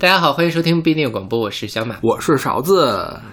[0.00, 2.86] 大家好，欢迎收听必定广播，我是小马，我是勺子。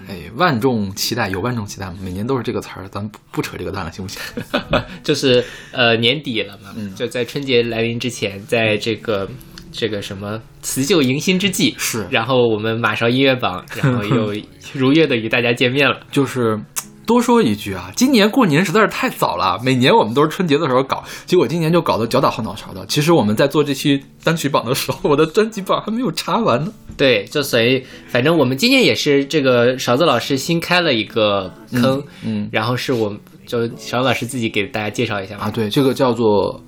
[0.07, 1.93] 哎，万众期待，有万众期待吗？
[2.01, 4.19] 每年都是这个词儿，咱不不扯这个蛋了，行不行？
[5.03, 9.29] 就是呃年底了嘛，就在春节来临之前，在这个
[9.71, 14.33] 这个什么辞旧迎新之际，是，然后我们马上音乐榜，然后又
[14.73, 16.59] 如约的与大家见面了，就是。
[17.05, 19.59] 多说一句啊，今年过年实在是太早了。
[19.63, 22.85] 每年我们都是春节的时候搞，结果今年就搞得脚打后脑勺的。
[22.87, 26.71] 其实我们在做这期单曲榜的时候，我的专辑榜还没有查完呢。
[26.97, 35.51] 对，就所以反正我们今年也是这个勺子老师新开了一个坑，嗯，然后是我们就勺子老师自己给大家介绍一下啊。
[35.51, 36.59] 对，这个叫做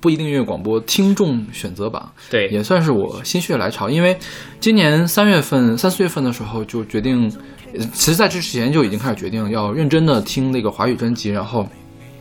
[0.00, 4.18] 不一定音乐广播听众选择榜，对，也算是我心血来潮，因为
[4.60, 7.32] 今年三月份、三四月份的时候就决定。
[7.92, 11.66] 其实，在这之前就已经开始决定要认真的听那个华语专辑，然后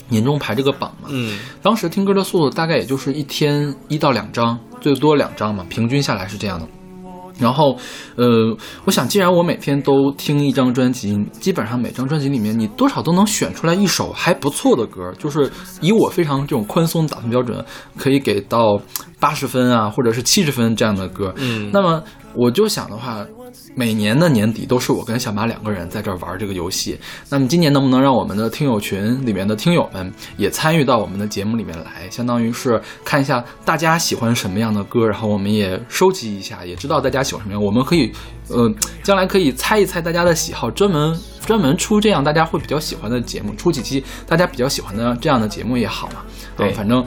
[0.09, 1.09] 年终排这个榜嘛。
[1.09, 6.67] 嗯，当时听歌的速度大概也就是一天一到两张，最多两张嘛，平均下来是这样的。
[7.39, 7.77] 然后，
[8.15, 8.25] 呃，
[8.83, 15.49] 我想，既然我每天都听一张专辑，基本上每张专辑里面，你多少都能选出来一首还不错的歌，就是
[15.79, 17.63] 以我非常这种宽松的打分标准，
[17.95, 18.81] 可以给到
[19.19, 21.31] 八十分啊，或者是七十分这样的歌。
[21.37, 23.23] 嗯，那么我就想的话。
[23.75, 26.97] 每年的年底都是我跟小马两个人在这儿玩这个游戏。
[27.29, 32.09] 那么今年能不能让我们的听友群里面的听友们也参与到我们的节目里面来？
[32.09, 37.63] 相当于是看一下大家喜欢什么样的歌，然后我们也收集一下，也知道大家喜欢什么样。
[37.63, 38.11] 我们可以，
[38.49, 38.67] 呃，
[39.03, 46.23] 将来可以猜一猜大家的喜好，专门专门出这样大家会比较喜欢的节目，出几期大家比较喜欢的这样的节目也好嘛。
[46.55, 47.05] 对，反正。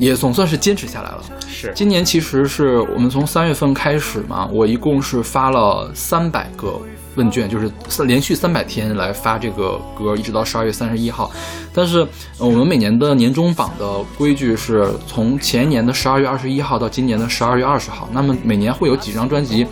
[0.00, 1.22] 也总算是坚持下来了。
[1.46, 6.80] 是，今年其实是我们从三月份开始嘛，我一共是发了三百个。
[7.16, 7.70] 问卷就是
[8.04, 11.30] 连续三百天来发这个歌，一直到十二月三十一号。
[11.72, 12.06] 但是
[12.38, 18.08] 我们每年的年终榜的规矩是从前年的十二月二十一号到今年的十二月二十号。
[18.12, 19.66] 那么每年会有几张专辑，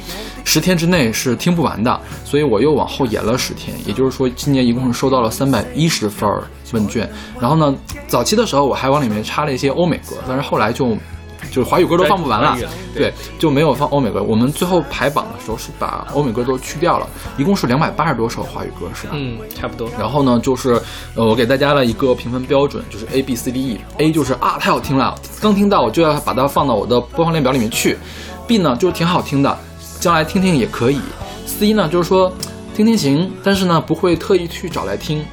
[0.45, 3.77] 十天之内是听不完的，所以我又往后延了十天。
[3.87, 6.29] 也就是说，今年一共是收到了三百一十份
[6.73, 7.09] 问卷。
[7.41, 7.75] 然后呢，
[8.07, 10.97] 早期的时候我还往里面插了一些欧美歌，但是后来就。
[11.51, 12.57] 就是华语歌都放不完了，
[12.95, 14.23] 对，就没有放欧美歌。
[14.23, 19.13] 我们最后排榜的时候是把欧美歌都去掉了，一共是两百八十多首华语歌，是吧？
[19.15, 19.89] 嗯，差不多。
[19.99, 20.81] 然后呢，就是
[21.15, 27.97] 呃，我给大家了一个评分标准，就是 A B C D E，A 就是啊太好听了，刚听到我就要把它放到我的播放列表里面去。
[28.47, 29.59] B 呢就是挺好听的，
[30.01, 31.01] 将来听听也可以。
[31.47, 32.33] C 呢就是说
[32.75, 35.25] 听听行，但是呢不会特意去找来听。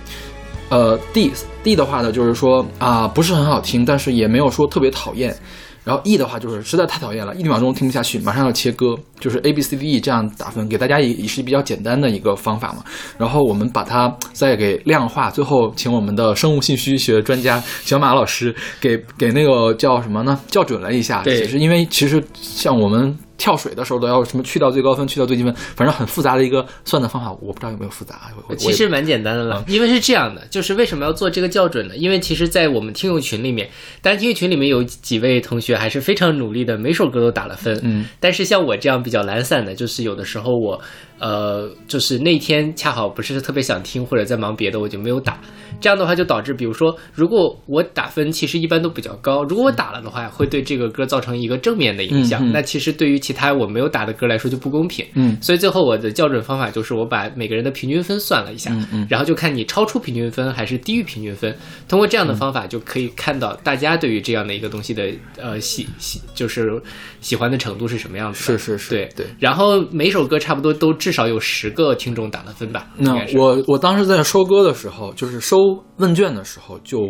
[0.69, 1.31] 呃，D
[1.63, 5.35] D 的话呢就是说啊不是很好听，但是也没有说特别讨厌。
[5.85, 12.83] 然后 E 的话就是实在太讨厌了，一秒钟听不下去，马上要切割，就是 A B C D E 这样打分，给大家也也是比较简单的一个方法嘛。
[13.17, 20.37] 然后我们把它再给量化，最后请我们的生物信息学专家小马老师给给那个叫什么呢？
[20.51, 23.17] 校准了一下，对，是因为其实像我们。
[23.37, 28.21] 跳水的时候都要什么去掉最高分，去掉最低分，反正很复杂的一个算的方法，我不知道有没有复杂。
[28.57, 31.95] 其实蛮简单的了，因为是这样的，就是为什么要做这个校准呢？
[31.95, 33.69] 因为其实，在我们听友群里面，
[34.01, 37.79] 当然听友群里面有几位同学还是非常努力的，每首歌都打了分。
[37.83, 40.81] 嗯，但是像我这样比较懒散的，就是有的时候我。
[41.19, 45.39] 呃，就是那天恰好不是特别想听，或者在忙别的，我就没有打。
[45.81, 52.49] 这样的话就导致，比如说，如果我打分其实一般都比较高，如果我打了的话，会对这个歌造成一个正面的影响。
[52.53, 55.05] 那其实对于其他我没有打的歌来说就不公平。
[55.15, 61.53] 嗯，所以最后我的校准方法就是我把每个人的平均分算了一下，嗯嗯，然后就看你超出平均分还是低于平均分。
[61.89, 66.81] 通过这样的方法就可以看到大家对于这样的一个东西的呃喜喜就是
[67.25, 68.43] 喜欢的程度是什么样子。
[68.43, 69.25] 是是是，对对。
[69.39, 71.95] 然后每首歌差不多都至少有十个。
[71.95, 72.89] 听众打了分吧？
[72.97, 75.57] 那我我当时在收歌的时候，就是收
[75.95, 77.09] 问卷的时候，就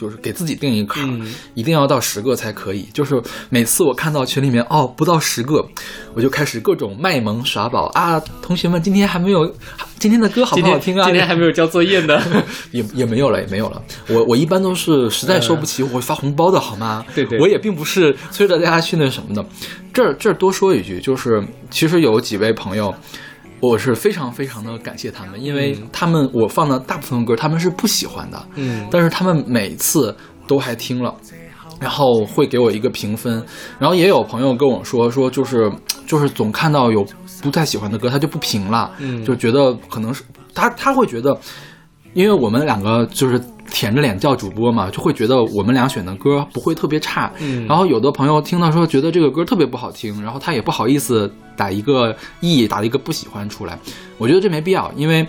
[0.00, 1.20] 就是给自己定一个坎，
[1.52, 2.88] 一定要到十个才可以。
[2.94, 5.62] 就是每次我看到群里面哦不到十个，
[6.14, 8.18] 我就开始各种卖萌耍宝啊！
[8.40, 9.54] 同学们，今天还没有
[9.98, 11.04] 今天的歌好不好听啊？
[11.04, 12.18] 今天还没有交作业呢，
[12.72, 13.82] 也也没有了，也没有了。
[14.08, 17.04] 我我一般都是实在收不起，我会发红包的好吗？
[17.14, 19.44] 对对，我也并不是催着大家去那什么的。
[19.92, 22.94] 这儿这儿多说一句，就是其实有几位朋友。
[23.60, 30.16] 我是非常非常的感谢他们，因为他们我放的大部分歌他们是不喜欢的，嗯，但是他们每次
[30.46, 31.14] 都还听了，
[31.78, 33.44] 然后会给我一个评分，
[33.78, 35.70] 然后也有朋友跟我说说就是
[36.06, 37.06] 就是总看到有
[37.42, 40.24] 不太喜欢的歌他就不评了，嗯，就觉得可能是
[40.54, 41.38] 他他会觉得，
[42.14, 43.38] 因为我们两个就是
[43.70, 51.30] 舔着脸叫主播嘛，就会觉得我们俩选的歌不会特别差，嗯，然后有的朋友听到说觉得这个歌特别不好听，然后他也不好意思。
[51.56, 53.78] 打一个 E，打了一个不喜欢出来，
[54.16, 55.26] 我觉得这没必要，因为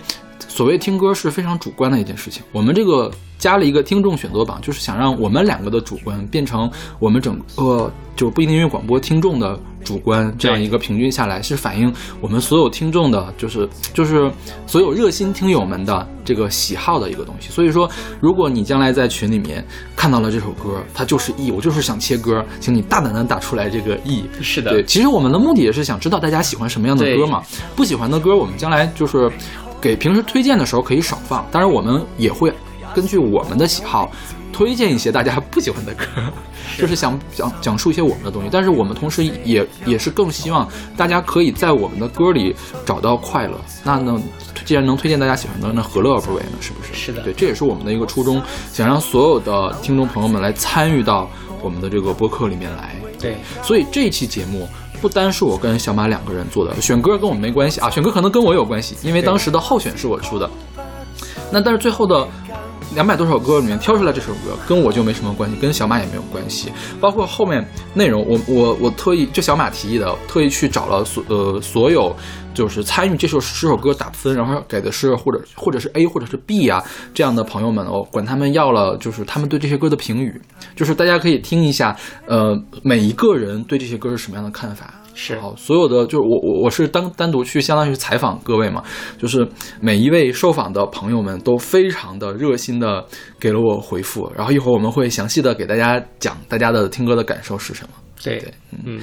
[0.48, 2.42] 所谓听歌是非常主观的一件事情。
[2.52, 14.30] 我们这个加了一个听众选择榜，就是想让我们两个的主观变成我们整个就不一定音乐广播听众的主观，这样一个平均下来，是反映我们所有听众的，就是就是
[14.66, 17.50] 所有热心听友们的这个喜好的一个东西。
[17.50, 17.88] 所以说，
[18.20, 19.64] 如果你将来在群里面
[19.96, 24.24] 看到了这首歌，它就是 E，我就是想切歌，请你大胆的打出来这个 E。
[24.40, 27.42] 是的，对，其实我们的目的也是想知道大家喜欢什么样的歌嘛，
[27.76, 29.30] 不喜欢的歌，我们将来就是
[29.80, 32.52] 给平时推荐的时候可以少放，当然我们也会
[32.94, 34.10] 根据我们的喜好。
[34.62, 36.04] 推荐一些大家不喜欢的歌，
[36.78, 42.54] 就是想讲讲述一些我们的东西，但是我们同时也也是更希望大家可以在我们的歌里
[42.86, 43.60] 找到快乐。
[43.82, 44.22] 那呢，
[44.64, 46.50] 既然能推荐大家喜欢的，那何乐而不为呢？
[46.60, 46.94] 是不是？
[46.94, 48.40] 是的，对，这也是我们的一个初衷，
[48.72, 51.28] 想让所有的听众朋友们来参与到
[51.60, 52.94] 我们的这个播客里面来。
[53.18, 54.68] 对，所以这一期节目
[55.00, 60.48] 不单是我跟小马两个人做的，选歌跟我们没关系啊，选歌可能跟我有关系，因为当时的候选是我出的。
[61.50, 62.28] 那但是最后的。
[62.94, 66.70] 两百多首歌里面挑出来这首歌，跟我就没什么关系，跟小马也没有关系。
[67.00, 72.14] 包括后面内容，我我我特意就小马提议的，特意去找了所呃所有
[72.52, 76.82] 就是参与这首十首歌打分，然后给的是或者或者是 A 或者是 B 啊
[77.14, 80.40] 这样的朋友们，我管他们要了就是他们对这些歌的评语，
[80.76, 81.96] 就是大家可以听一下，
[82.26, 84.92] 呃每一个人对这些歌是什么样的看法。
[85.14, 88.82] 是好，所有的就是我我我是单单独去相当于采访各位嘛，
[89.18, 89.46] 就是
[89.80, 93.04] 每一位受访的朋友们都非常的热心的
[93.38, 97.90] 给了我回复，然后一会儿我们会详细的给大家讲大家的听歌的感受是什么。
[98.22, 98.54] 对对，
[98.84, 99.00] 嗯。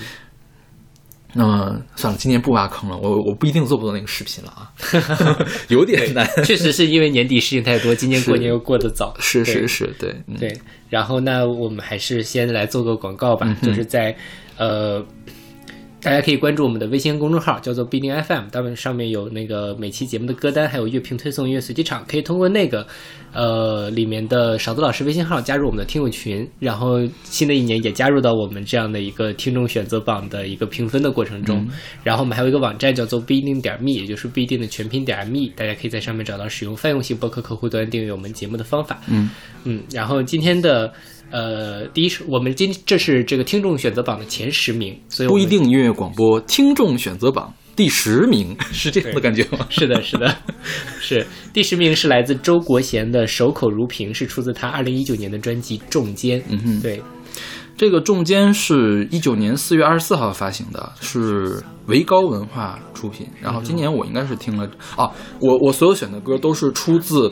[1.31, 4.73] 那么算了，今年不挖坑了，我我不一定做不做那个视频了啊，
[5.69, 6.27] 有点难。
[6.43, 9.13] 确实是因为年底事情太多，今年过年又过得早。
[9.19, 10.59] 是是是，对对。
[10.89, 14.15] 然后那我们还是先来做个广告吧，就是在
[14.57, 15.05] 呃。
[16.01, 22.87] 大家可以关注我们的微信公众号，叫做必定 FM，当然上面有那个每期节目的歌单，还有乐评推送、音乐随机场，可以通过那个，
[23.33, 31.67] 呃，里面的勺子老师微信号加入我们的听友群，然后新的一年也加入到我们这样的一个听众选择榜的一个评分的过程中。
[32.01, 39.01] 然后我们还有一个网站叫做不一定点 me，也就是不一定的全拼点 me，大家可以在上面找到使用泛用型博客客户端订阅我们节目的方法。
[39.09, 39.29] 嗯
[39.65, 40.93] 嗯，然后今天的。
[41.31, 49.65] 呃，第一是我们今这是这个听众选择榜的前十名，所以不一定音乐广播听众选择榜第十名 是这样的感觉吗？
[49.69, 50.35] 是的，是的，
[50.99, 56.39] 是第十名是来自周国贤的《守口如瓶》，是出自他二零一九年的专辑《重肩》。
[56.49, 57.01] 嗯哼，对，
[57.77, 63.27] 这个《重肩》是一九年四月二十四号发行的，是维高文化出品。
[63.39, 65.09] 然后今年我应该是听了啊，
[65.39, 67.31] 我我所有选的歌都是出自。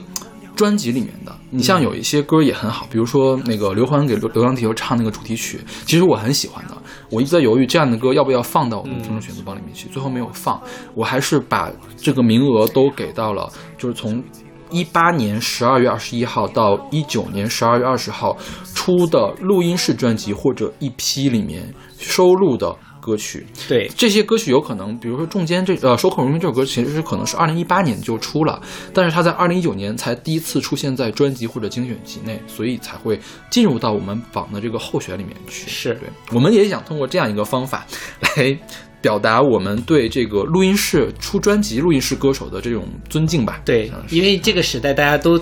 [0.58, 6.76] 专辑里面的，你像有一些歌也很好，比如说那个刘欢给《流流浪地球》唱那个主题曲，其实我很喜欢的。
[7.12, 10.60] 我一直在犹豫这样的歌要不要放到我们听众选择榜里面去，最后没有放。
[10.96, 14.22] 我还是把这个名额都给到了，就是从
[14.70, 18.36] 一八年十二月二十一号到一九年十二月二十号
[18.74, 22.76] 出的录音室专辑或者一批里面收录的。
[23.08, 28.62] 歌曲对这些歌曲有可能，比如说《中间》这呃《守口如瓶》这首歌，其实是可能是二零一八年就出了，
[28.94, 33.18] 但是它在二零一九年才第一次出现在专辑或者精选集内，所以才会
[33.50, 35.70] 进入到我们榜的这个候选里面去。
[35.70, 37.88] 是对，我们也想通过这样一个方法
[38.20, 38.60] 来
[39.00, 43.62] 表达我们对这个录音室出专辑、录音室歌手的这种尊敬吧。
[43.64, 45.40] 对，因为这个时代大家都。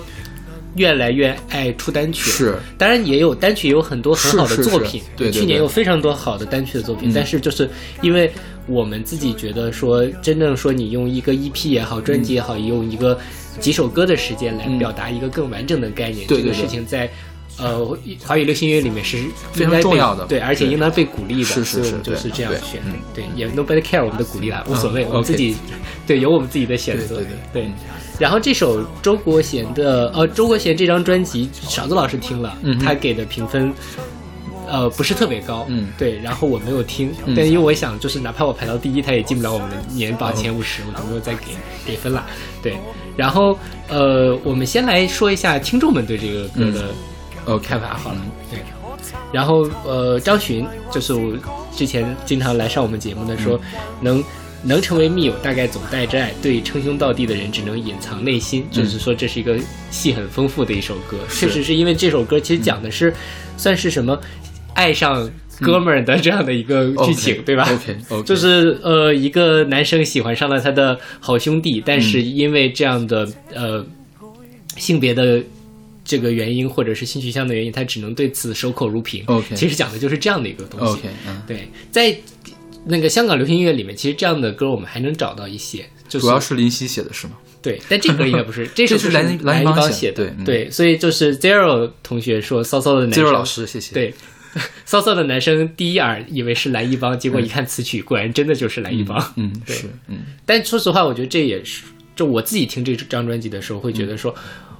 [0.76, 5.02] 越来越爱出单曲，是，当然也有单曲，也有很多很好的作品。
[5.16, 7.68] 对，去年有非常多好的单曲的作品，但是就是
[8.02, 8.30] 因为
[8.66, 13.18] 我们自己觉得说，真正说你用一个 EP 也好，专辑也好，用一个
[13.58, 17.10] 几首歌的时间来表达一个更完整的概念，这个事情在
[17.58, 19.18] 呃华语流行音乐里面是
[19.52, 21.44] 非常重要的，对，而且应当被鼓励的。
[21.44, 22.82] 是是是，就是这样选。
[23.14, 25.56] 对，也 nobody care 我们的鼓励了，无所谓，我们自己
[26.06, 27.20] 对有我们自己的选择。
[27.52, 27.70] 对。
[28.18, 33.70] 然后这首周国贤的，呃，周国贤这张专辑，勺子老师听了，他给的评分，
[34.66, 36.18] 呃，不是特别高，嗯，对。
[36.20, 41.52] 然后我没有听，但因为我想，就是哪怕我排到第一，他也进不了我们的年榜前五十，我就没有再给
[41.86, 42.24] 给分了。
[42.62, 42.76] 对。
[43.16, 43.58] 然后，
[43.88, 46.88] 呃，我们先来说一下听众们对这个歌的
[47.46, 48.20] 呃看法好了。
[48.50, 48.60] 对。
[49.32, 51.32] 然后，呃，张巡就是我
[51.74, 53.58] 之前经常来上我们节目的，说
[54.00, 54.22] 能。
[54.62, 58.66] 能成为密友，大概总带着爱；对称兄道弟的人，只能隐藏内心。
[58.68, 59.56] 就是说，这是一个
[59.90, 61.18] 戏很丰富的一首歌。
[61.30, 63.14] 确实是因为这首歌其实讲的是，
[63.56, 64.18] 算是什么
[64.74, 73.86] 爱上哥们儿的这样的一个剧情，对吧？OK， 就是呃，一个男生喜欢上了他的好兄弟，但是因为这样的呃
[74.76, 75.40] 性别的
[76.06, 79.22] 这个原因，或者是性取向的原因，他只能对此守口如瓶。
[79.26, 80.92] OK，其实讲的就是这样的一个东西。
[80.94, 82.16] OK，嗯，对，在。
[82.88, 87.32] 那个香港流行音乐里面，其实这样的歌我们还能找到一些，就主要是林夕写的是吗？
[87.60, 90.24] 对，但这歌应该不是， 这首是蓝蓝一邦写的。
[90.24, 93.92] 对对，所以就是 Zero 同学说骚骚的男生，Zero 老师，谢谢。
[93.92, 94.14] 对
[94.86, 99.20] 骚骚的男生第一耳以为是蓝一帮，结果一看词曲，果然真的就是蓝一帮。
[99.34, 101.82] 嗯，对是，嗯但说实话，我觉得这也是，
[102.14, 104.32] 就我自己听这张专辑的时候，会觉得说，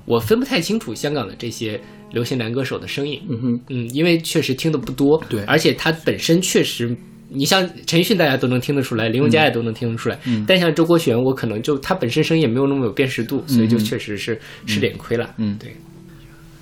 [0.06, 1.78] 我分不太清楚香港的这些
[2.12, 3.20] 流行男歌手的声音。
[3.28, 5.42] 嗯哼，嗯，因为确实听的不多，对。
[5.44, 6.96] 而且他本身确实，
[7.28, 10.44] 你像陈奕迅，大家都能听得出来，林宥嘉也都能听得出来，嗯。
[10.46, 15.34] 但像周国贤，我可能就他本身声音也没有那么有辨识度，所以就确实是吃点亏了。
[15.38, 15.58] 嗯。
[15.58, 15.74] 对，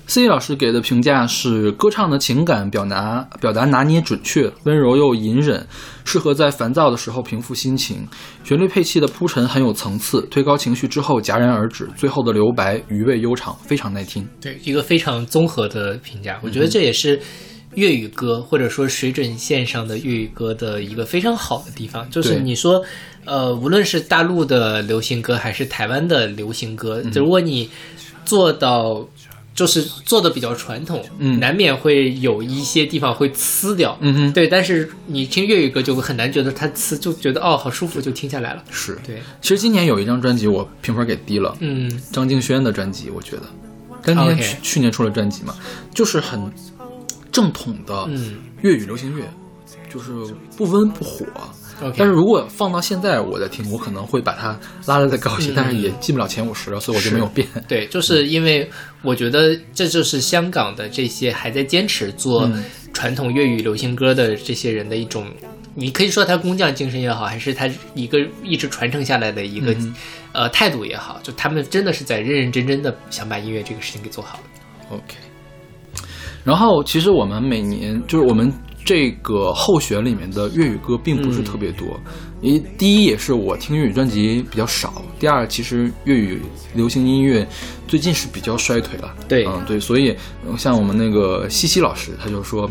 [0.07, 5.65] 司仪老师给的评价是：歌唱的情感表达表达拿捏准确，温柔又隐忍，
[6.03, 8.07] 适合在烦躁的时候平复心情。
[8.43, 14.25] 旋律配器的铺陈很有层次，推高情绪之后戛然而止，最后的留白余味悠长，非常耐听。
[14.39, 17.19] 对，一个非常综合的评价，我觉得这也是
[17.73, 22.79] 粤语歌或者说水准线上的粤语歌的一个非常好的地方，就是你说，
[23.25, 27.67] 呃，无论是大陆的流行歌还是台湾的流行歌，如果你
[28.23, 29.05] 做到。
[29.55, 31.39] 就是做的比较传统，嗯。
[31.39, 34.47] 难免会有一些地方会呲掉，嗯哼，对。
[34.47, 38.97] 但是你听粤语歌就很难觉得它呲，就觉得哦好舒服就听下来了，是。
[39.07, 43.43] 对，其实今年有一张专辑我评分给低了，嗯，张敬轩的专辑，我觉得，
[44.13, 45.55] 张敬轩去去年出了专辑嘛，
[45.93, 46.51] 就是很
[47.31, 48.35] 正统的嗯。
[48.61, 49.23] 粤语流行乐，
[49.93, 50.11] 就是
[50.57, 51.25] 不温不火。
[51.97, 57.47] 但是如果放到现在我在听，我可能会把它拉得再高一些，嗯但是也进不了前五十了，所以我就没有变。
[57.67, 58.69] 对，就是因为
[59.01, 62.63] 我觉得这就是香港的这些还在坚持做嗯
[62.93, 65.27] 传统粤语流行歌的这些人的一种，
[65.73, 69.93] 你可以说他工匠精神也好，还是他一个一直传承下来的一个、嗯
[70.33, 74.39] 呃态度也好，就他们真的是在认认真真的想把音乐这个事情给做好。
[74.89, 75.15] OK。
[76.43, 78.51] 然后其实我们每年就是我们
[78.85, 81.99] 这个候选里面的粤语歌并不是特别多，
[82.39, 86.39] 因为第一也是我听粤语专辑比较少，第二其实粤语
[86.73, 87.45] 流行音乐
[87.87, 89.13] 最近是比较衰退了。
[89.27, 90.15] 对嗯对，所以
[90.47, 92.69] 呃像我们那个西西老师他就说。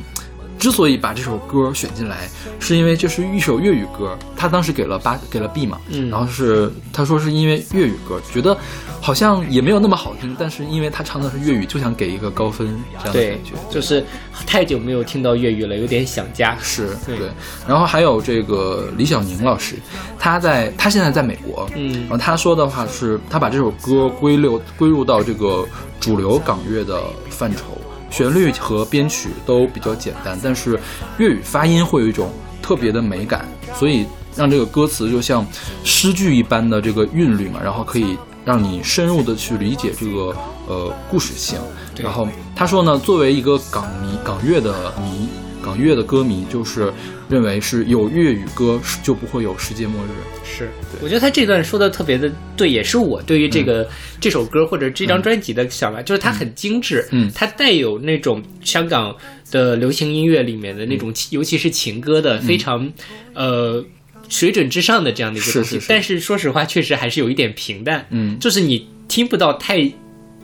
[0.65, 2.27] 之所以把这首歌选进来，
[2.59, 8.57] 是因为这是一首粤语歌，他当时给了八给了 B 嘛，嗯然后是他说是因为粤语歌，觉得
[8.99, 12.67] 好像也没有那么好听，但是因为他唱的是粤语，就想给一个高分
[12.99, 14.03] 这样的对感觉。，就是
[14.47, 16.57] 太久没有听到粤语了，有点想家。
[16.63, 17.29] 是对对，
[17.69, 19.77] 然后还有这个李小宁老师，
[20.19, 25.69] 他在他现在在美国，嗯然后他说的话是，他把这首歌归流归入到这个
[26.01, 27.77] 主流港乐的范畴，
[28.15, 30.79] 旋律和编曲都比较简单，但是
[31.19, 32.31] 粤语发音会有一种
[32.63, 33.45] 特别的美感，
[33.75, 34.07] 所以
[34.37, 35.45] 让这个歌词就像
[35.83, 40.33] 诗句一般的这个韵律嘛，然后可以让你深入的去理解这个
[40.69, 41.59] 呃故事性。
[41.99, 45.29] 然后他说呢，作为一个港迷、港乐的迷、
[45.65, 46.93] 港乐的歌迷，就是
[47.29, 50.09] 认为是有粤语歌就不会有世界末日。
[50.45, 50.69] 是，
[51.03, 53.89] 我觉得他这段说的特别的对，也是我对于这个、
[54.21, 57.31] 这首歌或者这张专辑的想法，就是它很精致，嗯。
[57.35, 59.17] 它带有那种香港
[59.51, 62.93] 的流行音乐里面的那种，尤其是情歌的非常，
[63.33, 63.83] 呃。
[64.27, 65.87] 水准之上的这样的一个东西，是是是。
[65.87, 68.39] 但是说实话，确实还是有一点平淡，嗯。
[68.39, 69.77] 就是你听不到太，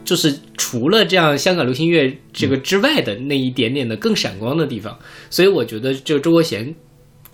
[0.03, 4.97] 就是除了这样香港流行乐这个之外的那一点点的更闪光的地方，
[5.29, 6.73] 所以我觉得就周国贤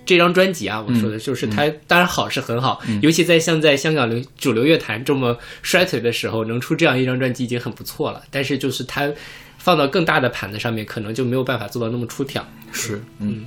[0.06, 8.22] 这张专辑啊，我说的就是他当然好是很好，尤其在像在香港流主流乐坛这么衰退的时候，能出这样一张专辑已经很不错了。
[8.32, 9.12] 但是就是他
[9.58, 12.46] 放到更大的盘子上面，可能就没有办法做到那么出挑。
[12.72, 13.46] 是，嗯，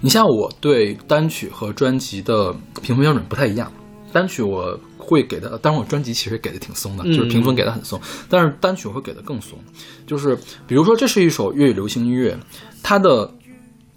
[0.00, 3.70] 你像我对单曲和专辑的评分标准不太一样，
[4.10, 7.98] 单曲我会给的，当然我专辑其实给的挺松的，嗯就是评分给的很松，
[8.28, 9.58] 但是单曲我会给的更松，
[10.06, 10.36] 就是
[10.66, 12.38] 比如说这是一首粤语流行音乐，
[12.82, 13.32] 它的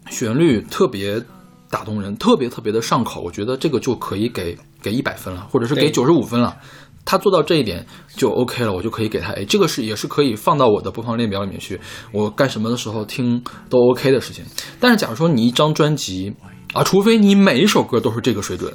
[0.10, 1.22] 旋律特别
[1.70, 6.56] 打动人，特别特别的上口，我觉得这个就可以给给一百分了，或者是给对九十五分了。
[7.04, 7.84] 他做到这一点
[8.16, 11.80] 就 OK 了，我就可以给他 A，这个是也是可以放到我的播放列表里面去，
[12.12, 14.46] 我干什么的时候听都 OK 的事情。
[14.80, 16.32] 但是假如说你一张专辑
[16.74, 18.72] 啊，除非你每一首歌都是这个水准，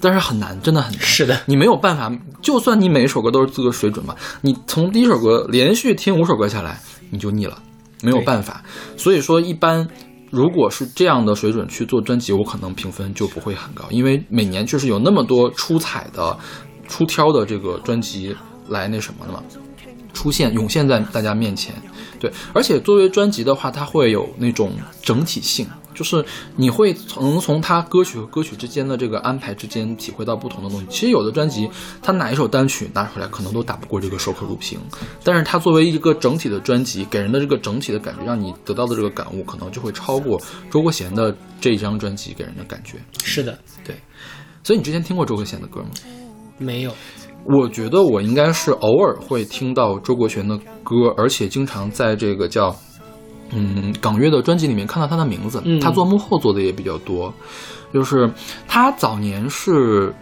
[0.00, 1.00] 但是很难，真的很难。
[1.00, 7.60] 是的，你没有办法，就算你每一首歌都是这个水准吧，你从第一首歌连续听五首歌下来，你就腻了，
[8.02, 8.62] 没有办法。
[8.96, 9.86] 所以说，一般
[10.30, 16.36] 如果是这样的水准去做专辑，我可能评分就不会很高，因为每年确实有那么多出彩的、
[16.88, 18.34] 出挑的这个专辑
[18.68, 19.42] 来那什么的嘛。
[20.14, 21.72] 出现涌现在大家面前，
[22.18, 25.64] 对，而且作为专辑的话，它会有那种整体性，
[25.98, 26.24] 就是
[26.54, 30.86] 你会从从他歌曲和歌曲之间的这个安排之间体会到不同的东西。
[30.88, 31.68] 其实有的专辑，
[32.00, 34.78] 他哪一首单曲拿出来可能都打不过这个手可录屏，
[35.24, 40.40] 但是它作为一个整体的专辑，给人的这个整体的感觉，让你得到的这个感悟，可能就会超过
[40.70, 42.98] 周国贤的这一张专辑给人的感觉。
[43.24, 43.96] 是的，对
[44.62, 45.88] 所以你之前听过周国贤的歌吗？
[46.58, 46.92] 没有，
[47.44, 52.70] 我觉得我应该是偶尔会听到周国贤的歌，而且经常在这个叫
[53.50, 57.32] 嗯港乐的专辑里面看到他的名字，嗯他做幕后做的也比较多，
[57.92, 58.30] 就是
[58.66, 60.14] 他早年是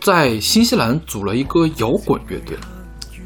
[0.00, 2.56] 在新西兰组了一个摇滚乐队。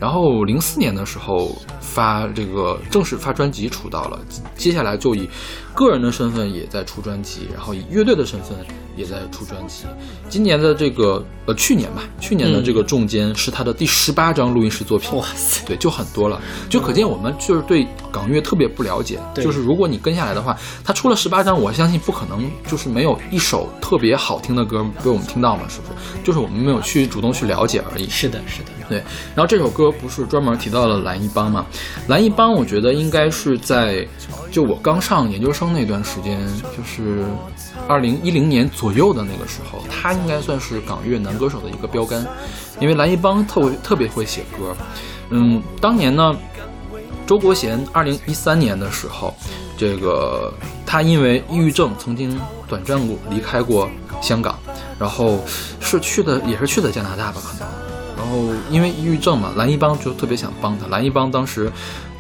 [0.02, 4.18] 然后零四年的时候发这个正式发专辑出道了，
[4.56, 5.30] 接下来就以
[5.72, 8.58] 个人的身份也在出专辑，然后以乐队的身份
[8.96, 9.84] 也在出专辑。
[10.28, 19.20] 今年的这个呃去年吧，去年的这个《重间》是他的第十八张录音室作品，哇塞，对，就很多了，就可见我们就是对港乐特别不了解。
[19.32, 26.24] 对就是如果你跟下来的话，他出了十八张，我相信不可能就是没有一首特别好听的歌被我们听到嘛，是不是？
[26.24, 28.08] 就是我们没有去主动去了解而已。
[28.08, 29.02] 是的，是的，对，
[29.34, 31.64] 然后这首歌不是专门提到了蓝一帮嘛？
[32.08, 34.06] 蓝一帮，我觉得应该是在
[34.50, 36.38] 就我刚上研究生那段时间，
[36.76, 37.24] 就是
[37.88, 42.26] 二零一零年左右的那个时候，他应该算是港乐男歌手的一个标杆，
[42.80, 44.76] 因为蓝一帮特别特别会写歌。
[45.30, 46.36] 嗯，当年呢，
[47.26, 49.34] 周国贤二零一三年的时候，
[49.78, 50.52] 这个
[50.84, 53.88] 他因为抑郁症曾经短暂过离开过
[54.20, 54.58] 香港，
[54.98, 55.42] 然后
[55.80, 57.81] 是去的也是去的加拿大吧，可能。
[58.22, 58.38] 然后
[58.70, 60.86] 因为抑郁症嘛，蓝一帮就特别想帮他。
[60.86, 61.68] 蓝一帮当时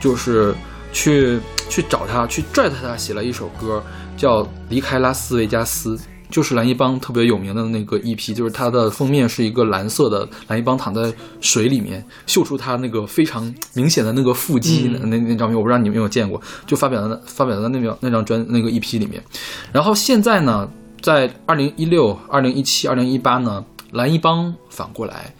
[0.00, 0.52] 就是
[0.92, 1.38] 去
[1.70, 3.80] 去找他，去拽他，他写了一首歌
[4.16, 5.96] 叫《离开拉斯维加斯》，
[6.28, 19.22] 就是蓝一帮特别有名的那个 EP，就是它的封面是一个蓝色的蓝一帮躺在水里面，秀出他那个非常明显的那个腹肌，嗯那那张片我不知道你们有没有见过，就发表在发表在那张那张专那个 EP 里面。
[19.70, 20.68] 然后现在呢，
[21.00, 25.32] 在二零一六、二零一七、二零一八呢，蓝一帮反过来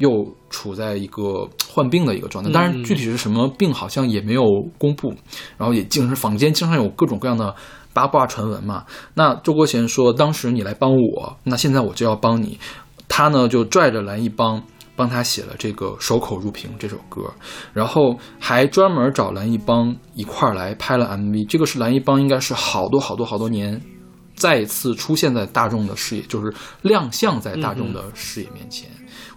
[0.00, 4.44] 又处在一个 患病的一个状态，当然具体是什么病好像也没有
[4.76, 5.14] 公布，
[5.56, 7.54] 然后也经是坊间经常有各种各样的
[7.92, 8.84] 八卦传闻嘛。
[9.14, 12.58] 那周国贤说，当时你来帮我，那现在我就要帮你。
[13.06, 14.60] 他呢就拽着蓝一帮。
[14.96, 17.22] 帮他写了这个《守口如瓶》这首歌，
[17.72, 21.48] 然后还专门找蓝一帮一块儿来拍了 MV。
[21.48, 23.80] 这个是蓝一帮应该是好多好多好多年
[24.34, 28.90] 再一次出现在大众的视野，就是亮相在大众的视野面前。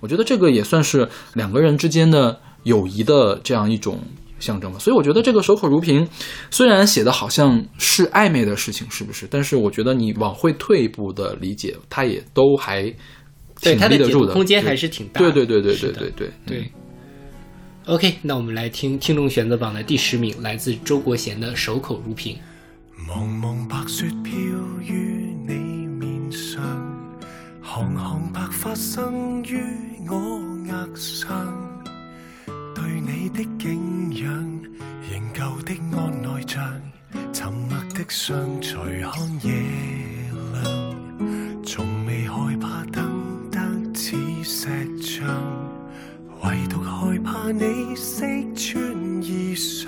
[0.03, 3.97] 我觉得这个也算是两个人之间的友谊的这样一种
[4.37, 4.77] 象征吧。
[4.77, 6.05] 所以我觉得这个守口如瓶，
[6.51, 9.25] 虽然写的好像是暧昧的事情，是不是？
[9.31, 12.93] 但是我觉得你往回退一步的理解，它也都还
[13.61, 15.31] 挺立得住的，读空间还是挺大的。
[15.31, 16.71] 对对对对对对对对。
[17.85, 22.35] OK，那我们来听听众选择榜的第十名，来自周国贤的《守口如瓶》。
[23.09, 24.33] 茫茫白雪飘
[24.85, 26.61] 于你面上，
[27.75, 29.59] 行行白发生於
[30.07, 30.15] 我
[30.67, 31.27] 額上，
[32.75, 34.62] 對你的敬仰，
[35.09, 36.63] 仍舊的安內像，
[37.33, 39.51] 沉默的相隨看夜
[40.53, 43.59] 亮，從未害怕等得
[43.95, 44.69] 似石
[45.01, 45.27] 像，
[46.43, 48.21] 唯獨害怕你識
[48.53, 49.88] 穿衣裳。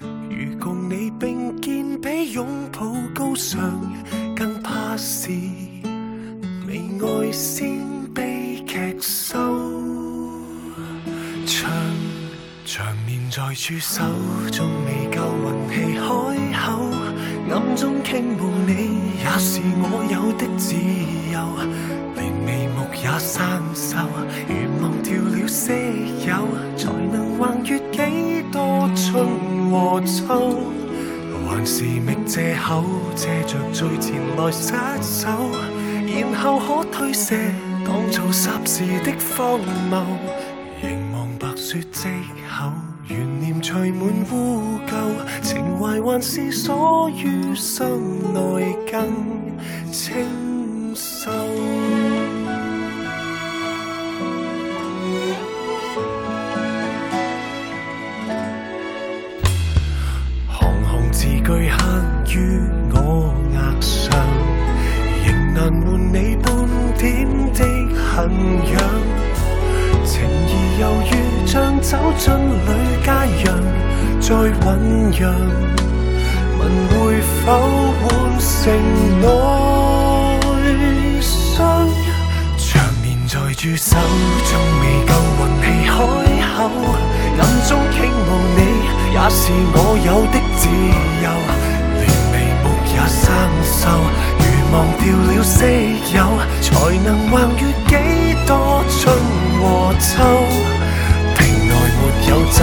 [0.00, 3.80] 如共你並肩比擁抱高尚，
[4.34, 5.30] 更怕是
[6.76, 7.80] 未愛先
[8.12, 9.38] 悲劇收
[11.46, 11.70] 場。
[12.66, 14.02] 長年在駐守，
[14.52, 16.04] 仲未夠運氣開
[16.52, 16.66] 口，
[17.50, 20.74] 暗中傾慕你，也是我有的自
[21.32, 21.38] 由。
[22.14, 23.40] 連眉目也生
[23.74, 24.04] 鏽，
[24.46, 25.80] 如忘掉了些
[26.26, 29.24] 友，才能橫越幾多春
[29.70, 30.60] 和秋。
[31.48, 32.84] 還是覓藉口，
[33.14, 35.28] 借着最前來失手，
[36.06, 37.36] 然後可推卸，
[37.84, 39.58] 當做霎时的荒
[39.90, 40.04] 謬。
[40.80, 42.08] 凝望白雪跡
[42.48, 42.72] 口，
[43.08, 44.94] 懸念隨滿污垢，
[45.42, 47.86] 情懷還是鎖於心
[48.32, 49.12] 內更
[49.90, 51.30] 清秀。
[60.48, 62.02] 行行字句刻
[62.34, 62.60] 于
[68.16, 68.30] 痕
[68.64, 68.80] 癢。
[70.06, 71.12] 情義猶如
[71.46, 72.70] 像酒樽里
[73.04, 73.08] 佳
[73.44, 73.44] 人，
[74.18, 74.64] 再醖
[75.12, 75.20] 釀，
[76.56, 77.46] 問會否
[78.00, 78.08] 換
[78.40, 78.50] 成
[79.20, 79.24] 內
[81.20, 81.54] 傷？
[82.56, 82.64] 長
[83.02, 83.98] 年在駐守，
[84.48, 84.50] 仲
[84.80, 85.92] 未夠運氣開
[86.56, 86.58] 口，
[87.38, 88.58] 暗中傾慕你，
[89.12, 89.76] 也是我
[90.06, 90.64] 有的自
[91.22, 91.26] 由。
[92.00, 92.02] 連
[92.32, 93.28] 眉目也生
[93.62, 93.84] 锈，
[94.72, 95.58] 忘掉了些
[96.14, 96.16] 友，
[96.60, 96.70] 才
[97.04, 97.94] 能橫越幾
[98.46, 99.14] 多春
[99.60, 99.62] 和
[99.98, 100.06] 秋。
[101.36, 102.58] 瓶內沒有酒，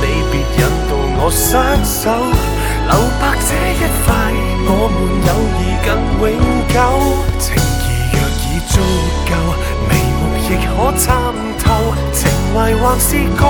[0.00, 1.44] 你別引導我失
[1.84, 2.04] 手，
[2.88, 4.08] 留白這一塊，
[4.64, 5.88] 我们友谊更
[6.20, 6.24] 永
[6.68, 6.74] 久。
[7.38, 7.44] 情
[7.82, 8.74] 義若已足
[9.28, 9.30] 夠，
[9.88, 11.04] 眉目亦可參
[11.62, 11.66] 透，
[12.12, 12.20] 情
[12.54, 13.40] 懷還是講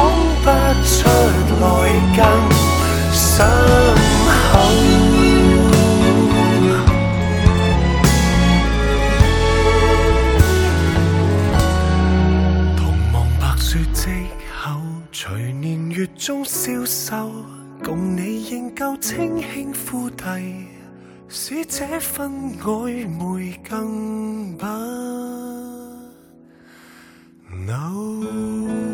[0.42, 0.46] 不
[0.86, 0.90] 出
[1.60, 1.64] 來
[2.16, 2.20] 更
[3.12, 3.22] 深
[16.24, 17.32] 中消瘦
[17.82, 20.40] 共你仍旧清轻呼地
[21.28, 22.30] 使这份
[22.60, 24.64] 暧昧更不
[27.66, 28.91] 朽。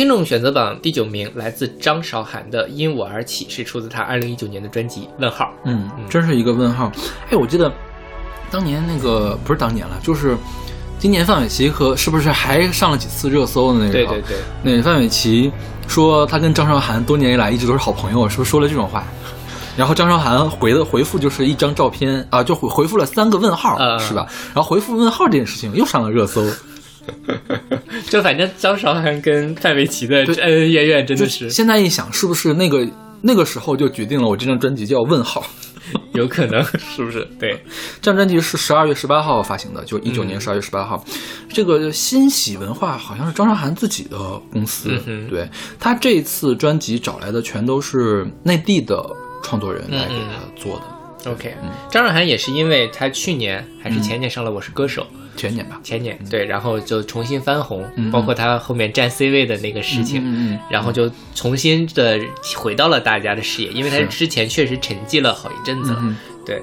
[0.00, 5.44] 听众选择榜第九名来自张韶涵的《因我而起》，是出自她二零一九年的专辑《问号》。
[5.66, 6.90] 嗯，真是一个问号。
[7.28, 7.70] 哎，我记得
[8.50, 10.34] 当年那个不是当年了，就是
[10.98, 13.92] 今年范玮琪和是不是还上了几次热搜的那个？
[13.92, 15.52] 对对对，那范玮琪
[15.86, 19.04] 说他跟张韶涵多年以来一直都是好朋友，是不是说了这种话？
[19.76, 24.26] 然后张韶涵回的回复就是一张照片啊，就回回复了三个问号，嗯是吧？
[24.54, 26.42] 然后回复问号这件事情又上了热搜。
[28.08, 32.86] 就反正张韶涵跟范玮琪的恩恩怨怨真的是现在一想，是不是那个
[33.22, 35.44] 那个时候就决定了我这张专辑叫问号？
[36.14, 37.26] 有可能， 是不是？
[37.38, 37.50] 对，
[38.00, 41.02] 这张专辑是十二月十八号发行的，就一九年十二月十八号。
[41.48, 44.16] 这个新喜文化好像是张韶涵自己的
[44.52, 45.48] 公司，嗯对
[45.80, 49.04] 他这次专辑找来的全都是内地的
[49.42, 51.30] 创作人来给嗯他做的。
[51.32, 51.54] OK，
[51.90, 55.02] 张韶涵也是因为她去年还是前年上了《我是歌手》，
[55.40, 58.10] 前年吧，前年对，然后就重新翻红，嗯。
[58.10, 62.20] 包括他后面占 C 位的那个事情，然后就重新的
[62.56, 64.06] 回到了大家的视野，因为他是。
[64.06, 66.62] 之前确实沉寂了好一阵子了，嗯对。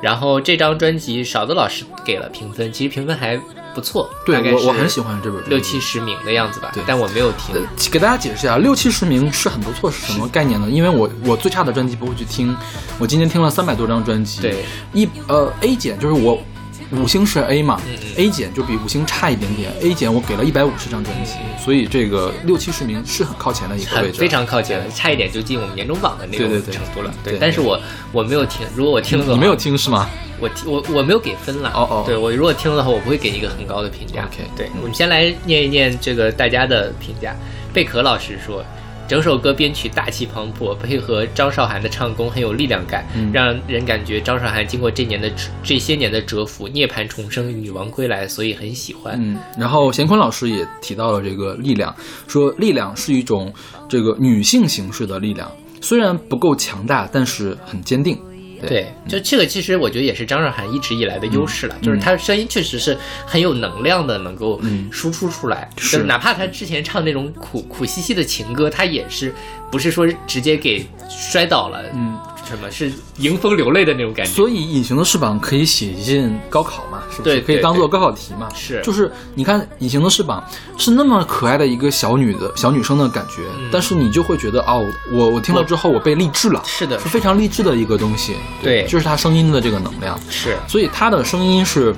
[0.00, 3.36] 然后这张专辑勺子老师给了评分，其实评分还
[3.74, 7.54] 不错，对我我很喜欢这本六七十名的样子吧对，但我没有听。
[7.56, 7.60] 呃，
[7.90, 10.68] 给大家解释一下，六七十名是很不错，是什么概念呢？
[10.70, 12.56] 因为我我最差的专辑不会去听，
[12.98, 16.40] 我今天听了三百多张专辑，对，一呃 A 减就是我
[16.90, 17.78] 五星是 A 嘛、
[18.16, 27.12] a 减就比五星差一点点，A 减我给了一百五十张专辑，所以这个六七十名是很靠前的一个位置，非常靠前，差一点就进我们年终榜的那种对对对程度了。
[27.22, 27.78] 对但是我
[28.10, 30.08] 我没有听，如果我听了你没有听是吗？
[30.40, 31.70] 我听我我没有给分了。
[31.74, 34.24] 哦哦对我如果听了的话，我不会给一个很高的评价。
[34.24, 37.36] OK，对嗯我们先来念一念这个大家的评价。
[37.72, 38.64] 贝壳老师说。
[39.08, 49.18] 整首歌编曲大气磅礴，配合张韶涵的唱功很有力量感，嗯让人感觉张韶涵经过这年的这些年的蛰伏，涅槃重生，女王归来，所以很喜欢。
[49.18, 51.94] 嗯，然后贤坤老师也提到了这个力量，
[52.26, 53.50] 说力量是一种
[53.88, 58.18] 这个女性形式的力量，虽然不够强大，但是很坚定。
[58.66, 65.68] 对，就这个其实我觉得也是张韶涵一直以来的优势了，嗯就是她的声音确实是很有能量的，能够嗯输出出来。
[65.76, 69.34] 是就哪怕她之前唱那种苦苦兮兮的情歌，她也是
[69.70, 72.18] 不是说直接给摔倒了，嗯，
[72.48, 74.32] 什么是迎风流泪的那种感觉。
[74.32, 77.02] 所以《隐形的翅膀》可以写进高考嘛？
[77.14, 77.40] 是不是？
[77.42, 78.48] 可以当做高考题嘛？
[78.54, 80.42] 是就是你看《隐形的翅膀》
[80.82, 88.36] 是那么可爱的一个小女的小女生的感觉，但是你就会觉得哦，我我听了之后我被励志了，是的是非常励志的一个东西。
[88.62, 90.18] 对就是她声音的这个能量。
[90.30, 91.94] 是所以她的声音是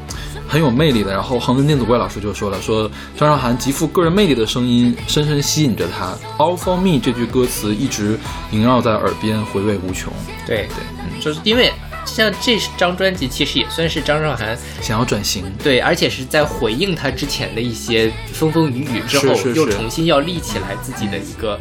[0.51, 1.13] 很有魅力的。
[1.13, 6.13] 然后恒温电子怪老师就说了，说张韶涵极富个人魅力的声音深深吸引着她。
[6.37, 8.19] All for me 这句歌词一直
[8.51, 10.13] 萦绕在耳边，回味无穷。
[10.47, 11.73] 对对，就是因为
[12.05, 21.61] 像这张专辑其实也算是张韶涵想要转型，对，而且是在回应她之前的一些风风雨雨之后，是是是又重新要立起来自己的一个、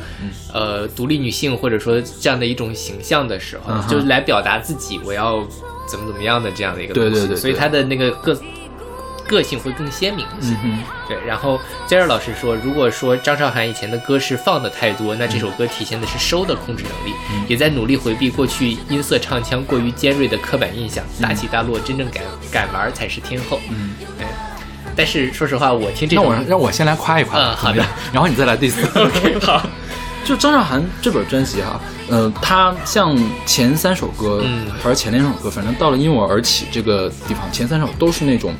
[0.51, 5.45] 呃独立女性或者说这样的一种形象的时候，嗯就是来表达自己我要
[5.87, 8.39] 怎么怎么样的这样的一个东西，对对对对所以她的那个个
[9.29, 10.55] 个性会更鲜明一些。
[10.63, 10.79] 嗯。
[11.07, 23.59] 对，然后 j e r 老师说，如果说张韶涵以前的歌是放的太多，那这首歌体现的是收的控制能力，嗯也在努力回避过去音色唱腔过于尖锐的刻板印象，大起大落，真正敢敢玩才是天后。
[23.69, 24.27] 嗯，对。
[24.95, 28.75] 但是说实话，我听这让首我让我先来夸一夸，嗯好的 然后你再来 diss。
[28.93, 29.65] OK 好，
[30.25, 38.53] 就张韶涵这本专辑哈，呃，它像前三首歌，嗯还是前两首歌，反正到了因我而起这个地方，前三首都是那种，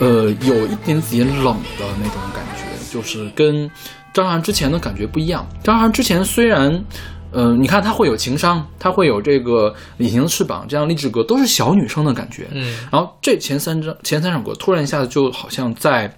[0.00, 3.70] 呃，有一点点冷的那种感觉，就是跟
[4.12, 5.46] 张韶涵之前的感觉不一样。
[5.62, 6.84] 张韶涵之前虽然。
[7.32, 12.48] 呃，你看，她会有情商，她会有这个隐形的翅膀，这样励志歌都是小女生的感觉。
[12.50, 16.12] 嗯然后这前三张前三首歌突然一下子就好像在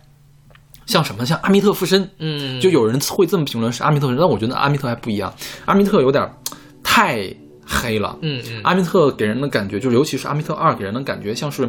[0.87, 5.31] 像什么像阿密特附身，嗯，就有人会这么评论是阿密特但我觉得阿密特还不一样，
[5.67, 6.27] 阿密特有点
[6.83, 7.31] 太
[7.65, 8.17] 黑了。
[8.23, 11.69] 嗯嗯阿密特给人的感觉，就是尤其是阿密特二给人的感觉，像是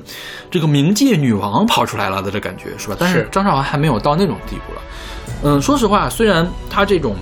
[0.50, 2.96] 这个冥界女王跑出来了的这感觉，是吧？
[3.00, 4.82] 但是是张韶涵还没有到那种地步了。
[5.44, 7.16] 嗯，说实话，虽然她这种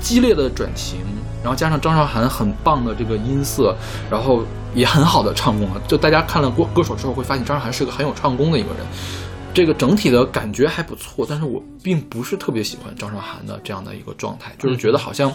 [0.00, 1.00] 激烈的转型，
[1.42, 3.76] 然后加上张韶涵很棒的这个音色，
[4.10, 8.78] 然后也很好的唱功啊，就大家看了歌歌手之后会发现张韶涵是个很有唱功的一个人。
[9.54, 15.32] 这个整体的感觉还不错，但是我并不是特别喜欢张韶涵的这样的一个状态，就是觉得好像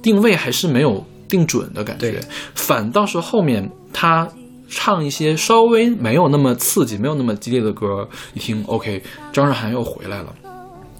[0.00, 2.20] 定位还是没有定准的感觉，
[2.54, 4.28] 反倒是后面他
[4.68, 10.34] 唱一些稍微没有那么刺激、没有那么激烈的歌，一听 OK，张韶涵又回来了。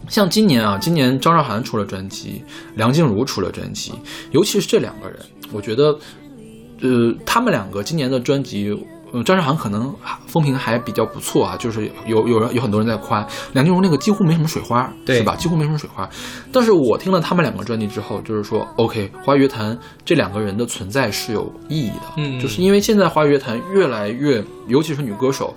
[0.09, 2.43] 像今年啊，今年张韶涵出了专辑，
[2.75, 3.93] 梁静茹出了专辑，
[4.33, 5.21] 尤其是这两个人，
[5.53, 5.97] 我觉得，
[6.81, 8.77] 呃，他们两个今年的专辑，
[9.13, 9.95] 呃，张韶涵可能
[10.27, 15.35] 风评还比较不错啊，就是有有人有很多人在夸梁静茹那个几乎没什么水花，对是吧？
[15.37, 16.09] 几乎没什么水花。
[16.53, 25.55] 但是我听了他们两个专辑之后，就是说，OK，华语乐坛这两个人的存在是有意义的，嗯就是因为现在华语乐坛越来越，尤其是女歌手。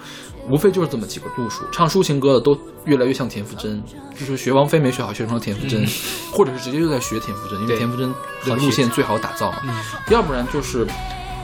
[0.50, 3.82] 无非就是这么几个路数，唱抒情歌的都越来越像田馥甄，
[4.14, 5.88] 就是学王菲没学好，学成了田馥甄，嗯
[6.34, 8.14] 或者是直接就在学田馥甄，因为田馥甄
[8.46, 9.60] 的路线最好打造嘛。
[9.64, 9.74] 嗯
[10.10, 10.86] 要不然就是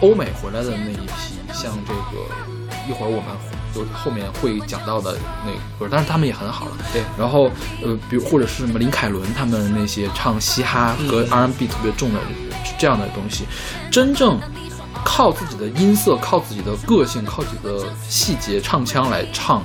[0.02, 2.26] 欧美回来的那一批，像这个
[2.88, 3.26] 一会儿我们
[3.76, 6.72] 有后面会讲到的那个歌，但是他们也很好了。
[6.92, 7.52] 对，然后
[7.84, 11.30] 呃，比如或者是什么林凯伦他们那些唱嘻哈和嗯。
[11.32, 12.20] R&B 特别重的
[12.78, 13.46] 这样的东西，
[13.92, 14.40] 真正
[15.04, 19.64] 靠自己的音色、靠自己的个性、靠自己的细节唱腔来唱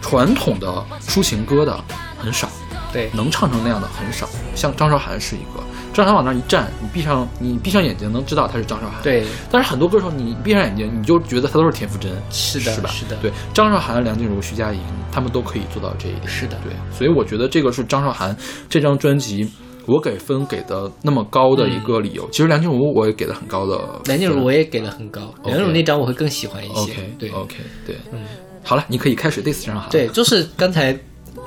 [0.00, 1.84] 传统的抒情歌的
[2.18, 2.48] 很少。
[2.90, 5.62] 对，能唱成那样的很少，像张韶涵是一个，
[5.98, 12.88] 张韶涵往那一站，你闭上你闭上眼睛能知道她是张韶涵。，对，但是很多歌手你闭上眼睛你就觉得她都是田馥甄，是的是吧？
[12.88, 14.80] 是的对，张韶涵、梁静茹、徐佳莹，
[15.10, 16.28] 他们都可以做到这一点。
[16.28, 18.36] 是的对，所以我觉得这个是张韶涵
[18.68, 19.44] 这张专辑
[19.86, 22.28] 我给分给的那么高的一个理由。
[22.30, 26.92] 其实梁静茹我也给的很高的梁静茹我也给的很高梁静茹那张我会更喜欢一些。
[26.92, 28.20] OK 对 OK 对，嗯，
[28.62, 29.90] 好了，你可以开始 diss 张韶涵。
[29.90, 30.96] 对，就是刚才。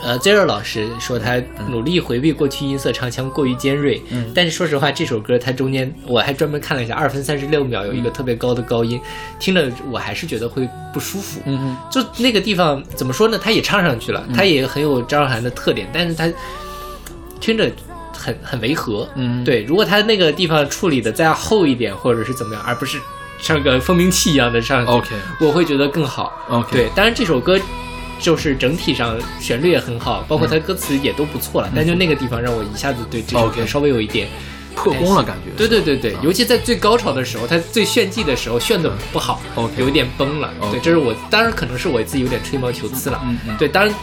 [0.04, 9.00] 呃 z e r o 老师说他努力回避过去音色唱腔过于尖锐，嗯但是说实话，这首歌它中间我还专门看了一下，二分三十六秒有一个特别高的高音，
[9.40, 11.40] 听着我还是觉得会不舒服。
[11.46, 13.40] 嗯嗯，就那个地方怎么说呢？
[13.42, 16.32] 他也唱上去了，他也很有张韶涵的特点，但是他
[17.40, 17.72] 听着
[18.12, 19.08] 很很违和。
[19.16, 22.98] 嗯，对，如果他那个地方处理的再厚一点，或者是怎么样，而不是
[23.40, 25.10] 像个蜂鸣器一样的上去 OK
[25.40, 26.34] 我会觉得更好。
[26.50, 27.60] OK 对，当然这首歌
[28.22, 34.28] 就是整体上旋律也很好，包括它歌词也都不错了，但就那个地方让我一下子对这首歌稍微有一点。
[34.74, 35.52] 破功了感觉。
[35.58, 39.42] 对对对对，啊尤其在最高潮的时候，他最炫技的时候炫的不好
[39.78, 40.50] 有点崩了。
[40.72, 43.22] 对，这是我当然可能是我自己有点吹毛求疵了。
[43.60, 43.94] 对，当然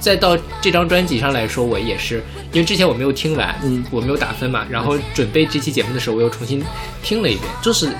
[0.00, 6.64] 再到这张专辑上来说，我也是因为之前我没有听完，嗯我没有打分嘛，然后准备这期节目的时候，我又重新
[7.02, 7.90] 听了一遍，就是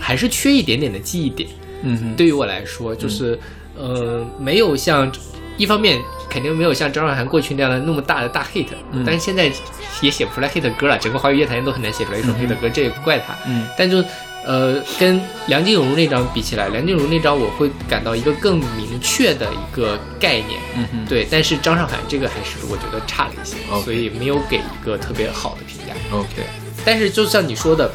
[0.00, 1.50] 还是缺一点点的记忆点。
[1.82, 3.38] 嗯哼，对于我来说，就是、
[3.78, 5.10] 呃，没有像
[5.56, 9.50] 一方面肯定没有像张韶涵过去那样的那么大的大 hit，、嗯但是现在
[10.00, 13.34] 也写不出来 hit 歌了，整个华语乐坛都很难写出来一首 hit 歌，这也不怪他。
[13.46, 14.02] 嗯但就
[14.46, 20.58] 呃，跟梁静茹那张比起来，梁静茹那张我会感到一个更明确的一个概念。
[20.74, 25.92] 嗯哼，对，但是张韶涵这个还是我觉得差了一些所以没有给一个特别好的评价。
[26.12, 26.46] OK，
[26.82, 27.90] 但是就像你说的，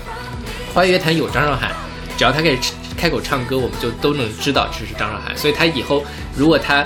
[0.76, 1.72] 华语乐坛有张韶涵，
[2.18, 5.36] 只要他开始开口唱歌，我们就都能知道这是张韶涵。
[5.38, 6.04] 所以他以后
[6.36, 6.86] 如果他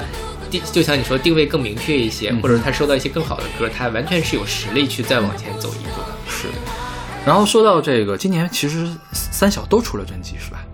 [0.50, 6.08] 定，就像你说定位更明确一些，嗯或者他收到一些更好的歌，他完全是有实力去再往前走一步的。
[6.30, 6.48] 是。
[7.26, 10.66] 然后说到这个，今年其实三小都出了专辑是吧？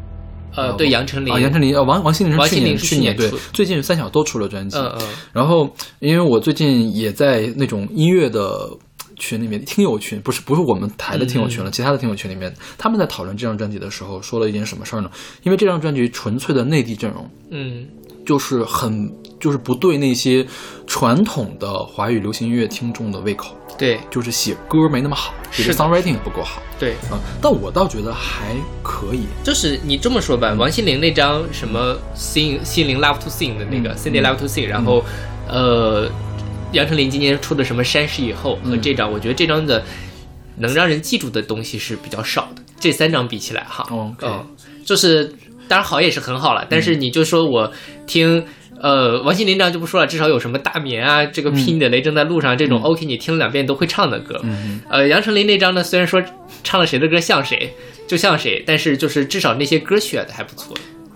[0.55, 4.77] 呃，啊对，杨丞琳，啊，杨丞琳，呃，王王心凌王心是去年凌是去年对，最近三小都出了专辑。
[4.77, 8.69] 嗯嗯，然后，因为我最近也在那种音乐的
[9.15, 15.09] 群里面，听友群，不是不是我们台的听友群了，其他的听友群里面，他们在讨论这张专辑的时候，说了一件什么事儿呢？
[15.43, 17.87] 因为这张专辑纯粹的内地阵容，嗯，
[18.25, 20.45] 就是很就是不对那些
[20.87, 27.19] 传统的华语流行音乐听众的胃口，对就是写歌没那么好，写的是 songwriting 不够好对，啊。
[27.41, 29.23] 但我倒觉得还可以。
[29.43, 35.03] 就是你这么说吧，王心凌那张什么 sing 心灵 love to sing 的那个嗯 Cindy love to sing，然后
[35.47, 36.09] 呃，
[36.73, 39.81] 杨丞琳今年出的什么山石以后和嗯这张，我觉得这张的
[40.57, 42.61] 能让人记住的东西是比较少的。
[42.79, 43.87] 这三张比起来哈
[44.21, 44.45] 嗯，
[44.83, 45.25] 就是
[45.69, 47.71] 当然好也是很好了，但是你就说我
[48.05, 48.43] 听。
[48.81, 54.37] 呃，王心凌这样就不说了，至少有什么大眠啊，这个拼你的雷正在路上这种 OK，你听了两遍都会唱的歌。
[54.43, 56.21] 嗯呃，杨丞琳那张呢，虽然说
[56.65, 57.73] 唱了谁的歌像谁，
[58.07, 60.75] 就像谁，但是就是至少那些歌选的还不错。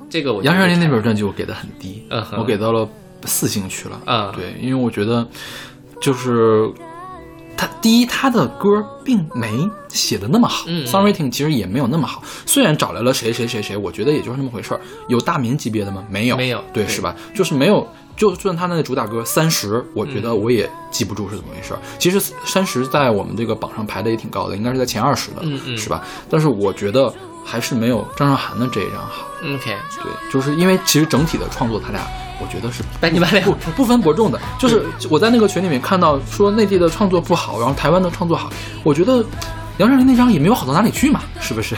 [0.10, 2.02] 这个我杨丞琳那本专辑我给的很低，
[2.38, 2.88] 我给到了
[3.26, 4.00] 四星去了。
[4.06, 5.28] 啊对，因为我觉得
[6.02, 6.70] 就是
[7.56, 8.68] 他第一，他的歌
[9.04, 12.22] 并没写的那么好、嗯嗯 s o n g w r i t i n g 其实也没有那么好。
[12.46, 14.82] 虽然找来了谁谁谁谁，我觉得也就是那么回事儿。
[15.08, 16.04] 有大名级别的吗？
[16.10, 17.16] 没有，没有对，对是吧？
[17.34, 17.88] 就是没有。
[18.16, 21.80] 就算他那个主打歌《三十》，我觉嗯得我也记不住是怎么回事儿。
[22.00, 26.04] 其实《三十》在我们这个榜上排的也挺高的，应该是在前二十的，嗯嗯是吧？
[26.28, 27.14] 但是我觉得
[27.46, 29.28] 还是没有张韶涵的这一张好。
[29.44, 32.02] OK，对，就是因为其实整体的创作他俩
[32.42, 34.40] 我觉得是半斤八两不不分伯仲的。
[34.60, 38.52] 就是我在那个群里面看到说内地的创作不好，然后台湾的创作好，
[38.84, 39.24] 我觉得
[39.78, 41.76] 杨丞琳那张也没有好到哪里去嘛，是不是？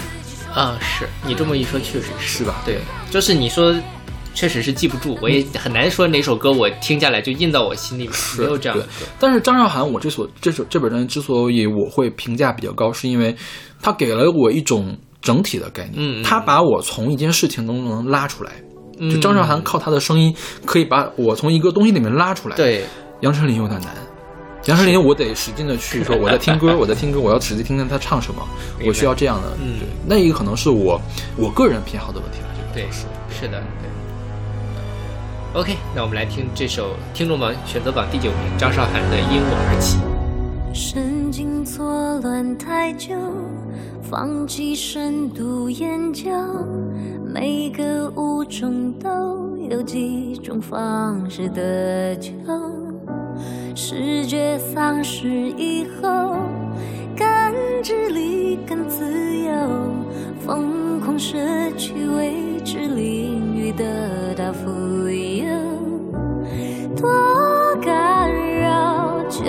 [0.53, 2.55] 啊，是你这么一说，确实是是吧？
[2.65, 2.79] 对，
[3.11, 3.73] 就是你说，
[4.33, 8.89] 确实是记不住，我也很难说哪首歌我听下来就印到我心里面，没有这样的歌。
[9.19, 13.35] 但是张韶涵，我这所这首这本专辑之所以我会评价比较高，是因为
[13.81, 18.51] 它给了我一种整体的概念，嗯嗯它把我从一件事情中能拉出来。
[18.99, 20.35] 就张韶涵靠她的声音
[20.65, 22.85] 可以把我从一个东西里面拉出来。，对，
[23.21, 23.91] 杨丞琳有点难。
[24.65, 28.45] 杨丞琳，我得使劲的去说， 我在听歌，我在听歌， 我要使劲听听她唱什么，
[28.85, 29.57] 我需要这样的。
[29.61, 30.99] 嗯对，那一个可能是我
[31.37, 32.47] 我个人偏好的问题了。
[32.55, 33.61] 这个对是是的，
[35.53, 35.61] 对。
[35.61, 39.97] OK，那我们来听这首听众榜选择榜第九名张韶涵的《因我而起》。
[40.71, 43.15] 神经错乱太久，
[44.03, 46.29] 放弃深度研究。
[47.31, 52.31] 每个物种都有几种方式得救。
[53.75, 56.35] 视觉丧失以后，
[57.15, 59.05] 感知力更自
[59.37, 59.51] 由，
[60.39, 61.37] 疯狂摄
[61.77, 64.67] 取未知领域得到富
[65.07, 65.45] 有。
[66.97, 67.09] 多
[67.81, 69.43] 干扰就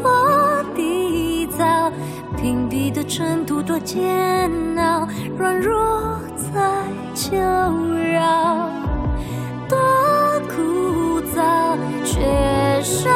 [0.00, 1.92] 多缔造，
[2.36, 5.06] 屏蔽的程度多煎熬，
[5.38, 5.75] 软弱
[7.28, 8.70] 求饶，
[9.68, 9.76] 多
[10.46, 13.10] 枯燥，缺少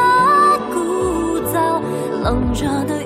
[0.69, 1.79] 枯燥，
[2.21, 3.00] 冷热的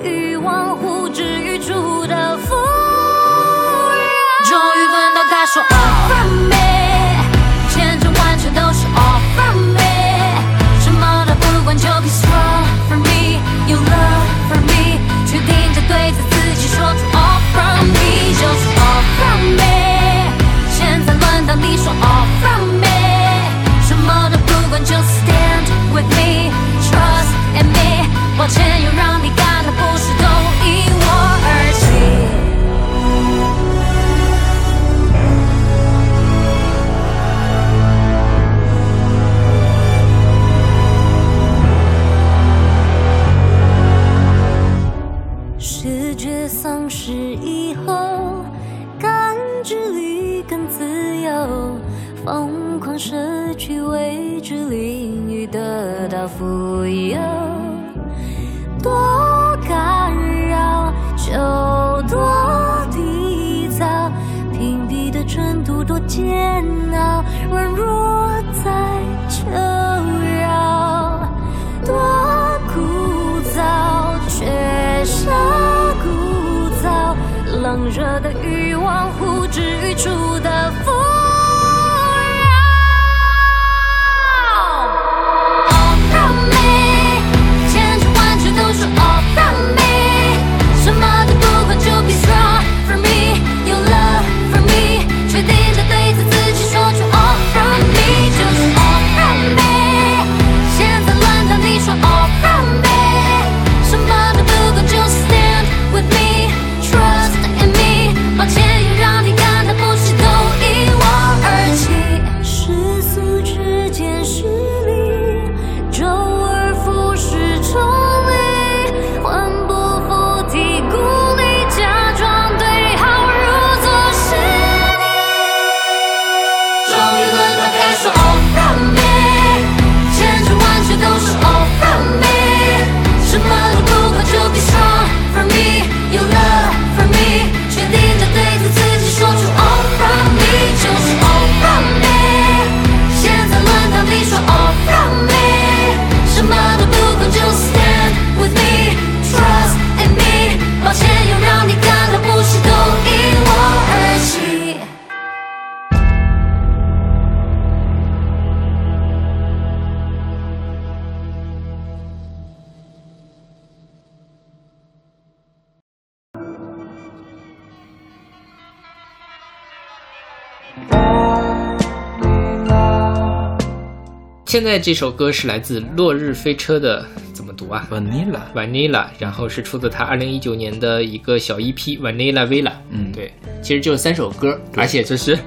[174.56, 177.04] 现在这首歌是来自落日飞车的，
[177.34, 182.72] 怎么读啊 Vanilla，？Vanilla，然后是出自他二零一九年的一个小 EP Vanilla Villa。
[182.88, 185.38] 嗯对，其实就是三首歌，而且就是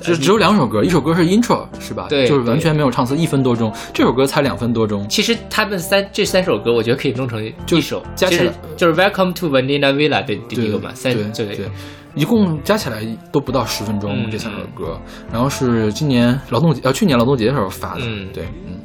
[0.00, 2.06] 就只有两首歌，一首歌是 intro 是吧？
[2.08, 3.74] 对就是完全没有唱词，一分多钟。
[3.92, 5.04] 这首歌才两分多钟。
[5.08, 11.68] 其实他们三这三首歌，我觉得可以弄成一首，加起来就是就是 Welcome to Vanilla Villa 的第一个嘛，三对对，
[12.14, 14.98] 一共加起来都不到十分钟，嗯这三首歌。
[15.32, 18.78] 然后是今年劳动节呃去年劳动节的时候发的，嗯对，嗯。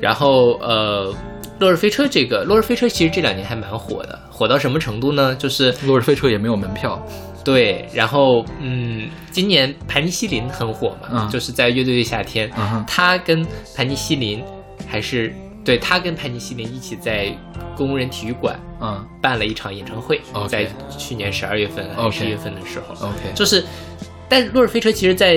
[0.00, 1.14] 然后呃，
[1.58, 5.34] 落日飞车这个落日飞车其实这两年还蛮火的，火到什么程度呢？
[5.34, 6.98] 就是落日飞车也没有门票，
[7.44, 13.46] 对，然后嗯，今年盘尼西林很火嘛，嗯就是在乐队的夏天，嗯他跟
[13.76, 14.42] 盘尼西林
[14.88, 15.34] 还是
[15.64, 17.32] 对他跟潘尼西林一起在
[17.76, 23.64] 工人体育馆嗯办了一场演唱会在去年十二月份、十一月份的时候，，OK，就是，
[24.28, 25.34] 但落日飞车其实在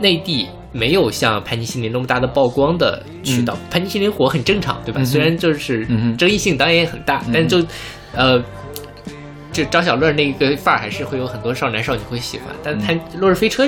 [0.00, 3.56] 内地没有像潘尼西林那么大的曝光的渠道。
[3.70, 5.00] 潘尼西林火很正常，对吧？
[5.00, 5.86] 嗯虽然就是
[6.16, 7.68] 争议性当然也很大，嗯但是就
[8.14, 8.42] 呃。
[9.52, 13.64] 这张小乐那个范儿还是会有很多少男少女会喜欢，但他落日飞车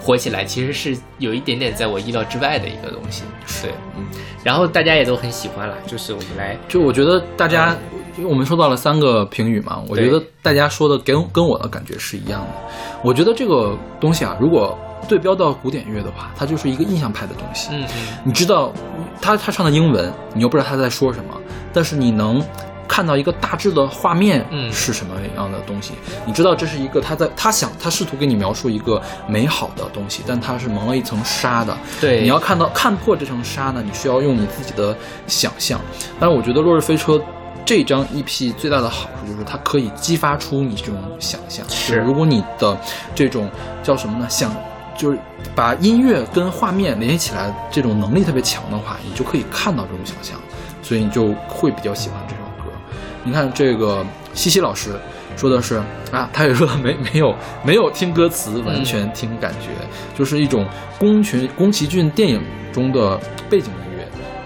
[0.00, 3.24] 火起来其实是有一点点在我意料之外的一个东西，
[3.62, 4.04] 对，嗯，
[4.44, 7.76] 然后大家也都很喜欢了，就是我们来就我觉得大家，
[8.16, 12.48] 因为我们收到了三个评语嘛，我觉得大家说的跟跟我的感觉是一样的。
[13.02, 14.78] 我觉得这个东西啊，如果
[15.08, 17.70] 对标到古典乐的话，它就是一个印象派的东西。
[17.72, 18.72] 嗯嗯你知道
[19.20, 21.34] 他他唱的英文，你又不知道他在说什么，
[21.72, 22.42] 但是你能
[22.88, 25.92] 看到一个大致的画面嗯是什么样的东西。
[26.26, 31.76] 你知道这是一个他在他想他试图给你描述一个美好的东西，但它是蒙了一层纱的。
[32.00, 35.80] 对，你要看到看破这层纱呢，你需要用你自己的想象。
[36.18, 37.12] 但是我觉得《落日飞车》
[37.64, 41.68] 这张 EP 最大的好处就是它可以激发出你这种想象。
[41.68, 42.76] 是如果你的
[43.14, 43.50] 这种
[43.82, 44.26] 叫什么呢？
[44.30, 44.50] 想
[44.96, 45.18] 就是
[45.54, 50.40] 把音乐跟画面联系起来，这种能力特别强的话，你就可以看到这种想象，
[50.82, 52.47] 所以你就会比较喜欢这首歌。
[53.28, 54.02] 你看这个
[54.32, 54.92] 西西老师
[55.36, 55.76] 说的是
[56.10, 59.68] 啊，他也说没没有没有听歌词，完全听感觉，
[60.18, 60.66] 就是一种
[60.98, 63.20] 宫群宫崎骏电影中的
[63.50, 63.87] 背景音乐。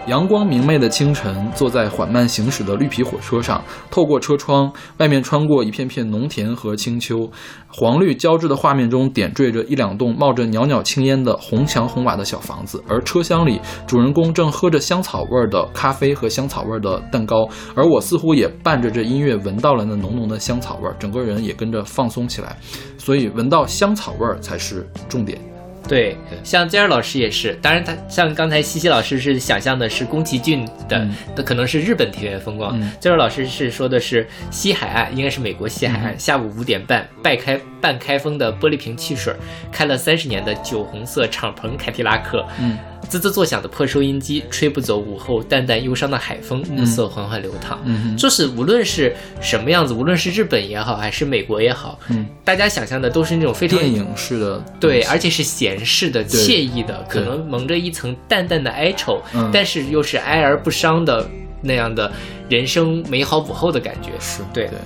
[0.08, 7.30] 阳光明媚的清晨，坐在缓慢行驶的绿皮火车上，透过车窗，外面穿过一片片农田和青丘，
[7.68, 22.56] 黄绿交织的画面中点缀着一两栋冒着袅袅青烟的红墙红瓦的小房子，而车厢里主人公正喝着香草味儿的咖啡和香草味儿的蛋糕，而我似乎也伴着这音乐闻到了那浓浓的香草味儿，整个人也跟着放松起来，
[22.98, 25.51] 所以闻到香草味儿才是重点。
[25.88, 32.80] 对，像姜儿老师也是，当然他像刚才西西老师是想象的是宫崎骏的，嗯那、可能是日本田园风光。
[32.80, 32.90] 嗯。
[33.00, 39.34] 尖儿老师是说的是西海岸，应该是美国西海岸，嗯下午五点半，半开半开封的玻璃瓶汽水，
[39.70, 42.78] 开了三十年的酒红色敞篷凯迪拉克，嗯，
[43.08, 47.80] 滋滋作响的破收音机，吹不走午后淡淡忧伤的海风，暮色缓缓流淌。
[47.84, 61.28] 嗯就是无论是什么样子，无论是日本也好，还是美国也好，嗯，大家想象的都是那种非常电影式的对，而且是闲适的、惬意的，可能蒙着一层淡淡的哀愁，嗯但是又是哀而不伤的
[61.60, 62.10] 那样的
[62.48, 64.10] 人生美好午后的感觉。
[64.18, 64.78] 是对对。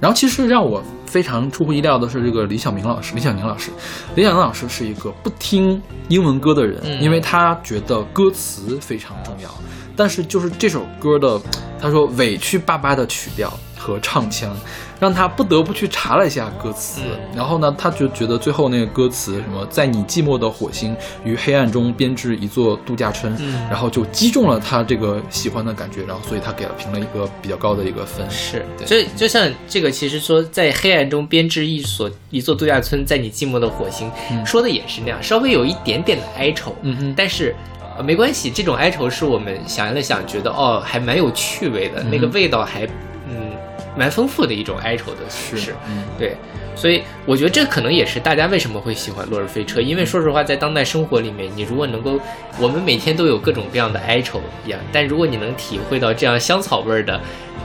[0.00, 3.70] 然后其实让我非常出乎意料的是，这个李小明老师，李小宁老师，
[4.14, 9.50] 李小宁老师是一个不听英文歌的人，嗯因为他觉得歌词非常重要。
[9.98, 11.40] 但是就是这首歌的，
[11.80, 14.56] 他说委屈巴巴的曲调和唱腔，
[15.00, 17.00] 让他不得不去查了一下歌词。
[17.04, 28.28] 嗯然后呢，他就觉得最后那个歌词什么，在你寂寞的火星与黑暗中编织一座度假村，嗯然后就击中了他这个喜欢的感觉，然后所以他给了评了一个比较高的一个分。
[28.30, 37.52] 是，对就就像这个，其实说在黑暗中编织一所一座度假村，在你寂寞的火星，嗯说的也是那样，稍微有一点点的哀愁，嗯哼但是。
[37.98, 42.86] 呃没关系，这种哀愁是我们想了想，觉得哦，还蛮有趣味的，嗯那个味道还
[43.28, 43.50] 嗯
[43.96, 45.74] 蛮丰富的一种哀愁的形式。
[45.88, 46.36] 嗯对，
[46.76, 52.20] 所以我觉得这可能也是大家为什么会喜欢《落日飞车》，因为说实话，在当代生活里面，你如果能够，
[52.60, 57.20] 我们每天都有各种各样的哀愁一样，但如果你能体会到这样香草味儿的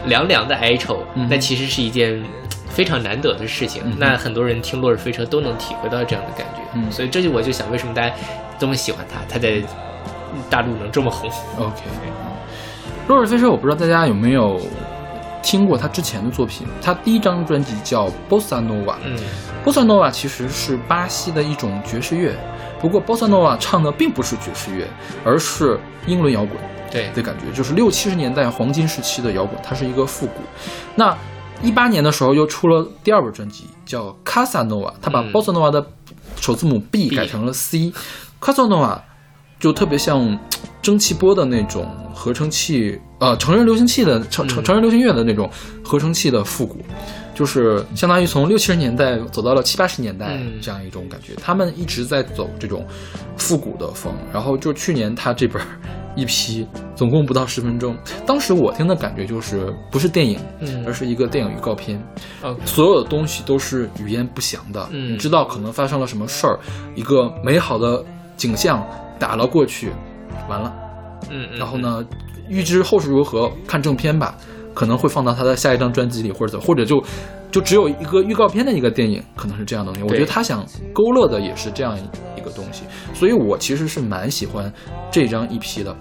[0.07, 2.21] 凉凉的哀愁，嗯那其实是一件
[2.69, 3.83] 非常难得的事情。
[3.85, 8.15] 嗯那很多人听《落日飞车》都能体会到这样的感觉，嗯所以这就我就想，为什么大家
[8.57, 9.19] 这么喜欢它？
[9.29, 9.61] 它在
[10.49, 11.81] 大陆能这么红？OK，
[13.07, 14.61] 落日飞车，我不知道大家有没有
[15.41, 16.65] 听过他之前的作品。
[16.81, 19.17] 他第一张专辑叫《Bossa Nova》，嗯
[19.65, 22.33] ，Bossa Nova 其实是巴西的一种爵士乐，
[22.79, 24.87] 不过 Bossa Nova 唱的并不是爵士乐，
[25.25, 26.57] 而是英伦摇滚
[26.89, 30.33] 对，的感觉，就是六七十年代黄金时期的摇滚，它是一个复古。
[30.95, 31.17] 那
[31.61, 35.85] 一八年的时候又出了第二本专辑，叫《Casanova》，他把 Bossa Nova 的
[36.39, 37.93] 首字母 B 改成了 C，
[38.39, 39.01] 卡萨诺瓦
[39.63, 40.37] 就特别像
[40.81, 45.49] 蒸汽波的那种合成器，呃，成人流行器的成成成人流行乐的那种
[45.81, 46.79] 合成器的复古，
[47.33, 51.33] 就是相当于从六七十年代走到了七八十年代嗯这样一种感觉。
[51.41, 52.85] 他们一直在走这种
[53.37, 55.67] 复古的风，然后就去年他这本儿
[56.13, 57.95] 一批总共不到十分钟，
[58.25, 61.97] 当时我听的感觉就是不是电影，嗯而是一个电影预告片。
[62.41, 66.59] OK 所有的东西都是语言不详的，嗯你知道可能发生了什么事儿，
[66.95, 68.03] 一个美好的
[68.35, 68.85] 景象
[69.19, 69.91] 打了过去，
[70.49, 70.73] 完了，
[71.29, 71.77] 嗯，嗯然后？
[71.77, 72.03] 呢，
[72.49, 74.35] 预知后事如何，看正片吧，
[74.73, 77.01] 可能会放到他的下一张专辑里，或者怎，或者就
[77.51, 80.07] 就只有一个预告片的一个电影，可能是这样的东西。
[80.09, 81.97] 我觉得他想勾勒的也是这样
[82.37, 82.83] 一个东西，
[83.13, 84.71] 所以我其实是蛮喜欢
[85.09, 85.95] 这张 EP 的。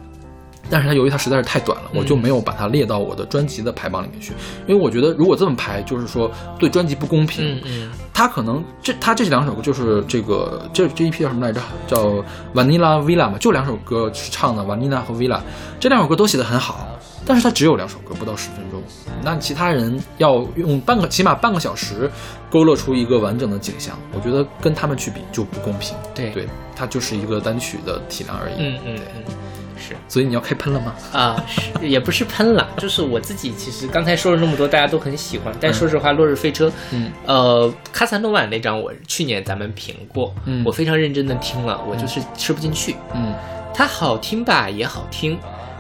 [0.71, 4.33] 但是它由于它实在是太短了，我就没有把它列到我的专辑的排榜里面去，
[4.67, 7.57] 因为我觉得如果这么排，就是说对专辑不公平。
[7.57, 11.61] 嗯嗯他可能这他这两首歌就是这个这这一批叫什么来着？
[11.87, 12.23] 叫
[12.55, 15.41] Vanilla Villa 嘛，就两首歌是唱的 Vanilla 和 Villa，
[15.81, 16.87] 这两首歌都写得很好，
[17.25, 18.83] 但是它只有两首歌，不到十分钟。
[19.25, 22.09] 那其他人要用半个起码半个小时
[22.51, 25.97] 勾勒出一个完整的景象，我觉得跟他们去比就不公平。
[26.15, 26.47] 对对，
[26.77, 28.55] 它就是一个单曲的体量而已。
[28.59, 29.25] 嗯嗯对，嗯，
[29.93, 30.95] 是所以你要开喷了吗？
[31.13, 40.63] 啊，是也不是喷了， 就是我自己其实刚才说了那么多，大家都很喜欢，但说实话，《落日飞车》嗯，呃，卡萨诺瓦那张我去年咱们评过，嗯。
[40.65, 43.35] 我非常认真的听了，我就是吃不进去，嗯。
[43.75, 45.39] 它好听吧也好听，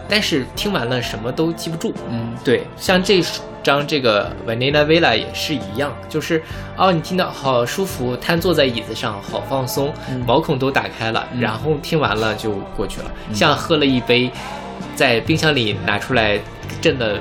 [0.08, 2.34] 但是听完了什么都记不住，嗯。
[2.44, 3.22] 对，像这
[3.62, 6.42] 张这个 Vanilla Villa 也是一样，就是
[6.76, 9.92] 哦，你听到好舒服，瘫坐在椅子上，好放松，
[10.26, 11.40] 毛孔都打开了，嗯。
[11.40, 14.30] 然后听完了就过去了，像喝了一杯
[14.94, 16.38] 在冰箱里拿出来
[16.80, 17.18] 震了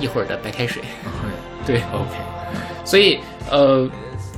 [0.00, 0.82] 一会儿的白开水。
[1.66, 2.16] 对，OK，
[2.84, 3.18] 所以
[3.50, 3.88] 呃，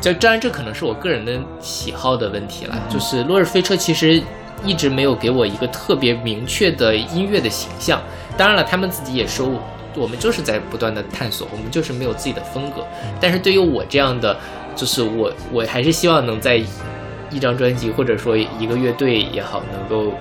[0.01, 4.23] 这当然这可能是我个人的喜好的问题了，就是《落日飞车》其实
[4.67, 8.03] 一直没有给我一个特别明确的音乐的形象。
[8.37, 9.49] 当然了，他们自己也说，
[9.95, 12.87] 我们就是在不断的探索，我们就是没有自己的风格。
[13.21, 14.37] 但是对于我这样的，
[14.75, 16.61] 就是我我还是希望能在
[17.31, 20.13] 一张专辑或者说一个乐队也好，能够。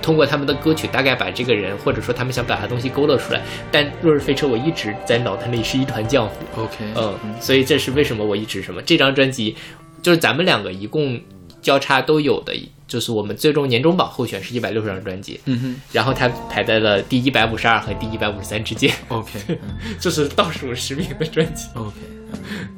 [0.00, 3.42] 通过他们的歌曲，大概把这个人或者说他们想表达的东西勾勒出来。
[3.70, 9.54] 但《落日飞车》我一直在脑袋里是一团浆糊，OK，嗯，所以这是为什么我一直什么这张专辑，
[10.00, 11.20] 就是咱们两个一共
[11.60, 12.54] 交叉都有的，
[12.88, 19.58] 就是我们最终年终榜候选是一百六十张专辑，嗯哼然后它排在了第一百五十二和第一百五十三之间，，OK， 嗯
[20.00, 21.68] 这是倒数十名的专辑。
[21.74, 21.92] OK，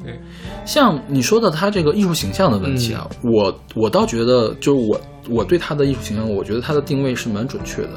[0.05, 0.21] 对
[0.67, 7.91] 像你说的他这个艺术形象的问题啊，我我倒觉得，就是我我对他的艺术形象，我觉得他的定位是蛮准确的。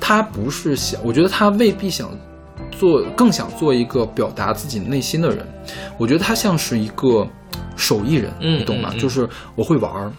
[0.00, 2.10] 他不是想，我觉得他未必想
[2.70, 5.46] 做，更想做一个表达自己内心的人。
[5.98, 7.26] 我觉得他像是一个
[7.76, 8.92] 手艺人，嗯你懂吗？
[8.98, 10.12] 就是我会玩儿。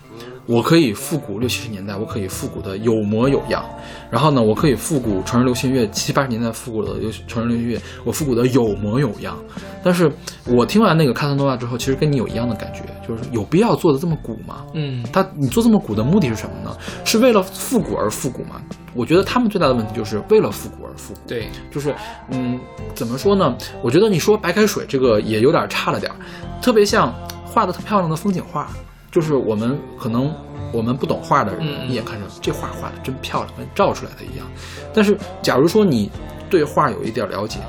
[0.50, 3.64] 我可以复古六七十年代，我可以复古的有模有样，
[4.10, 9.38] 然后呢，我可以复古成人流行乐七八十年代复古的流成人流行乐，我复古的有模有样。
[9.84, 10.12] 但是
[10.47, 14.66] 我听完那个卡萨诺瓦之后，其实跟你有一样的感觉，就是有必要做的这么古吗？
[14.74, 16.76] 嗯他你做这么古的目的是什么呢？
[17.06, 18.60] 是为了复古而复古吗？
[18.95, 21.20] 我觉得他们最大的问题就是为了复古而复古。
[21.28, 21.93] 对，就是，
[22.32, 22.60] 嗯，
[22.95, 23.56] 怎么说呢？
[23.84, 26.16] 我觉得你说白开水这个也有点差了点儿，
[26.60, 27.14] 特别像
[27.45, 28.68] 画的特漂亮的风景画，
[29.12, 30.34] 就是我们可能
[30.72, 34.47] 我们不懂画的人一眼看着这画画的真漂亮，跟照出来的一样。
[34.93, 36.10] 但是假如说你
[36.49, 37.60] 对画有一点了解，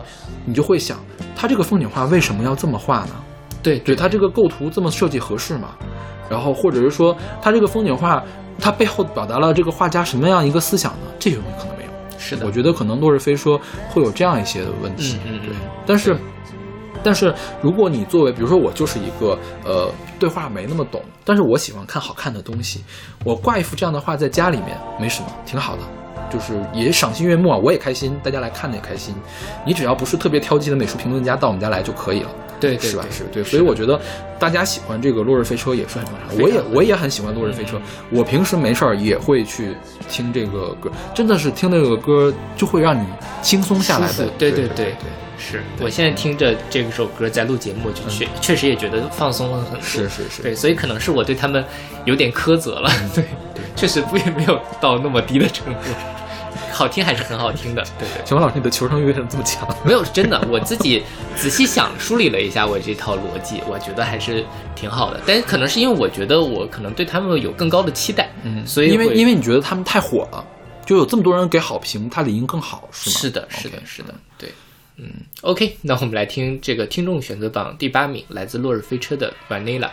[0.45, 0.99] 你就会想，
[1.35, 3.15] 他这个风景画为什么要这么画呢？
[3.63, 5.75] 对对他这个构图这么设计合适吗？
[6.31, 8.23] 然后或者是说他这个风景画，
[8.59, 11.07] 它背后表达了这个画家什么样一个思想呢？
[11.19, 11.91] 这些东西可能没有。
[12.19, 15.57] 是的，我觉得可能落日飞说会有这样一些的问题，嗯嗯嗯对。
[15.87, 16.17] 但是，
[17.03, 22.83] 但是如果你作为，比如说我就是一个呃对画没那么懂，但是我喜欢看好看的东西，
[23.25, 25.83] 我挂一幅这样的画在家里面没什么，挺好的。
[26.31, 29.13] 就是也赏心悦目啊，我也开心，大家来看的也开心。
[29.67, 32.31] 你只要不是特别挑剔的美术评论家到我们家来就可以了，
[32.61, 33.05] 对对是吧？
[33.11, 34.01] 是对，所以我觉得
[34.39, 36.39] 大家喜欢这个《落日飞车》也是很正常。
[36.41, 37.77] 我也我也很喜欢《落日飞车》，
[38.13, 39.75] 我平时没事儿也会去
[40.09, 43.05] 听这个歌，真的是听那个歌就会让你
[43.43, 44.29] 轻松下来的。
[44.39, 44.95] 对对对对，
[45.41, 49.81] 是我现在听着这首歌在录节目，就确确实也觉得放松了很多。
[49.83, 51.65] 是是是对，所以可能是我对他们
[52.05, 52.91] 有点苛责了。
[53.15, 53.25] 对，
[53.75, 55.81] 确实不也没有到那么低的程度。
[56.73, 59.69] 好听还是很好听的，对对，小王老师，你的求生欲为什么这么强？
[59.85, 61.03] 没有真的，我自己
[61.37, 65.21] 仔细想梳理了一下我这套逻辑，我觉得还是挺好的。
[65.27, 70.43] 但是可能是因为我觉得我可能对他们有更高的期待，嗯所以因为因为你觉得他们太火了，
[70.87, 73.17] 就有这么多人给好评，他理应更好，是吗？
[73.21, 74.15] 是的，是的是的，对，
[75.03, 79.89] 嗯，OK，那我们来听这个听众选择榜第八名，来自落日飞车的 Vanilla。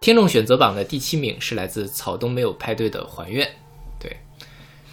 [0.00, 3.46] 听众选择榜的第七名是来自草东没有派对的《还愿》。
[4.00, 4.16] 对，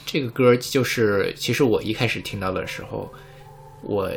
[0.05, 3.13] 这个歌就是，其实我一开始听到的时候，
[3.81, 4.11] 我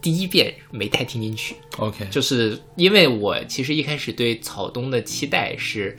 [0.00, 5.98] 第一遍没太听进去，OK，就是因为我其实一开始对草东的期待是，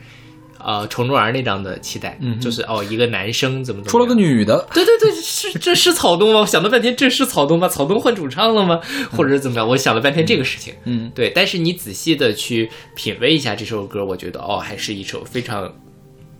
[0.64, 6.40] 呃，虫虫儿那张的期待，嗯就是哦，一个男生怎么怎么出了个女的，对对对，是这是草东吗？
[6.40, 7.68] 我想了半天，这是草东吗？
[7.68, 8.80] 草东换主唱了吗？
[9.12, 9.66] 或者是怎么着？
[9.66, 10.74] 我想了半天这个事情。
[10.84, 15.70] 嗯，对，但是你仔细的去品味一下这首歌，我觉得哦，还是一首非常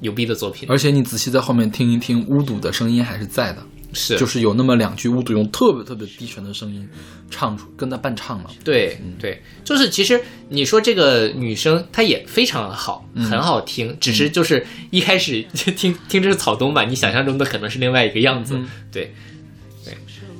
[0.00, 0.68] 牛逼的作品。
[0.70, 3.62] 而且你仔细在后面听一听，巫毒的声音还是在的，
[3.96, 4.16] 是。
[4.18, 6.86] 就是有那么两句巫毒用特别特别低沉的声音
[7.30, 8.50] 唱出，跟他伴唱了。
[8.62, 10.20] 对对，就是其实
[10.50, 13.24] 你说这个女生她也非常好，嗯。
[13.24, 18.54] 很好听，只是就是一开始听听这是草东吧，你想象中的可能是另外一个样子。
[18.56, 18.68] 嗯。
[18.92, 19.12] 对
[19.84, 19.94] 对，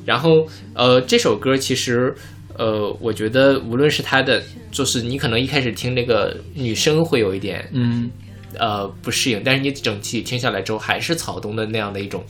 [0.04, 2.14] 然后呃，这首歌其实
[2.58, 8.10] 呃，我觉得无论是他的，就是你可能一开始听那个女生会有一点嗯，
[8.58, 12.24] 呃不适应，但是你整体听下来之后，还是草东的那样的一种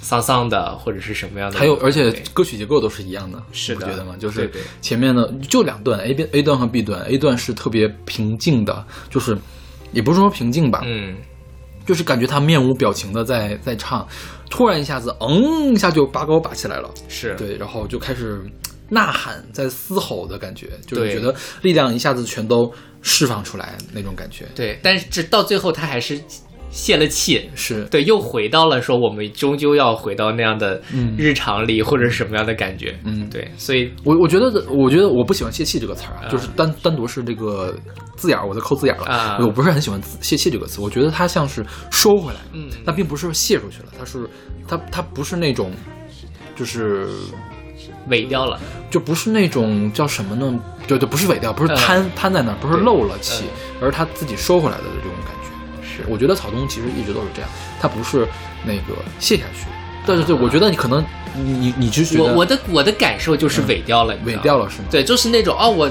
[0.00, 1.58] 丧丧的或者是什么样的。
[1.58, 4.14] 还有而且歌曲结构都是一样的，是不觉得吗？
[4.18, 9.36] 就是前面的就两段 A 边 A 段和 B 段，A 段是特别平静的，就是
[9.92, 11.16] 也不是说平静吧，嗯，
[11.86, 14.06] 就是感觉他面无表情的在在唱，
[14.48, 17.34] 突然一下子嗯一下就拔高拔起来了，是。
[17.36, 18.40] 对，然后就开始
[18.88, 22.72] 呐喊，在嘶吼的感觉，就是觉得力量一下子全都
[23.02, 26.18] 释放出来那种感觉，对，但是这到最后他还是
[26.70, 27.84] 泄了气，是。
[27.84, 31.14] 对，又回到了说我们终究要回到那样的嗯。
[31.16, 33.28] 日常里、或者什么样的感觉，嗯。
[33.30, 37.74] 对，所以我我觉得，我觉得我不喜欢泄气这个词儿就是单单独是这个
[38.16, 39.06] 字眼儿，我在抠字眼儿了。
[39.06, 39.38] 啊。
[39.40, 42.68] 我不是很喜欢泄气这个词，我觉得它像是收回来，嗯。
[42.84, 44.28] 但并不是泄出去了，它是
[44.66, 45.70] 它它不是那种，
[46.54, 47.08] 就是
[48.10, 48.58] 萎掉了，
[48.90, 50.58] 就不是那种叫什么呢？
[50.86, 51.76] 对对，不是萎掉，不是嗯。
[51.76, 53.78] 瘫、瘫在那儿，不是漏了气，嗯。
[53.82, 55.37] 而是他自己收回来的这种感觉。
[56.04, 58.26] 是，我觉得草东其实一直都是这样，他不是
[58.64, 59.66] 那个卸下去。
[60.06, 64.84] 对对对，我觉得你可能你你你就觉得我我的我的感受就是尾掉了，你知道吗尾掉了是吗？
[64.90, 65.90] 对，就是那种哦，我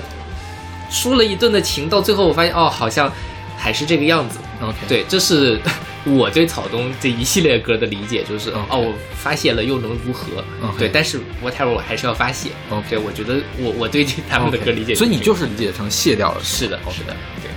[0.89, 3.11] 输了一顿的情，到最后我发现哦，好像
[3.55, 4.39] 还是这个样子。
[4.59, 5.59] ，OK，对，这是
[6.05, 10.43] 我对草东这一系列歌的理解，就是哦，我发泄了又能如何？
[10.79, 12.49] 对，但是 whatever 我还是要发泄。
[12.71, 17.51] OK 对，我觉得我我对他们的歌理解所以你就是理解成卸掉了，个是的，是的，对，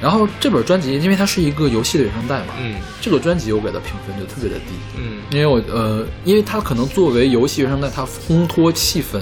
[0.00, 2.76] 然后这本专辑，因为它是一个游戏的原声带嘛，嗯。
[3.00, 5.20] 这个专辑我给的评分就特别的低，嗯。
[5.30, 9.20] 因为我呃，因为它可能作为游戏原声带，它烘托气氛，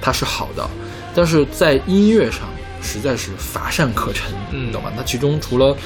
[0.00, 0.68] 它是好的，
[1.14, 2.48] 但是在音乐上
[2.82, 4.72] 实在是乏善可陈，嗯。
[4.72, 4.92] 懂吧？
[4.96, 5.76] 它其中除了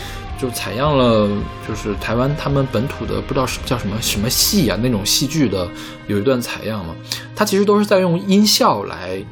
[0.41, 1.29] 就采样了，
[1.69, 5.69] 就是台湾他们本土的不知道是叫什么什么戏啊那种戏剧的
[6.09, 6.97] 有一段采样嘛，
[7.37, 9.23] 它其实都是在用音效来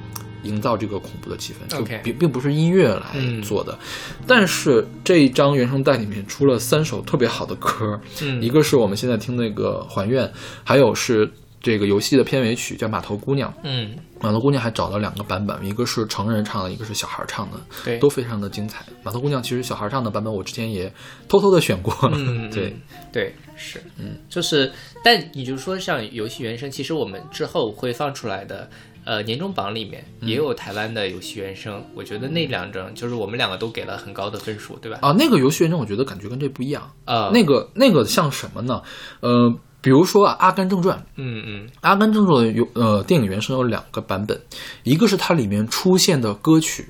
[0.43, 3.78] 营造这个恐怖的气氛，就并并不是音乐来嗯做的。
[4.26, 10.26] 但是这一张原声带里面出了三首特别好的歌，嗯一个是我们现在听那个《还愿》，
[10.64, 11.30] 还有是
[11.62, 13.51] 这个游戏的片尾曲叫《码头姑娘》。
[13.64, 18.84] 嗯，码头姑娘还找了两个版本，一个是成人唱的，一个是小孩唱的，对，都非常的精彩。
[19.03, 20.91] 码头姑娘其实小孩唱的版本我之前也
[21.28, 22.80] 偷偷的选过，嗯， 对嗯，
[23.12, 24.72] 对，是，嗯，就是，
[25.05, 28.70] 但你就说像游戏原声，其实我们之后会放出来的，
[29.11, 35.00] 呃，年终榜里面也有台湾的游戏原声，我觉得那两张就是我们两个都给了很高的分数，对吧？
[35.02, 38.80] 啊，那个游戏原声我觉得感觉跟这不一样，啊，那个那个像什么呢？
[39.18, 44.40] 呃，比如说啊，《阿甘正传》，嗯嗯《阿甘正传》有呃电影原声有两个版本，
[44.84, 46.88] 一个是它里面出现的歌曲，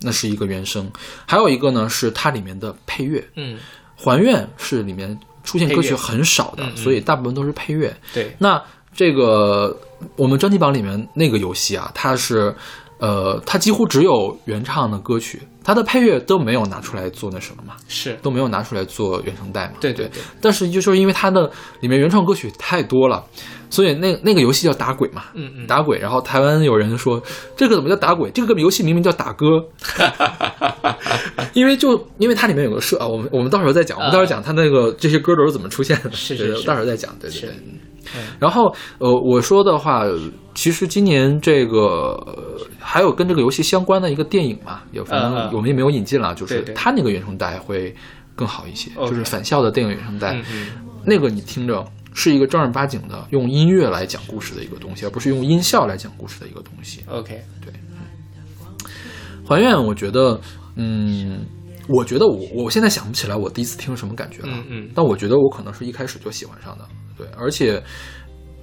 [0.00, 0.90] 那是一个原声，
[1.26, 3.22] 还有一个呢是它里面的配乐。
[3.36, 3.58] 嗯，
[3.96, 7.94] 还愿是里面出现歌曲很少的，嗯嗯所以大部分都是配乐。
[8.14, 8.62] 对，那
[8.94, 9.78] 这个
[10.16, 12.54] 我们专辑榜里面那个游戏啊，它是
[12.98, 19.72] 呃，它几乎只有原唱的歌曲，它的配乐都没有拿出来做那什么嘛，是，都没有拿出来做原声带嘛。
[19.80, 23.24] 对对对，但是就是因为它的里面原创歌曲太多了，
[23.70, 25.98] 所以那那个游戏叫打鬼嘛，嗯嗯，打鬼。
[25.98, 27.22] 然后台湾有人说
[27.56, 28.30] 这个怎么叫打鬼？
[28.32, 29.64] 这个游戏明明叫打歌，
[31.54, 37.54] 因为就因为它里面有个设啊，我们我们到时候再讲，我们到时候讲它那个这些歌都是怎么出现的，是是是到时候再讲，对对是
[38.04, 38.22] 对。
[38.38, 40.04] 然后呃，我说的话，
[40.54, 41.78] 其实今年这个、
[42.26, 47.94] 呃还有跟这个游戏相关的一个电影嘛，也反正我们也没有引进了，就是它那个原声带会
[48.34, 50.36] 更好一些就是返校的电影原声带。
[51.04, 57.02] 那个你听着是一个正儿八经的用音乐来讲故事的一个东西，而不是用音效来讲故事的一个东西。
[57.08, 57.72] OK，对。
[59.46, 60.40] 还愿，我觉得，
[60.76, 61.44] 嗯，
[61.88, 64.90] 我觉得我我现在想不起来我第一次听什么感觉了，嗯嗯。
[64.94, 66.84] 但我觉得我可能是一开始就喜欢上的，
[67.20, 67.82] 对，而且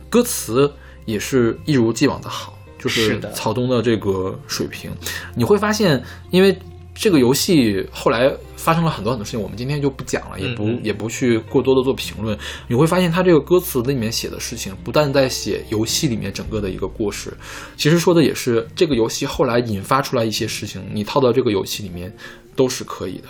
[0.09, 0.71] 歌词
[1.05, 4.91] 也是一如既往的好，就是曹东的这个水平，
[5.35, 6.57] 你会发现，因为
[6.95, 12.35] 这个游戏后来发生了很多很多事情，我们今天就不讲了，也不、也不去过多的做评论。
[12.67, 17.31] 你会发现，他这个歌词里面写的事情，不但在写游戏里面整个的一个故事，
[17.77, 22.11] 其实说的也是这个游戏后来引发出来一些事情，你套到这个游戏里面
[22.55, 23.27] 都是可以的。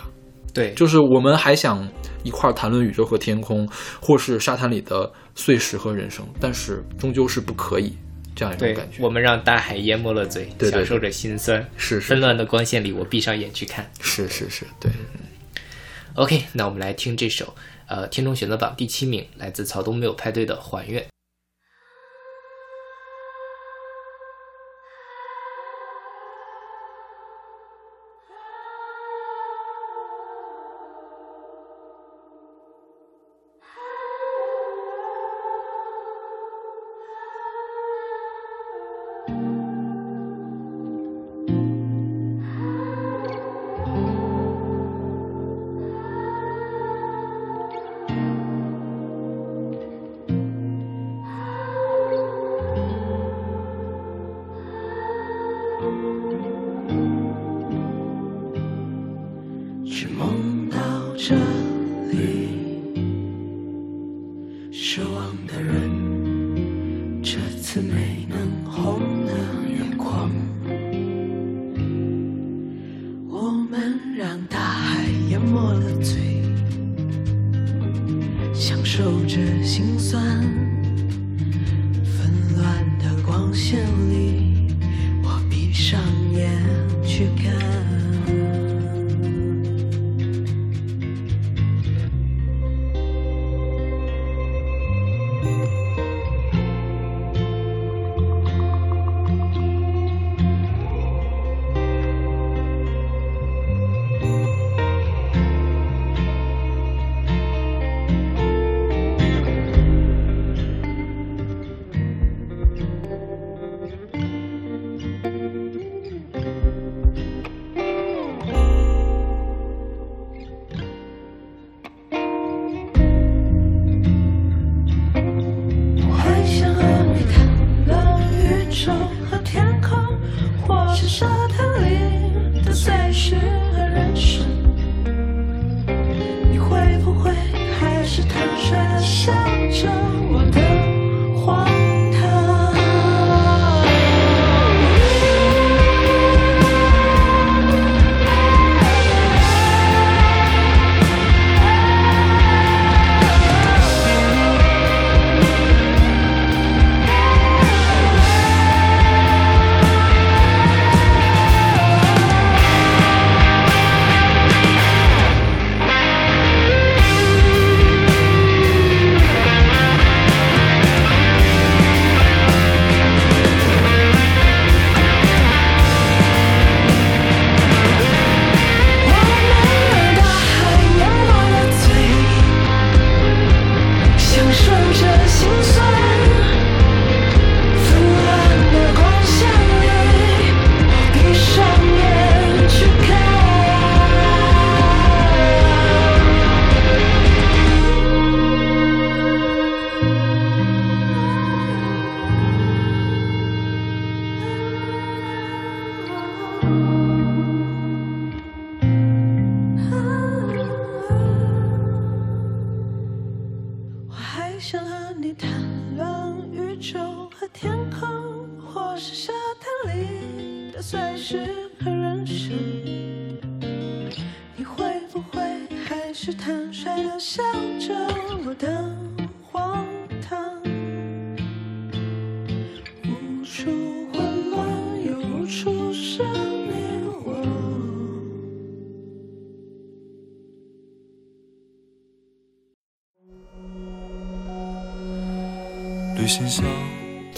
[0.58, 1.88] 对，就是我们还想
[2.24, 3.68] 一块儿谈论宇宙和天空，
[4.00, 7.96] 或是沙滩里的碎石和人生，但是终究是不可以
[8.34, 9.02] 这样一种感，觉。
[9.02, 11.64] 我们让大海淹没了嘴，对对享受着心酸。
[11.76, 13.88] 是是纷乱的光线里，我闭上眼去看。
[14.00, 14.90] 是是是，对。
[16.14, 17.54] OK，那我们来听这首，
[17.86, 21.00] 呃，听众选择榜第七名，来自草东没有派对的《还愿》。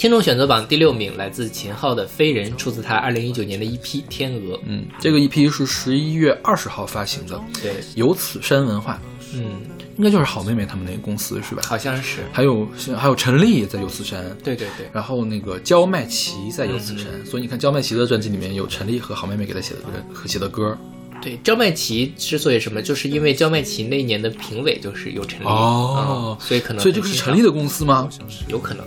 [0.01, 4.57] 听众选择榜第六名来自秦昊的《飞人》，出自他二零一九年的一批《天鹅》。
[4.65, 8.99] 嗯，这个一批是十一月二十号发行的，对，有此山文化，
[9.31, 9.61] 嗯，
[9.99, 11.61] 应该就是好妹妹他们那个公司是吧？
[11.67, 20.75] 好像是，还有还有陈粒在有此山，对对对，然后那个焦麦琪在有此山，嗯所以你看焦麦琪的专辑里面有陈粒和好妹妹给他写的歌和写的歌。
[21.21, 26.35] 对，焦麦琪之所以什么，就是因为焦麦琪那一年的评委就是有陈粒，哦。
[26.39, 28.09] 嗯所以可能所以这个是陈粒的公司吗？
[28.47, 28.83] 有可能，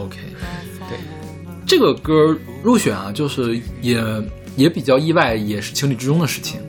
[0.00, 0.16] ？OK，
[0.88, 0.98] 对，
[1.66, 4.02] 这个歌入选啊，就是也
[4.56, 6.60] 也比较意外，也是情理之中的事情，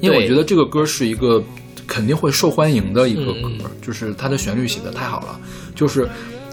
[0.00, 1.42] 因为我觉得这个歌是一个
[1.86, 5.40] 肯定会受欢迎的一个歌，就是它的旋律写的太好了，
[5.74, 6.08] 就是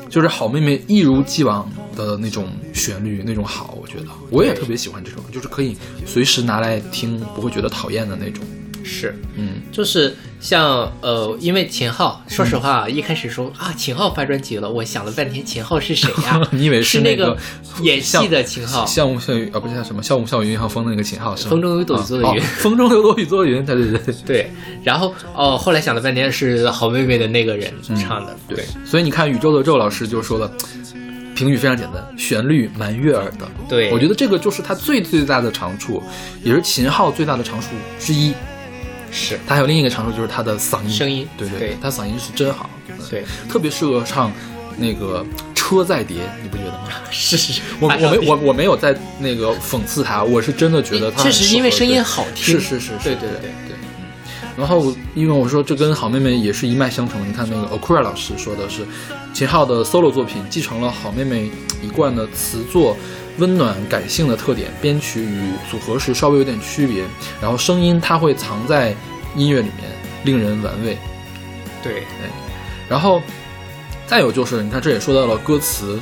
[0.10, 4.06] 就是好妹妹一如既往的那种旋律，那种好，我觉得。
[4.30, 8.44] 我也特别喜欢这种，就是可以随时拿来听，不会觉得讨厌的那种。
[8.84, 17.38] 是，嗯，就是像呃，因为秦昊，说实话，一开始说啊，秦昊发专辑了，我想了半天，秦昊是谁呀、 你以为是那个
[17.84, 21.50] 演戏的秦昊，像雾像雨啊，不是像什么像雾笑云和风的那个秦昊是吗？
[21.52, 24.52] 风中有朵雨做的云哦 风中有朵雨做的云，对对对对，
[24.84, 30.52] 然后哦，后来想了半天是好妹妹的那个人唱的，对，所以你看宇宙的宙老师就说了。
[31.34, 33.50] 评语非常简单，旋律蛮悦耳的。
[33.68, 36.04] 对我觉得这个就是他最最大的长处，
[36.44, 38.32] 也是秦昊最大的长处之一。
[39.12, 39.40] 是。
[39.46, 41.28] 他还有另一个长处就是他的嗓音，声音。
[41.38, 41.78] 对对对。
[41.82, 44.32] 他嗓音是真好，嗯对，特别适合唱
[44.78, 46.88] 那个车在碟，你不觉得吗？
[47.12, 53.52] 是是是，我我没我我没有在那个讽刺他，我是真的觉得他确实是因为声音好听，是是是，对对对对。
[54.58, 58.86] 然后，因为我说这跟好妹妹也是一脉相承，你看那个 Okura 老师说的是，
[59.34, 61.50] 秦昊的 solo 作品继承了好妹妹
[61.82, 62.96] 一贯的词作
[63.38, 67.04] 温暖感性的特点，编曲与组合时稍微有点区别，
[67.42, 68.96] 然后声音它会藏在
[69.36, 69.90] 音乐里面，
[70.24, 70.98] 令人玩味。
[71.84, 72.04] 对
[72.88, 73.22] 然后
[74.06, 76.00] 再有就是，你看这也说到了歌词，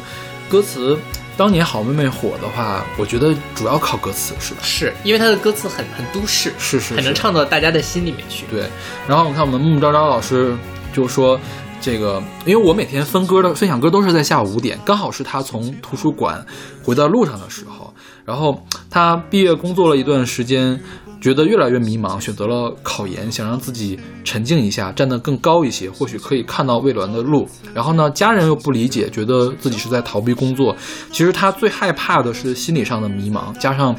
[0.49, 0.97] 歌词
[1.37, 4.59] 当年好妹妹火的话，我觉得主要靠歌词是吧？
[4.63, 8.45] 是因为他的歌词很很都市，是是是很能唱到大家的心里面去。
[8.49, 8.67] 对，
[9.07, 10.53] 然后我看我们木木昭昭老师
[10.91, 11.39] 就说，
[11.81, 16.45] 这个因为我每天分歌的分享歌都是在下午五点，刚好是他从图书馆
[16.83, 17.93] 回到路上的时候，
[18.25, 20.79] 然后他毕业工作了一段时间。
[21.21, 27.45] 觉得越来越迷茫，选择了考研，想让自己沉静一下，站得更高一些，或许可以看到蔚蓝的路。
[27.73, 30.73] 然后呢，家人又不理解，觉得自己是在逃避工作。
[31.11, 33.93] 其实他最害怕的是心理上的迷茫，加上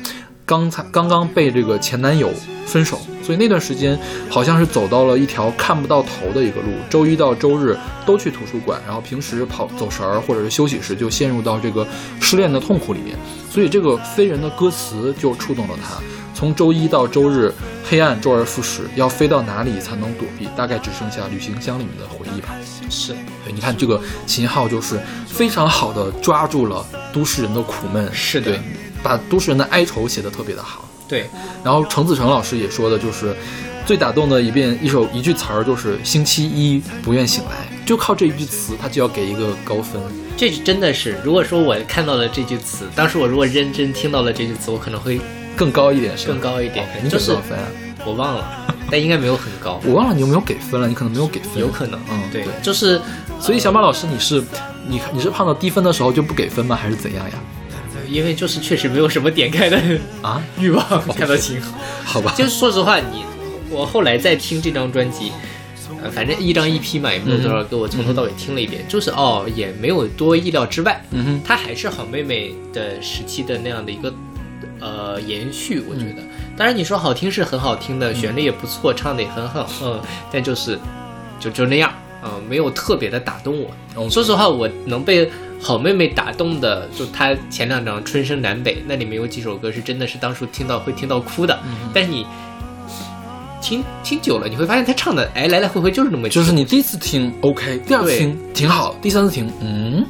[0.46, 2.30] 刚才刚刚被这个前男友
[2.64, 2.98] 分手，
[3.30, 3.96] 所以那段时间
[4.28, 6.72] 好像是走到了一条看不到头的一个路。
[6.90, 11.86] 周一到周日都去图书馆，然后平时跑走神儿或者是休息时就陷入到这个
[12.20, 13.16] 失恋的痛苦里面。
[13.48, 16.02] 所以这个飞人的歌词就触动了他。
[16.34, 17.52] 从周一到周日，
[17.88, 20.48] 黑暗周而复始，要飞到哪里才能躲避？
[20.56, 22.48] 大概只剩下旅行箱里面的回忆吧。
[22.90, 23.12] 是
[23.44, 28.60] 对，你看这个秦昊就是非常好的抓住了都市人的苦闷，是的对，
[29.04, 30.84] 把都市人的哀愁写得特别的好。
[31.11, 31.28] 对，
[31.64, 33.34] 然后程子成老师也说的就是，
[33.84, 40.00] 最打动的一遍一首一句词儿就是“星期一不愿醒来”，就靠这一句词，他就要给一个高分。
[40.36, 45.20] 这真的是，如果说我看到了这句词，当时我如果认真听到了这句词，我可能会
[45.56, 46.32] 更高一点是吧？
[46.32, 47.66] 更高一点就是给多少分啊？
[48.06, 52.52] 我忘了，但应该没有很高， 我忘了你有没有给分了，你可能没有给分，有可能，嗯，对对，。
[52.62, 53.00] 就是
[53.40, 54.42] 所以小马老师，你是
[54.88, 56.76] 你你是碰到低分的时候就不给分吗？
[56.80, 57.34] 还是怎样呀？
[58.11, 59.80] 因为就是确实没有什么点开的
[60.22, 60.84] 啊， 欲望，
[61.16, 61.72] 看到秦昊。
[62.04, 63.24] 好吧，就是说实话，你
[63.70, 65.30] 我后来在听这张专辑，
[66.02, 74.12] 呃，反正一张一批嘛，也没有多少歌，我从头到尾听了一遍，就是哦，也没有多意料之外，嗯哼，它还是好妹妹的时期的那样的一个
[74.80, 76.22] 呃延续，我觉得。
[76.56, 80.00] 当然你说好听是很好听的，旋律也不错，唱的也很好，嗯，
[80.32, 80.78] 但就是
[81.38, 81.92] 就就那样，
[82.24, 83.58] 嗯、没有特别的打动
[83.94, 84.11] 我。
[84.11, 85.30] 说实话，我能被
[85.61, 92.26] 好妹妹打动的，就她前两张《春生南北》，那里面有几首歌是真的是当初听到会听到哭的，嗯但是你。
[93.62, 100.02] 听听久了，你会发现她唱的，哎，来来回回就是那么就是你第一次听 OK，第二次听挺好，第三次听，嗯，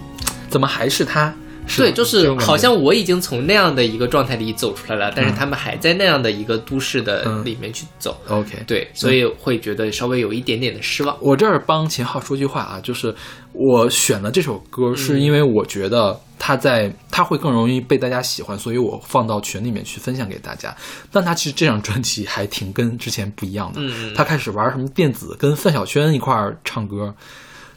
[0.49, 1.35] 怎么还是他？
[1.77, 7.41] 对，就是好像我已经从那样的一个状态里走出来了，但是他们还在那样的一个都市的嗯。
[7.51, 8.63] 里面去走，OK。
[8.67, 11.17] 对，所以会觉得稍微有一点点的失望。
[11.21, 13.15] 我这儿帮秦昊说句话啊，就是
[13.53, 20.77] 我选了这首歌，是因为我觉得他在他会更容易被大家喜欢，所以我放到群里面去分享给大家。
[21.11, 23.81] 但他其实这张专辑还挺跟之前不一样的，
[24.15, 27.15] 他开始玩什么电子，跟范晓萱一块儿唱歌。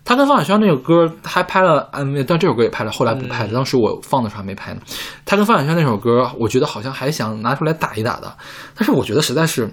[0.05, 3.53] 他跟范晓萱那首歌，他还拍了 MV，但这首歌也拍了，后来不拍了。
[3.53, 4.81] 当时我放的时候还没拍呢。
[5.25, 8.35] 他跟范晓萱那首歌，我觉得好像还想拿出来打一打的，
[8.75, 9.69] 但是我觉得实在是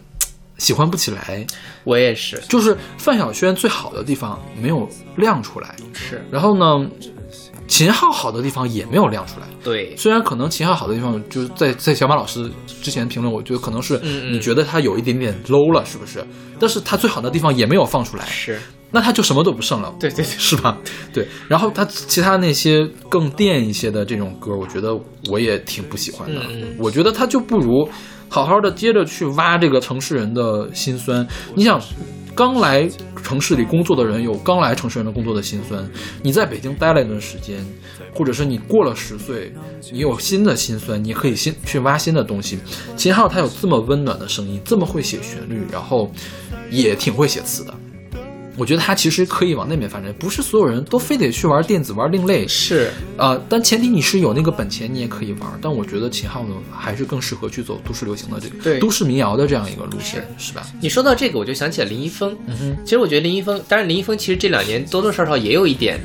[0.58, 1.44] 喜欢不起来。
[1.84, 6.88] 我也是，就是范晓萱最好的地方没有亮出来，是然后呢，
[7.66, 9.46] 秦昊好的地方也没有亮出来。
[9.64, 12.48] 对，虽然可能秦昊好的地方，就是在在小马老师
[12.82, 16.24] 之前评论，我觉得可能是嗯嗯你觉得他有一点点 low 了，是不是？
[16.60, 18.60] 但是他最好的地方也没有放出来，是，
[18.90, 19.94] 那他就什么都不剩了。
[19.98, 20.78] 对对对，是吧？
[21.12, 24.98] 对，然后他其他那些更电一些的这种歌，我觉得
[25.30, 26.40] 我也挺不喜欢的。
[26.78, 27.88] 我觉得他就不如
[28.28, 31.26] 好好的接着去挖这个城市人的心酸。
[31.54, 31.80] 你想，
[32.34, 32.88] 刚来
[33.22, 35.84] 城市里工作的人有刚来城市人的工作的心酸，
[36.22, 37.64] 你在北京待了一段时间，
[38.14, 39.52] 或者是你过了十岁，
[39.92, 42.58] 你有新的心酸，你可以新去挖新的东西。
[42.96, 46.10] 秦昊他有这么温暖的声音，这么会写旋律，然后
[46.70, 47.74] 也挺会写词的。
[48.60, 55.58] 我觉得他其实可以往那边发展，不是所有人都非得去玩电子、玩另类，是，呃，但前提你是有那个本钱，你也可以玩。
[55.62, 60.66] 但我觉得秦昊呢，还是更适合去走都市流行的这个对都市民谣的这样一个路线，是吧？
[60.78, 62.36] 你说到这个，我就想起了林一峰。
[62.46, 65.98] 嗯哼，其实我觉得林一峰，当然林一峰其实这两年多多少少也有一点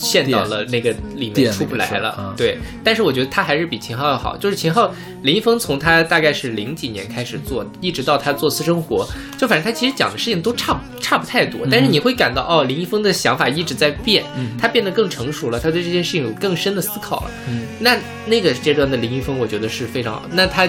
[0.00, 2.34] 陷到了那个里面出不来了。
[2.36, 4.36] 对，但是我觉得他还是比秦昊要好。
[4.36, 4.92] 就是秦昊，
[5.22, 9.06] 林一峰从他大概是零几年开始做，一直到他做私生活，
[9.38, 14.24] 就反正他其实讲的事情都差差不太多，但是你会感到哦，林一峰的想法一直在变，
[14.58, 17.30] 他变得更成熟了，他对这件事情有更深的思考了。
[17.48, 17.96] 嗯，那
[18.26, 20.22] 那个阶段的林一峰，我觉得是非常好。
[20.32, 20.66] 那他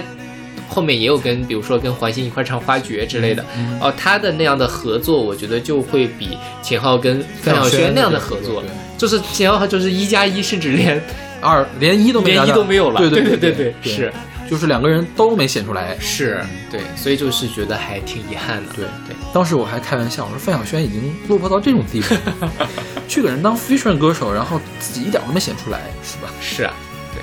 [0.68, 8.62] 后面也有跟，比如说跟黄欣一块唱《花爵》之类的，嗯哦，他的那样的合作，我觉得就会比秦昊跟范晓萱那样的合作
[9.02, 11.02] 就是秦昊就是一加一，甚至连
[11.40, 13.00] 二连一都没连一都没有了。
[13.00, 14.12] 对对对对对，是
[14.48, 15.96] 就是两个人都没显出来。
[15.98, 16.40] 是，
[16.70, 18.72] 对，所以就是觉得还挺遗憾的。
[18.74, 22.14] 对对，当时我还开玩笑，我说范晓萱已经落魄到这种地步，
[23.08, 26.32] 去给人当 featuring 歌手，然后自己一点都没显出来，是吧？
[26.40, 26.72] 是啊，
[27.12, 27.20] 对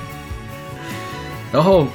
[1.54, 1.88] 然后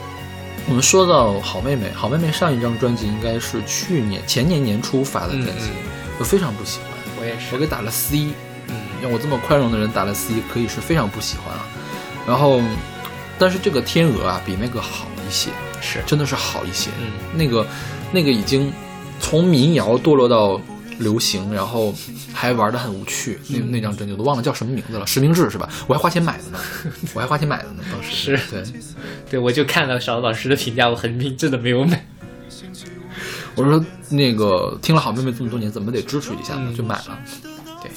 [0.66, 6.88] 我们说到好妹妹，好妹妹上一张专辑应该是去年前年年初发的专辑，嗯我非常不喜欢，
[7.20, 7.52] 我也是。
[7.52, 8.28] 我给打了 C。
[8.68, 11.66] 嗯，像我这么宽容的人打了 C，可以是非常不喜欢啊。
[12.26, 12.60] 然后，
[13.38, 15.50] 但是这个天鹅啊，比那个好一些，
[15.80, 16.90] 是，真的是好一些。
[17.00, 17.66] 嗯，那个
[18.12, 18.72] 那个已经
[19.20, 20.60] 从民谣堕落到
[20.98, 21.94] 流行，然后
[22.32, 23.38] 还玩的很无趣。
[23.48, 25.68] 那那张专辑我都忘了叫什么名字了，实名制是吧？
[25.86, 26.58] 我还花钱买的呢，
[27.14, 28.64] 我还花钱买的呢，当时是对。
[29.30, 32.06] 对，我就看了小老师的评价，我很明智的没有买。
[33.56, 36.66] 我说那个听了好妹妹这么多年，怎么得支持一下呢？
[36.68, 37.18] 嗯就买了，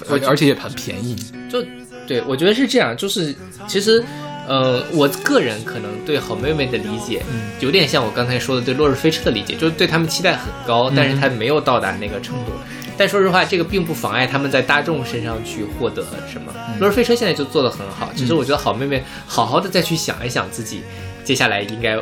[0.08, 1.16] 对，而而且也很便宜。
[1.50, 1.64] 就
[2.08, 3.36] 对我觉得是这样，就是
[3.68, 4.04] 其实，
[4.48, 12.52] 呃，我个人可能对好妹妹的理解，嗯有点像我刚才说的对落日飞车的理解，就是对他们期待很高，但是他没有到达那个程度。
[13.00, 16.52] 但说实话，这个并不妨碍他们在大众身上去获得什么。
[16.80, 20.82] 落日飞车现在就做得很好，其实我觉得好妹妹好好的再去想一想自己
[21.24, 22.00] 接下来应该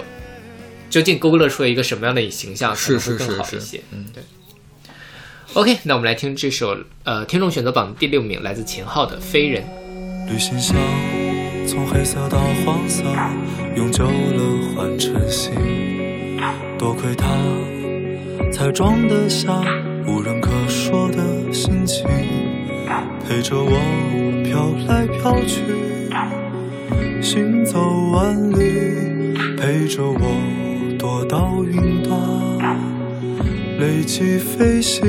[0.89, 3.81] 究竟勾勒出了一个什么样的形象，可是能会更是是是好一些。
[3.91, 4.23] 嗯，对。
[5.53, 9.63] OK，那我们来听这首呃听众选择榜第六名，来自秦昊的《飞人》。
[10.29, 10.75] 旅行箱
[11.67, 13.03] 从黑色到黄色，
[13.75, 15.53] 用旧了换成新。
[16.77, 17.27] 多亏它，
[18.51, 19.61] 才装得下
[20.05, 22.05] 无人可说的心情，
[23.25, 25.61] 陪着我飘来飘去，
[27.21, 27.79] 行走
[28.11, 32.19] 万里，陪着我躲到云端，
[33.79, 35.03] 累积飞行。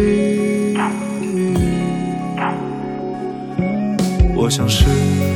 [4.34, 4.84] 我想是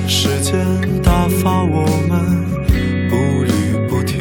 [0.07, 0.55] 时间
[1.03, 2.21] 打发我们
[3.09, 3.51] 步履
[3.89, 4.19] 不停，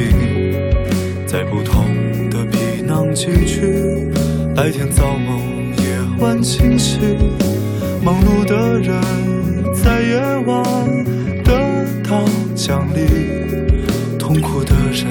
[1.26, 1.84] 在不同
[2.30, 4.10] 的皮囊寄居，
[4.54, 5.38] 白天造梦，
[5.76, 6.98] 夜晚清醒。
[8.02, 8.98] 忙碌的人
[9.74, 10.64] 在夜晚
[11.44, 13.06] 得到奖励，
[14.18, 15.06] 痛苦的人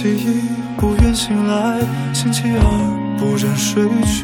[0.00, 0.42] 星期一
[0.76, 1.80] 不愿醒来，
[2.14, 4.22] 星期二不忍睡去，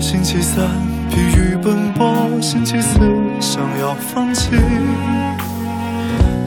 [0.00, 0.64] 星期三
[1.10, 2.98] 疲于奔波，星期四
[3.38, 4.52] 想要放弃。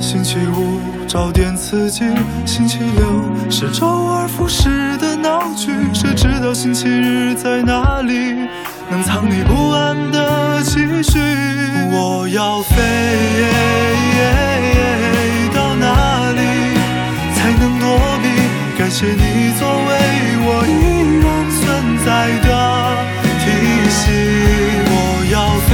[0.01, 2.05] 星期五找点刺激，
[2.43, 8.47] 星期六是周而复始的闹剧，谁知道星期日在哪里，
[8.89, 11.19] 能藏你不安的期许？
[11.91, 12.75] 我要飞
[17.97, 18.25] 躲避？
[18.77, 19.89] 感谢你作为
[20.45, 20.71] 我依
[21.23, 21.25] 然
[21.57, 21.59] 存
[22.05, 22.07] 在
[22.45, 22.49] 的
[23.41, 23.45] 提
[23.89, 24.01] 醒。
[24.89, 24.93] 我
[25.33, 25.35] 要
[25.67, 25.69] 飞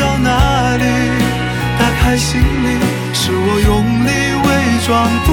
[0.00, 0.26] 到哪
[0.80, 0.84] 里？
[1.78, 2.66] 打开行李，
[3.12, 3.70] 是我用
[4.06, 4.08] 力
[4.44, 4.46] 伪
[4.86, 4.88] 装
[5.26, 5.30] 的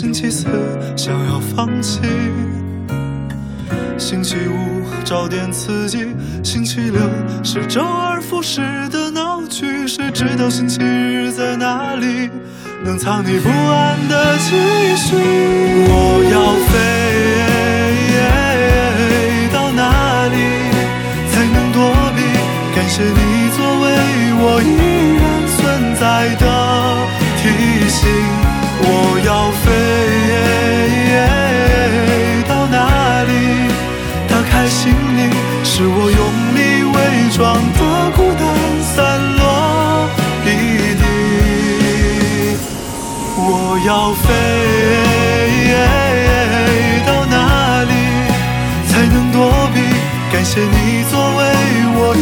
[0.00, 0.46] 星期四
[0.96, 2.00] 想要放弃，
[3.98, 6.06] 星期五找点刺激，
[6.42, 7.02] 星期六
[7.44, 12.30] 是周而复始的闹剧，谁知道星期日在哪里？
[12.82, 14.56] 能藏你不安的情
[14.96, 15.16] 绪，
[15.86, 16.40] 我要
[16.70, 16.72] 飞
[19.52, 20.36] 到哪里？
[21.30, 22.22] 才能躲避。
[22.74, 23.84] 感谢你作为
[24.40, 24.66] 我依
[25.20, 25.22] 然
[25.58, 26.44] 存在的
[27.36, 27.42] 提
[27.90, 28.08] 醒。
[28.82, 28.88] 我
[29.24, 29.64] 要飞
[32.48, 32.76] 到哪
[33.24, 33.32] 里？
[34.28, 34.78] 打开行
[35.16, 35.20] 李，
[35.64, 36.20] 是我用
[36.56, 36.58] 力
[36.94, 36.96] 伪
[37.36, 37.38] 装
[37.76, 37.80] 的
[38.16, 38.42] 孤单
[38.82, 38.96] 散
[39.36, 39.40] 落
[40.44, 40.48] 一
[41.00, 41.02] 地。
[43.36, 43.44] 我
[43.86, 44.24] 要飞
[47.06, 47.36] 到哪
[47.84, 47.92] 里
[48.88, 49.38] 才能躲
[49.74, 49.76] 避？
[50.32, 51.40] 感谢你作为
[51.96, 52.18] 我依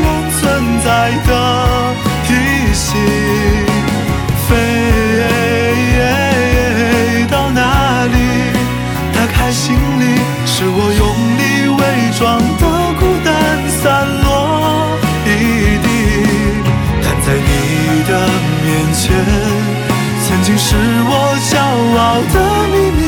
[0.00, 0.06] 然
[0.38, 0.40] 存
[0.84, 0.88] 在
[1.26, 1.30] 的
[2.26, 2.28] 提
[2.72, 2.86] 醒。
[4.48, 4.50] 飞
[10.80, 11.02] 我用
[11.36, 11.42] 力
[11.74, 11.80] 伪
[12.16, 12.64] 装的
[13.00, 13.28] 孤单
[13.68, 13.82] 散
[14.22, 14.26] 落
[15.26, 15.28] 一
[15.82, 15.86] 地。
[17.02, 17.50] 但在你
[18.06, 18.10] 的
[18.62, 19.02] 面前，
[20.24, 21.12] 曾经是我
[21.50, 21.58] 骄
[21.98, 22.36] 傲的
[22.70, 23.00] 秘密，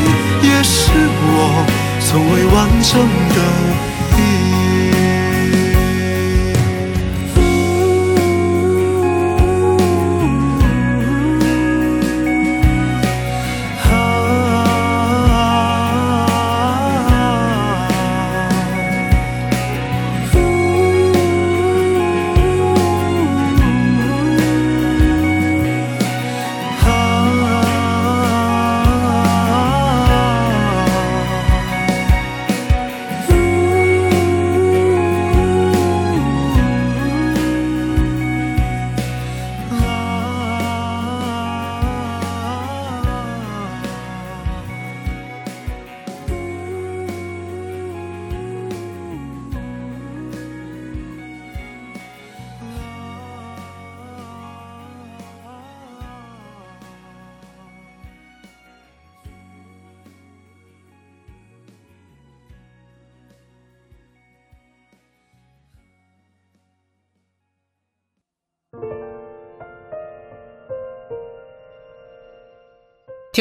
[0.48, 0.90] 也是
[1.22, 1.64] 我
[2.00, 2.90] 从未完成
[3.36, 3.38] 的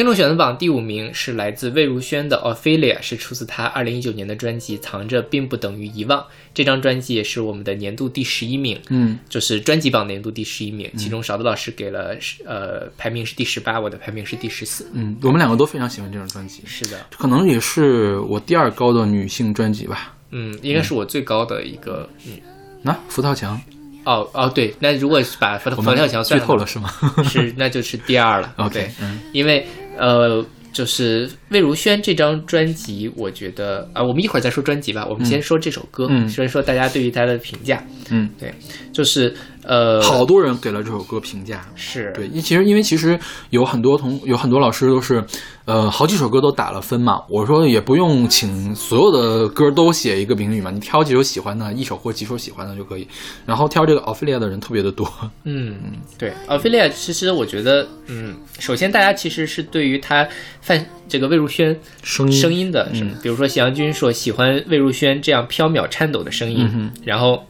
[0.00, 6.18] 听众选择榜第五名是来自魏如萱的《Ophelia》，是出自她二零一九年的专辑《藏着并不等于遗忘》。
[6.54, 10.90] 这张专辑也是我们的年度第十一名，嗯，就是专辑榜年度第十一名。
[10.96, 12.16] 其中勺子老师给了
[12.46, 14.88] 呃排名是第十八，我的排名是第十四。
[14.94, 20.16] 嗯，我们两个都非常喜欢这张专辑，是的，可能也是我第二高的女性专辑吧。
[20.30, 22.32] 嗯，应该是我最高的一个嗯。
[22.80, 23.60] 那、福涛墙，
[24.06, 26.90] 哦哦，对，那如果是把佛我们佛跳墙剧算透了是吗？
[27.22, 28.50] 是，那就是第二了。
[28.56, 29.66] OK，对，嗯因为
[30.00, 37.84] 呃，就是魏如萱这张专辑，我觉得啊、我们一会儿再说专辑吧，我们先说这首歌，嗯先说大家对于它的评价。
[38.10, 38.52] 嗯，对，
[38.92, 41.66] 就是呃，好多人给了这首歌评价。
[41.74, 43.18] 是对，因其实因为其实
[43.50, 45.24] 有很多同有很多老师都是，
[45.64, 47.20] 呃，好几首歌都打了分嘛。
[47.28, 53.06] 我说也不用请所有的歌都写一个评语嘛，你挑几首喜欢的，一首或几首喜欢的就可以。
[53.46, 55.08] 然后挑这个 Ophelia 的人特别的多。
[55.44, 55.76] 嗯，
[56.18, 60.26] 对，Ophelia，其实我觉得，嗯，首先大家其实是对于他
[60.60, 62.40] 范这个魏如萱声音。
[62.40, 67.44] 声音的，是比如说祥军说喜欢魏如萱这样飘渺颤抖的声音，然后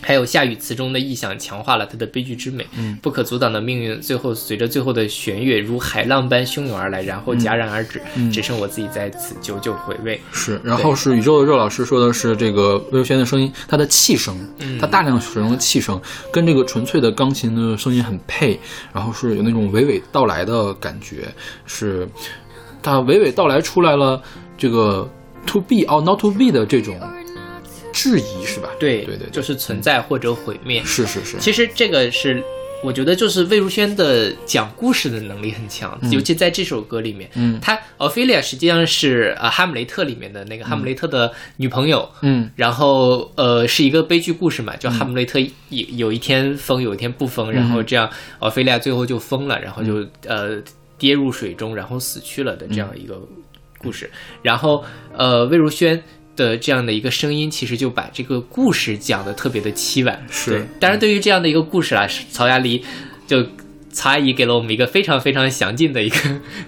[0.00, 2.96] 还有夏雨词中的意象强化了它的悲剧之美，嗯。
[3.02, 8.30] 不可阻挡的命运，最后随着最后的弦乐如海浪般汹涌而来，然后戛然而止，嗯。
[8.30, 10.20] 只剩我自己在此久久回味。
[10.32, 14.78] 是，然后是宇宙的热老师说的是这个魏如萱的声音，她的气声，嗯。
[14.78, 16.00] 她大量使用的气声
[16.32, 18.58] 跟这个纯粹的钢琴的声音很配，
[18.92, 21.24] 然后是有那种娓娓道来的感觉，
[21.66, 22.08] 是
[22.82, 24.20] 它娓娓道来出来了
[24.56, 25.08] 这个
[25.46, 26.98] to be or not to be 的这种
[27.92, 28.68] 质疑，是吧？
[28.78, 30.82] 对对对，就是存在或者毁灭。
[30.84, 32.40] 是是是，其实这个是，
[32.84, 37.58] 我觉得就是魏如萱的讲故事的能力很强，尤其在这首歌里面，嗯。
[37.60, 42.48] 她 Ophelia 实际上是呃《哈姆雷特》里面的那个哈姆雷特的女朋友，嗯。
[42.54, 50.62] 然后呃是一个悲剧故事嘛，就哈姆雷特有有一天疯，有一天不疯，然后这样奥菲利亚最后就疯了，然后就呃
[50.98, 53.18] 跌入水中，然后死去了的这样一个
[53.78, 54.10] 故事。
[54.42, 54.84] 然后
[55.16, 56.02] 呃魏如萱。
[56.38, 60.24] 的这样的一个声音，其实就把这个故事讲的特别的凄婉。
[60.30, 62.80] 是当然，对于这样的一个故事啊，曹雅黎
[63.26, 63.44] 就
[63.90, 66.16] 曹阿姨给了我们一个非常非常详尽的一个，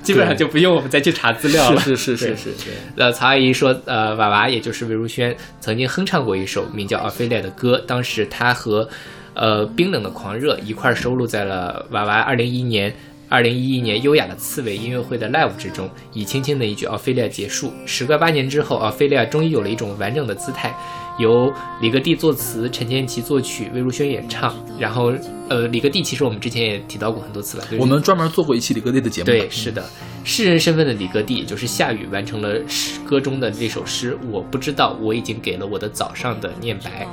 [0.02, 1.80] 基本上就不用我们再去查资料了。
[1.80, 8.88] 是是是是是是，呃，曹阿姨说，呃，娃娃也就是魏如萱曾经哼唱过一首名叫《奥菲利亚》的歌，当时她和
[9.34, 12.92] 呃冰冷的狂热一块收录在了娃娃二零一一年。
[13.30, 17.72] 二零一一年优雅的刺猬音乐会的 live 之中，以轻轻的一句奥菲利亚结束。
[17.86, 20.76] 时隔八年之后，奥菲利亚终于有了一种完整的姿态，
[21.16, 24.52] 由李格弟作词，陈建奇作曲，魏如萱演唱。
[24.80, 25.12] 然后，
[25.48, 29.88] 呃，李格弟其实我们之前也提到过很多次了，就是我们专门做过一期李格弟的节目，对，是的，
[30.24, 34.18] 诗人身份的李格弟，也就是夏雨，完成了诗歌中的这首诗。
[34.28, 37.06] 我不知道，我已经给了我的早上的念白。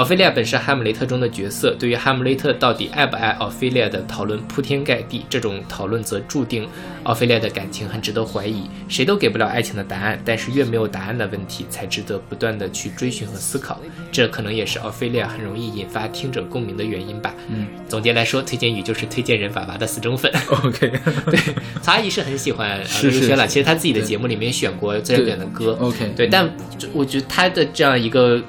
[0.00, 6.66] 奥菲利亚本是哈姆雷特中的角色，对于哈姆雷特到底爱不爱奥菲利亚的讨论铺天盖地，这种讨论则注定
[7.02, 8.62] 奥菲利亚的感情很值得怀疑。
[8.88, 13.78] 谁都给不了爱情的答案，但是越没有答案的问题，才值得不断的去追寻和思考。
[14.10, 17.34] 这可能也是奥菲利亚很容易引发听者共鸣的原因吧。
[17.48, 20.32] 嗯，总结来说，推荐语就是推荐人娃娃的死忠粉。
[20.48, 20.92] ，OK，
[21.26, 21.38] 对，
[21.82, 23.46] 曹阿姨是很喜欢呃是是魏如萱了。
[23.46, 25.76] 是其实她自己的节目里面选过自然卷的歌。
[25.78, 28.42] OK，对，但就我觉得她的这样一个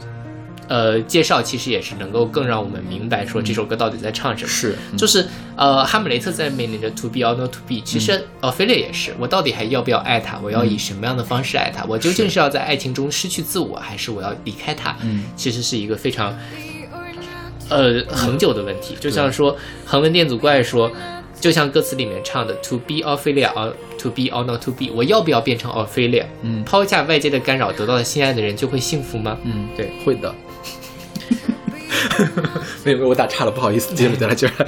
[0.72, 4.50] 呃介绍，其实也是能够更让我们明白说这首歌到底在唱什么。
[4.50, 5.28] 是就是
[5.58, 10.40] 呃，哈姆雷特在面临着 to be or not to be，其实呃菲利也是，我到底还要不要爱他？
[10.42, 11.84] 我要以什么样的方式爱他？
[11.84, 14.96] 我究竟是要在爱情中失去自我，还是我要离开他？
[15.02, 16.34] 嗯，其实是一个非常
[17.68, 18.96] 呃恒久的问题。
[18.98, 20.90] 就像说恒温电阻怪说，
[21.42, 26.26] 就像歌词里面唱的 “to be Ophelia or to be or not to be”，我要不要变成 Ophelia？
[26.44, 29.38] 嗯抛下外界的干扰，得到了心爱的人，就会幸福吗？
[29.44, 30.34] 嗯，对，会的。
[32.86, 34.68] 没有没有，我打岔了，不好意思，接着再来接着来。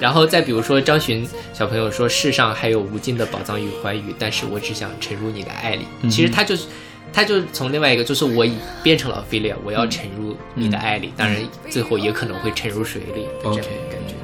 [0.00, 5.84] 然后再比如说张巡小朋友说：“世上还有无尽的宝藏与欢愉，但是我只想沉入你的爱里。
[6.02, 6.66] 嗯其实他就是，
[7.12, 11.36] 他就从另外一个，就是我已变成了 Ophelia，我要沉入你的爱里，当然
[11.68, 14.14] 最后也可能会沉入水里的这样的 OK 感觉。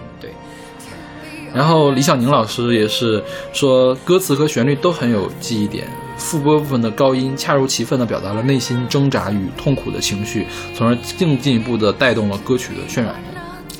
[1.55, 3.22] 然后李小宁老师也是
[3.52, 5.86] 说，歌词和旋律都很有记忆点，
[6.18, 13.14] 副歌部分的高音恰如其分地表达了内心挣扎与痛苦的情绪，从而更进一步地带动了歌曲的渲染。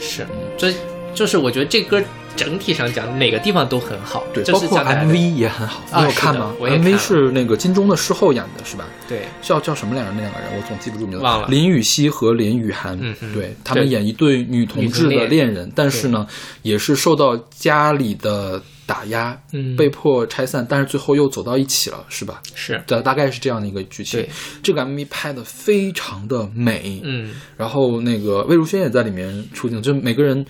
[0.01, 0.25] 是，
[0.57, 0.73] 这
[1.13, 2.01] 就是我觉得这歌
[2.37, 8.85] 整体上讲哪个地方都很好，对，包括 MV 也很好，啊你有看吗？MV 是那个金钟的事后演的，是吧？
[9.09, 10.11] 对叫叫什么来着？
[10.13, 11.25] 那两个人我总记不住名字。
[11.25, 16.27] 忘了林雨熙和林雨涵，嗯嗯对他们演一对女同志的恋人，但是呢，
[16.63, 22.43] 也是受到家里的打压，嗯被迫拆散，但是最后又走到一起了，是吧？
[22.55, 24.29] 是，大大概是这样的一个剧情对。
[24.63, 30.45] 这个 MV 拍的非常的美，嗯然后那个魏如萱也在里面出镜，就每个人，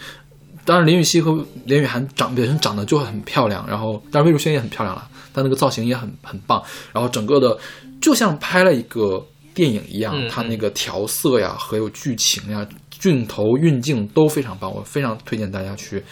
[0.65, 6.63] 当然林雨熙和林雨涵长本身长得就很漂亮，然后当然魏如萱也很漂亮了，但那个造型也很很棒，
[6.93, 7.59] 然后整个的
[8.01, 16.03] 就像拍了一个电影一样，嗯它那个调色呀，还有剧情呀、镜头、运镜都非常棒，我非常推荐大家去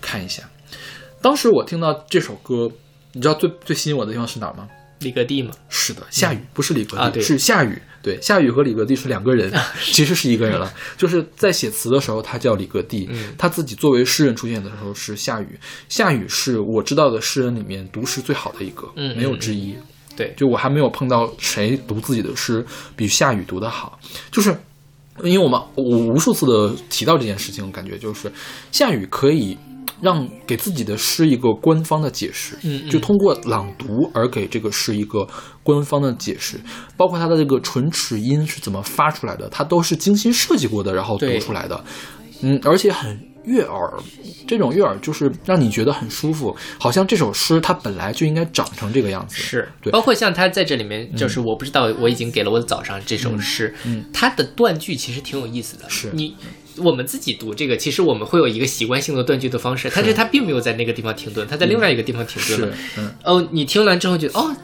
[0.00, 0.42] 看一下。
[1.20, 2.70] 当时我听到这首歌，
[3.12, 4.68] 你知道最最吸引我的地方是哪儿吗？
[5.00, 7.80] 李格弟吗，是的，下雨不是李格弟，啊是下雨。
[8.08, 9.52] 对，夏雨和李格弟是两个人，
[9.92, 10.72] 其实是一个人了。
[10.96, 15.58] 就是在写词的时候，他叫李格弟，嗯他自己作为诗人出现的时候是夏雨。
[15.90, 19.76] 夏雨是我知道的诗人里面读诗最好的一个，嗯没有之一。
[20.16, 22.64] 对，就我还没有碰到谁读自己的诗
[22.96, 24.00] 比夏雨读得好，
[24.32, 24.56] 就是
[25.22, 28.32] 因为我们我无数次的提到这件事情，我感觉就是
[28.72, 29.54] 夏雨可以
[30.00, 32.90] 让给自己的诗一个官方的解释，嗯嗯。
[32.90, 35.26] 就通过朗读而给这个诗一个
[35.62, 36.60] 官方的解释，
[36.96, 41.84] 包括它的这个唇齿音是怎么发出来的，它都是精心设计过的，然后读出来的，
[42.42, 43.94] 嗯，而且很悦耳，
[44.46, 49.36] 这种悦耳就是让你觉得很舒服，好像这首诗它本来就应该长成这个样子。
[49.36, 49.90] 是，对。
[49.90, 54.04] 包括像他在这里面，就是我不知道，我已经给了我的早上这首诗，嗯。
[54.12, 55.88] 它的断句其实挺有意思的。
[55.88, 56.10] 是。
[56.12, 56.36] 你
[56.80, 64.54] 我们自己读这个，其实我们会有一个习惯性的断句的方式，但是它并没有在那个地方停顿，它在另外一个地方停顿了。，嗯，哦，你听完之后觉得哦，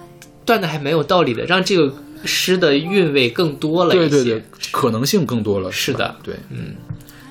[0.45, 4.09] 断的还蛮有道理的，让这个诗的韵味更多了一些。
[4.09, 5.71] 对对对，可能性更多了。
[5.71, 6.75] 是的对，嗯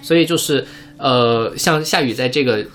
[0.01, 0.65] 所以就是
[0.97, 2.65] 呃，像夏雨在这个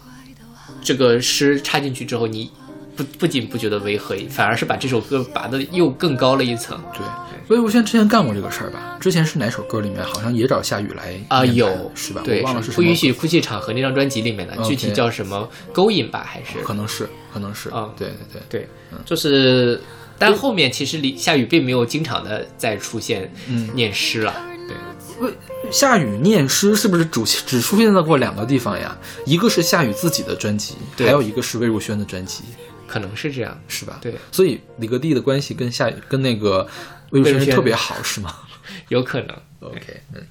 [0.83, 2.51] 这个诗插进去之后，你
[2.97, 7.03] 不不仅不觉得违和，反而是把这首歌拔的又更高了一层对，
[7.49, 8.97] 魏如萱之前干过这个事儿吧？
[9.01, 12.23] 之前是哪首歌里面好像也找夏雨来啊、有是吧？
[12.25, 18.69] 对，我忘了是什么不允许哭泣场合那张专辑里面的，具体叫什么勾引吧，还是可能是，可能是啊对对对，对，
[19.05, 19.81] 就是。
[20.21, 24.35] 但后面其实李夏雨并没有经常的再出现嗯念诗了，
[24.67, 25.33] 对
[25.71, 28.99] 夏雨念诗是不是主只出现在过两个地方呀？
[29.25, 32.43] 一个是夏雨自己的专辑，还有一个是魏如萱的专辑，
[32.89, 33.57] 可能是这样。
[33.69, 33.99] 是吧？
[34.03, 36.67] 对，所以李格弟的关系跟夏雨跟那个
[37.11, 38.35] 魏如魏如萱萱特别好，是吗
[38.89, 39.37] 有可能。
[39.61, 40.23] ？OK，嗯。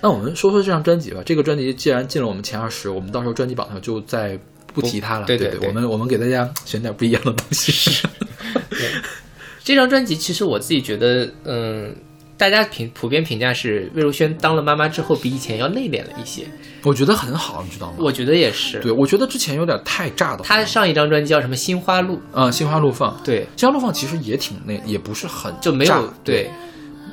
[0.00, 1.22] 那我们说说这张专辑吧。
[1.24, 4.38] 这个专辑既然进了我们前二十，我们到时候专辑榜上就再
[4.74, 5.26] 不提它了。
[5.26, 8.02] 对对对对我们我们给大家选点不一样的东西。
[9.62, 11.94] 这张专辑其实我自己觉得，嗯，
[12.42, 16.42] 大家评普遍评价是魏如萱当了妈妈之后比以前要内敛了一些，
[16.82, 17.98] 我觉得很好，你知道吗？
[18.00, 18.80] 我觉得也是。
[18.80, 20.42] 对，我觉得之前有点太炸的。
[20.42, 26.50] 她上一张专辑叫什么《心花路》，啊，心花怒放，对，心花怒放其实也挺那，也不是很就没炸有对，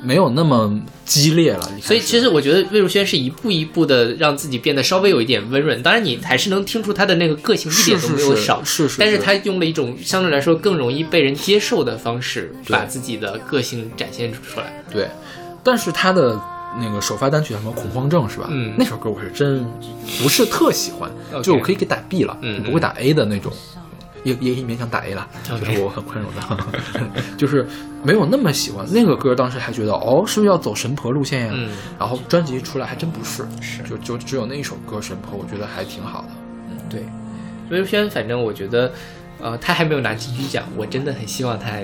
[0.02, 1.70] 没有那么激烈了。
[1.80, 14.82] 所以其实我觉得魏如萱是一步一步的让自己变得稍微有一点温润，当然你还是能听出她的那个个性一点都没有少，是是但是她用了一种相对来说更容易被人接受的方式，把自己的个性展现出来。
[14.90, 15.08] 对，
[15.62, 16.40] 但是她的
[16.78, 18.46] 那个首发单曲叫什么《恐慌症》是吧？
[18.50, 19.64] 嗯那首歌我是真
[20.22, 21.10] 不是特喜欢
[21.42, 23.52] 就我可以给打 B 了，不会打 A 的那种。
[24.24, 27.66] 也也可以勉强打 A 了就是我很宽容的， 就是
[28.02, 29.34] 没有那么喜欢那个歌。
[29.34, 31.52] 当时还觉得哦，是不是要走神婆路线呀？
[31.54, 36.28] 嗯然后专辑出来还真不是，是就就只有那一首歌《神婆》，我觉得还挺好的。
[36.88, 37.04] 对，
[37.70, 38.92] 魏如萱，反正我觉得，
[39.40, 41.78] 呃，他还没有拿金曲奖，我真的很希望他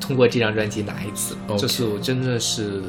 [0.00, 1.36] 通过这张专辑拿一次。
[1.56, 2.82] 就是我真的是，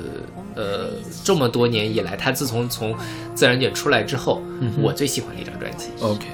[0.55, 0.89] 呃，
[1.23, 2.95] 这么多年以来，他自从从
[3.33, 4.41] 自然卷出来之后，
[4.81, 5.87] 我最喜欢的一张专辑。
[6.01, 6.25] OK，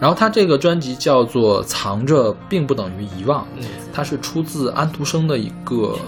[0.00, 5.98] 然后他这个专辑叫做《藏着并不等于遗忘》，嗯它是出自安徒生的一个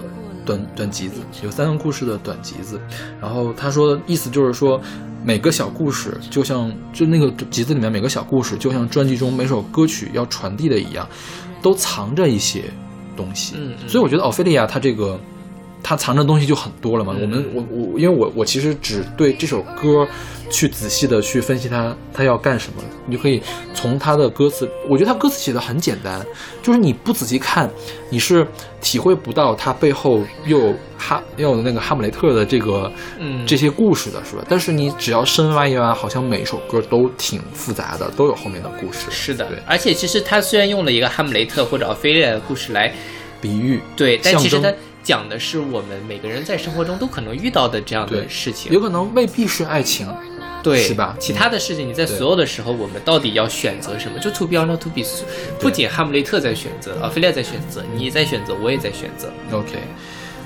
[0.47, 2.81] 短短集子，有三个故事的短集子。
[3.21, 4.81] 然后他说，意思就是说，
[5.23, 11.07] 每个小故事就像就那个集子里面每个小故事，就像专辑中每首歌曲要传递的一样，
[11.61, 12.65] 都藏着一些
[13.15, 13.57] 东西。
[13.59, 15.21] 嗯嗯所以我觉得奥菲利亚他这个。
[15.85, 17.13] 他藏着东西就很多了嘛。
[17.19, 20.07] 嗯我们我我，因为我我其实只对这首歌
[20.53, 23.43] 去仔细的去分析他他要干什么，你就可以
[23.75, 26.25] 从他的歌词，我觉得他歌词写的很简单，
[26.63, 27.69] 就是你不仔细看，
[28.11, 28.47] 你是
[28.81, 34.45] 体会不到他背后又有哈又有那个哈姆雷特的这个嗯这些故事的是吧？
[34.49, 39.07] 但是你只要深挖一挖，好像每一首歌都挺复杂的，都有后面的故事。
[39.11, 42.93] 是的对，而且其实他虽然用了一个哈姆雷特或者奥菲利亚的故事来
[43.41, 44.73] 比喻对，但其实他
[45.03, 48.79] 讲的是我们每个人在生活中都可能遇到的这样的事情有。
[48.79, 50.07] 可能未必是爱情，
[50.63, 54.19] 对，是吧其他的事情，你在所有的时候，我们到底要选择什么？
[54.19, 55.03] 就 to be or not to be，
[55.59, 59.33] 不仅哈姆雷特在选择，奥菲利亚在选择，你在选择，我也在选择。
[59.51, 59.79] OK，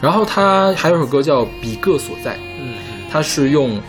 [0.00, 2.74] 然后他还有首歌叫《比个所在》，嗯
[3.10, 3.80] 他是用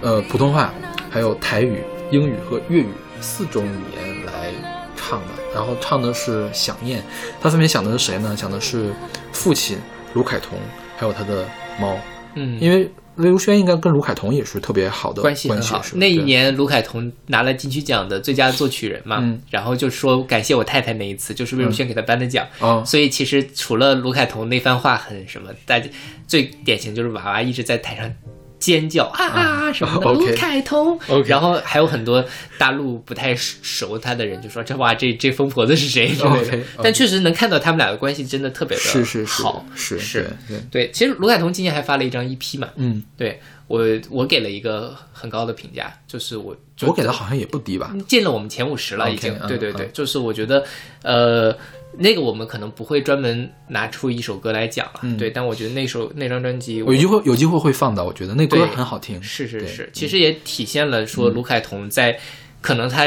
[0.00, 0.72] 呃普通话、
[1.10, 2.88] 还有台语、英语和粤语
[3.20, 4.52] 四种语言来
[4.96, 5.28] 唱的。
[5.54, 7.02] 然后唱的是想念，
[7.40, 8.36] 他分别想的是谁呢？
[8.36, 8.92] 想的是
[9.32, 9.78] 父亲
[10.12, 10.58] 卢凯彤，
[10.96, 11.48] 还有他的
[11.80, 11.98] 猫，
[12.34, 12.88] 嗯，因为
[13.18, 15.96] 魏如萱应该跟卢凯彤也是特别好的关系很好是。
[15.96, 22.46] 那一年卢凯彤拿了金曲奖的最佳作曲人嘛，嗯然后就说感谢我太太那一次，就是魏如萱给他颁的奖。
[22.60, 25.88] 哦所以其实除了卢凯彤那番话很什么，大家
[26.26, 28.10] 最典型就是娃娃一直在台上
[28.58, 30.98] 尖叫啊啊 什么的，卢凯彤。
[31.26, 32.24] 然后还有很多
[32.58, 36.08] 大陆不太熟他的人就说这哇这这疯婆子是谁？
[36.14, 36.58] 之类的。
[36.82, 40.22] 但确实能看到他们俩的关系真的特别的是是是好，是是。
[40.48, 47.94] 对对对，其实卢凯彤今年还发了一张 EP 嘛，嗯，对我我给了一个很高的评价，就是我我给的好像也不低吧？
[48.08, 49.32] 进了我们前五十了，已经。
[49.40, 49.90] 嗯对对对，嗯。
[49.92, 50.64] 就是我觉得，
[51.02, 51.54] 呃，
[51.96, 55.16] 那个我们可能不会专门拿出一首歌来讲了，嗯。
[55.16, 55.30] 对。
[55.30, 59.20] 但我觉得那首那张专辑，我有机会有机会会放的，我觉得那歌对很好听。
[59.22, 62.18] 是是是，其实也体现了说卢凯彤在
[62.60, 63.04] 可能他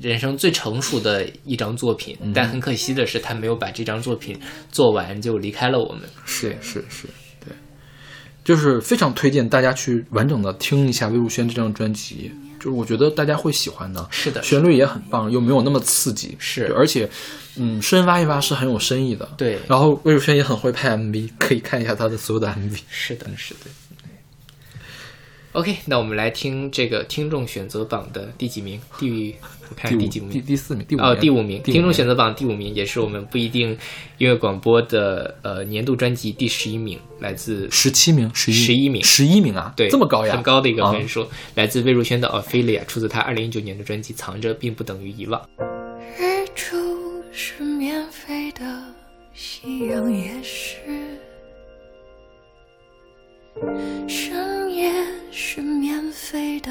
[0.00, 2.32] 人生最成熟的一张作品，嗯。
[2.34, 4.38] 但很可惜的是他没有把这张作品
[4.70, 6.02] 做完就离开了我们。
[6.24, 7.06] 是是是，
[7.40, 7.54] 对，
[8.42, 12.32] 就是非常推荐大家去完整的听一下魏如萱这张专辑，
[12.64, 14.08] 就是我觉得大家会喜欢的。
[14.10, 17.06] 是的，旋律也很棒，又没有那么刺激，是而且，
[17.56, 19.28] 嗯，深挖一挖是很有深意的。
[19.36, 22.78] 对然后魏如萱也很会拍 MV，可以看一下她的所有的 MV。
[22.88, 23.60] 是的，是的。
[25.52, 28.80] OK，那我们来听这个听众选择榜的第几名？
[28.98, 30.30] 第我看第几名？
[30.30, 33.70] 第第四名，第五哦，名第五名，听众选择择榜第五名，也是我们不一定
[34.18, 41.26] 音乐广播的呃年度专辑第十一名，来自十七名，十一11名十一名啊，对这么高呀，很高的一个啊分数，
[41.56, 45.40] 来自魏如萱的《Ophelia》，出自她二零一九年的专辑《藏着并不等于遗忘》。
[46.18, 46.76] 日出
[47.32, 48.64] 是免费的，
[49.34, 50.78] 夕阳也是。
[54.06, 54.92] 深夜
[55.30, 56.70] 是免费的，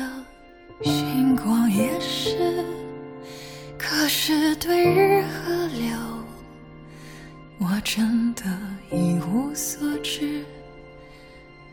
[0.83, 2.82] 星光也是。
[3.85, 5.91] 可是对日和流，
[7.59, 8.43] 我真的
[8.89, 10.41] 一无所知。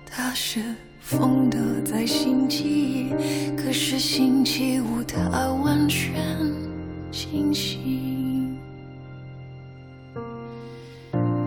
[0.05, 0.61] 他是
[1.01, 3.11] 风的在星期一，
[3.57, 6.21] 可是星期五他完全
[7.13, 8.59] 清醒。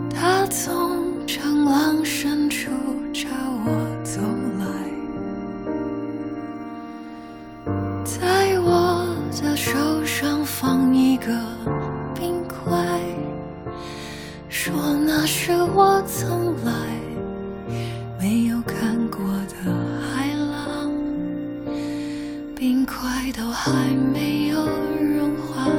[0.09, 2.71] 他从长廊深处
[3.13, 3.27] 朝
[3.65, 3.92] 我
[9.55, 11.27] 手上放一个
[12.15, 12.75] 冰块，
[14.49, 14.73] 说
[15.05, 16.71] 那是我从来。
[18.19, 19.19] 没有看过
[19.49, 19.55] 的
[20.01, 20.91] 海浪，
[22.55, 22.95] 冰块
[23.37, 23.71] 都还
[24.13, 24.57] 没有
[24.99, 25.69] 融化，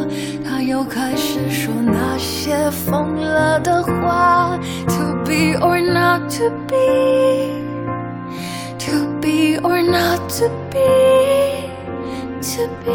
[0.45, 12.93] 他又开始说那些疯了的话，to be or not to be，to be or not to be，to be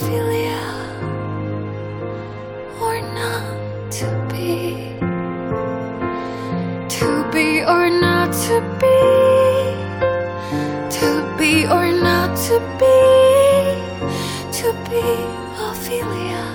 [0.00, 0.62] Ophelia
[2.80, 9.00] or not to be。To be or not to be,
[10.98, 12.98] to be or not to be,
[14.58, 15.06] to be
[15.66, 16.46] Ophelia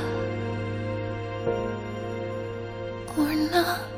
[3.17, 3.92] or not.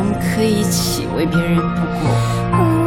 [0.00, 2.79] 我们可以一起为别人度过。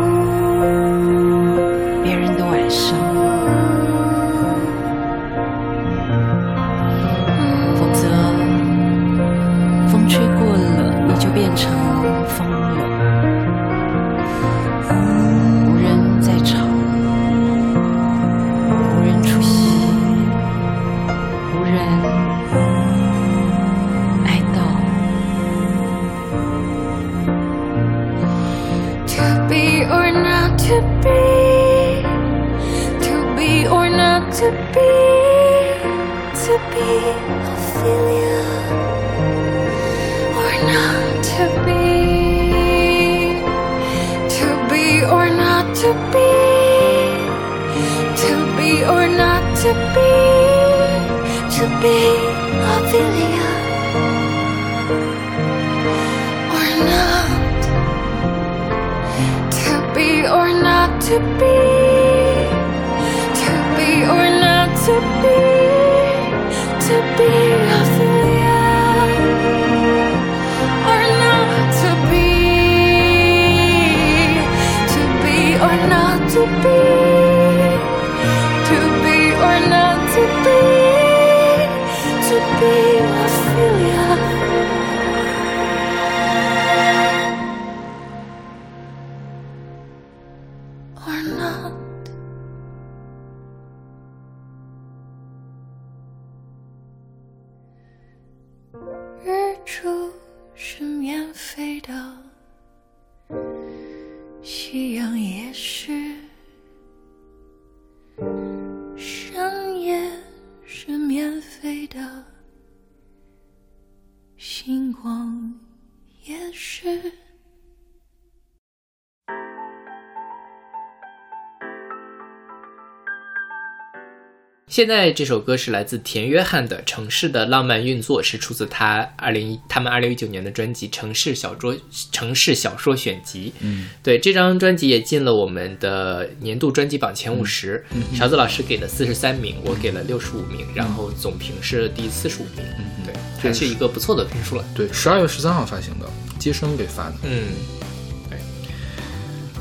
[124.74, 131.78] 现在这首歌是来自田约翰的《城市的浪漫运作》，是出自他二零一他们二零一九年的专辑《城市小说
[132.12, 133.54] 城市小说选集》。
[133.60, 137.86] 嗯，对，这张专辑也进了我们的年度专辑榜前五十。
[138.16, 142.66] 勺子老师给了四十三名，我给了六十五名，然后总评是第四十五名。
[142.80, 143.14] 嗯，对，
[143.44, 144.66] 还是一个不错的评数了。
[144.74, 146.10] 对，十二月十三号发行的，
[146.40, 147.16] 接生给发的。
[147.22, 147.44] 嗯，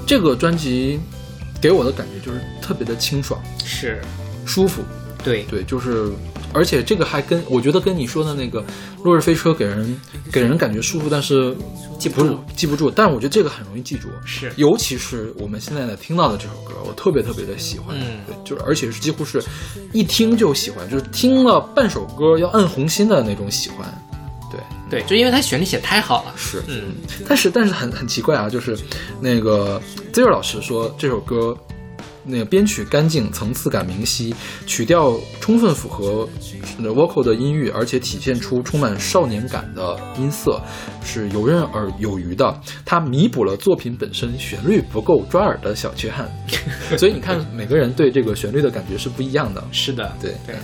[0.06, 0.98] 这个专辑
[1.60, 4.00] 给我的感觉就是特别的清爽、是，
[4.46, 4.82] 舒服。
[5.24, 6.10] 对，对，就是，
[6.52, 8.60] 而且这个还跟我觉得跟你说的那个
[9.04, 10.00] 《落日飞车》给人
[10.30, 11.54] 给人感觉舒服，但是
[11.98, 12.38] 记不住。
[12.56, 12.90] 记不住。
[12.90, 17.96] 但是我觉得这个很容易记住，是尤其是我们现在在听到的这首歌，我特别特别的喜欢。
[17.98, 19.42] 嗯对，就是而且是几乎是
[19.92, 23.86] 一听就喜欢，就是听了半首歌要按红心的那种喜欢。
[24.50, 26.34] 对，对，就因为它旋律写太好了。
[26.36, 26.94] 是，嗯，
[27.26, 28.76] 但是但是很很奇怪啊，就是
[29.20, 29.80] 那个
[30.12, 31.56] Zero 老师说这首歌。
[32.24, 34.34] 那个编曲干净，层次感明晰，
[34.66, 36.28] 曲调充分符合
[36.78, 40.60] 呃 vocal 的音域，而且体现出充满少年感的音色，
[41.04, 42.60] 是游刃而有余的。
[42.84, 46.30] 它弥补了作品本身旋律不够抓耳的小缺憾。
[46.96, 49.62] 所以你看，每个人对这个旋律的感觉是不一样的。
[49.72, 50.54] 是的，对对。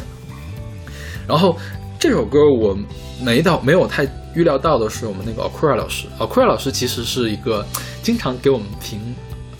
[1.26, 1.58] 然后
[1.98, 2.78] 这首歌我
[3.20, 7.66] 没到没有太预料到的是，我们那个 Aqua 老师，Aqua 老师其实是一个
[8.02, 9.00] 经常给我们评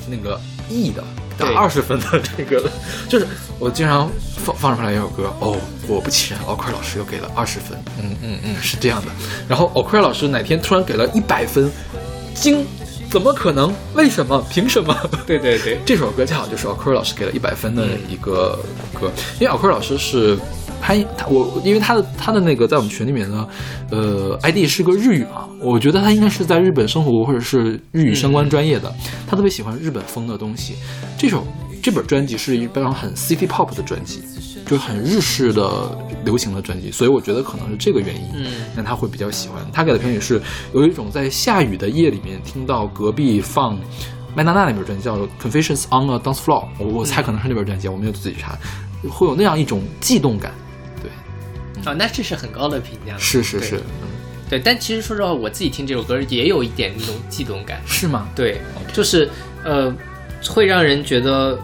[0.08, 1.02] 那个 E 的。
[1.38, 2.68] 打对二十分的这个，
[3.08, 3.26] 就是
[3.58, 4.10] 我经常
[4.44, 5.56] 放放出来一首歌，哦，
[5.86, 9.06] 果不其然，奥克老师又给了二十分，嗯嗯嗯，是这样的。
[9.48, 11.70] 然后奥克老师哪天突然给了一百分，
[12.34, 12.66] 惊，
[13.10, 13.72] 怎么可能？
[13.94, 14.44] 为什么？
[14.50, 14.94] 凭什么？
[15.26, 18.58] 对对对，这首歌恰好就是奥克老师给了一百分的一个
[18.92, 20.36] 歌，因为奥克老师是
[20.80, 23.48] 拍他我，因为他的他的那个在我们群里面呢，
[23.90, 28.92] 呃，ID 是个日语嘛，我觉得他应该是在日本生活过或者是日语相关专业的，
[29.26, 30.74] 他特别喜欢日本风的东西。
[31.16, 31.46] 这首
[31.82, 34.20] 这本专辑是一张很 city pop 的专辑，
[34.64, 39.64] 就是很日式的流行的专辑，所以我觉得可能是这个原因，嗯，让他会比较喜欢。
[39.72, 40.40] 他给的评语是
[40.72, 43.78] 有一种在下雨的夜里面听到隔壁放。
[44.34, 48.56] 麦当娜那本专辑叫《Confessions on a Dance Floor》，我我猜可能是那本专辑，我没有自己查，
[49.10, 50.52] 会有那样一种悸动感。
[51.88, 53.18] 对，哦，那这是很高的评价了。
[53.18, 54.08] 是是是，嗯，
[54.48, 57.80] 对，但其实说实话，我自己听这首歌也有一点那种悸动感。
[57.86, 58.28] 是吗？
[58.34, 58.60] 对，
[58.92, 59.28] 就是
[59.64, 59.94] 呃，
[60.48, 61.58] 会让人觉得，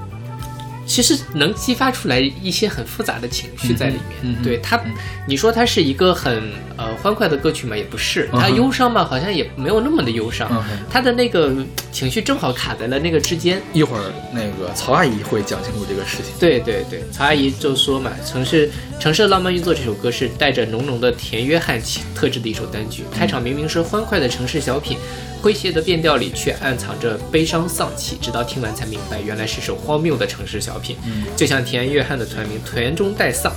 [0.86, 4.42] 其实能激发出来一些很复杂的情绪在里面。
[4.42, 4.80] 对它，
[5.26, 10.64] 你说它是一个很呃欢快的歌曲嘛，也不是；它忧伤嘛，好像也没有那么的忧伤。
[10.90, 11.54] 它的那个
[11.90, 13.60] 情绪正好卡在了那个之间。
[13.72, 16.26] 一会儿那个曹阿姨会讲清楚这个事情。
[16.38, 18.70] 对对对，曹阿姨就说嘛，《城市
[19.00, 23.04] 城市的浪漫运作》这首歌是带着浓浓的田约翰气特质的一首单曲。
[23.12, 24.98] 开场明明是欢快的城市小品，
[25.44, 30.96] 诙谐的变调里却暗藏着悲伤丧气，直到听完才明白，原来是首荒谬的城市小品。
[31.04, 33.52] 嗯就像田约翰的团名“团中带丧”，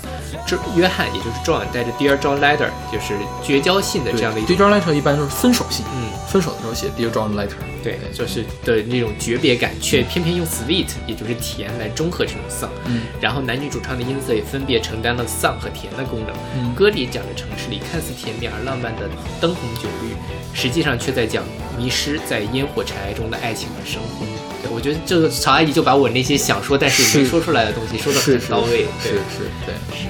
[0.46, 4.44] 这约翰也就是 John 带着 Dear John Letter，就是绝交信的这样的一。
[4.44, 7.56] ，Dear John Letter 一般都是分手信，嗯，分手的时候写 Dear John Letter。
[7.82, 12.70] 对，就是的那种诀别感，却偏偏用 sweet，也就是甜来中和这种丧。
[12.86, 16.36] 嗯，然后男女主唱的音色也分别承担了丧和甜的功能。
[16.58, 19.08] 嗯歌里讲着城市里看似甜蜜而浪漫的
[19.40, 20.14] 灯红酒绿，
[20.54, 21.46] 实际上却在讲
[21.78, 24.26] 迷失在烟火尘埃中的爱情和生活。
[24.62, 28.86] 对，我觉得这个曹阿姨就把我那些想说但是没说出来的东西说的很到位。
[29.04, 30.08] 对，是是，对是。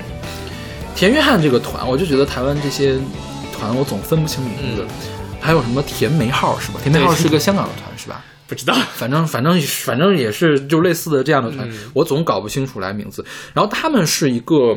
[0.96, 2.98] 田约翰这个团，我就觉得台湾这些
[3.58, 4.84] 团我总分不清名字。
[4.84, 4.88] 嗯
[5.40, 6.80] 还有什么甜梅号是吧？
[6.82, 8.26] 甜梅号是个香港的团是吧？
[8.48, 8.76] 不知道。
[8.96, 13.24] 反正反正反正也是就类似的这样的团，嗯我总搞不清楚来名字。
[13.54, 14.76] 然后他们是一个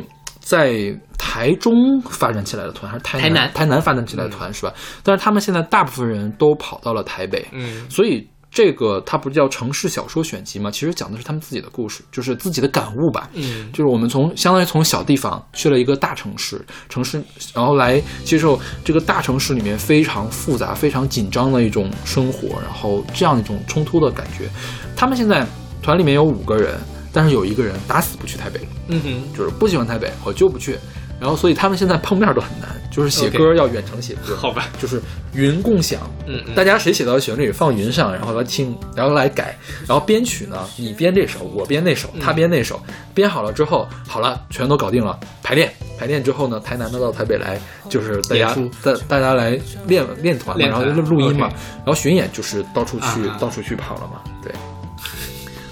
[0.50, 4.74] 在台中发展起来的团，还是台台南台南发展起来的团、是吧？
[5.04, 10.72] 但是他们现在大部分人都跑到了台北，嗯所以这个它不叫城市小说选集吗？
[10.72, 13.30] 其实讲的是他们自己的故事，就是自己的感悟吧。
[13.34, 17.22] 嗯就是我们从相当于从小地方去了一个大城市，城市，
[17.54, 24.48] 然后来接受这个大城市里面非常复杂、非常紧张的一种生活，然后这样一种冲突的感觉。
[24.96, 25.46] 他们现在
[25.80, 26.76] 团里面有五个人，
[27.12, 30.78] 但是有一个人打死不去台北，嗯哼，就是不喜欢台北，我就不去。
[31.20, 34.34] 然后，所以他们现在碰面都很难，就是写歌要远程写歌。
[34.40, 34.98] 好吧，就是
[35.34, 36.54] 云共享，嗯嗯。
[36.54, 39.54] 大家谁写到的旋律放云上，然后来听，然后来改，
[39.86, 42.20] 然后编曲呢，你编这首，我编那首，嗯。
[42.20, 42.82] 他编那首，
[43.12, 47.60] 编好了之后，好了，全都搞定了，排练，排练之后呢，台南的到台北来，
[47.90, 51.48] 就是大家大大家来练练团然后录录音嘛。
[51.84, 54.29] 然后巡演就是到处去啊到处去跑了嘛，对。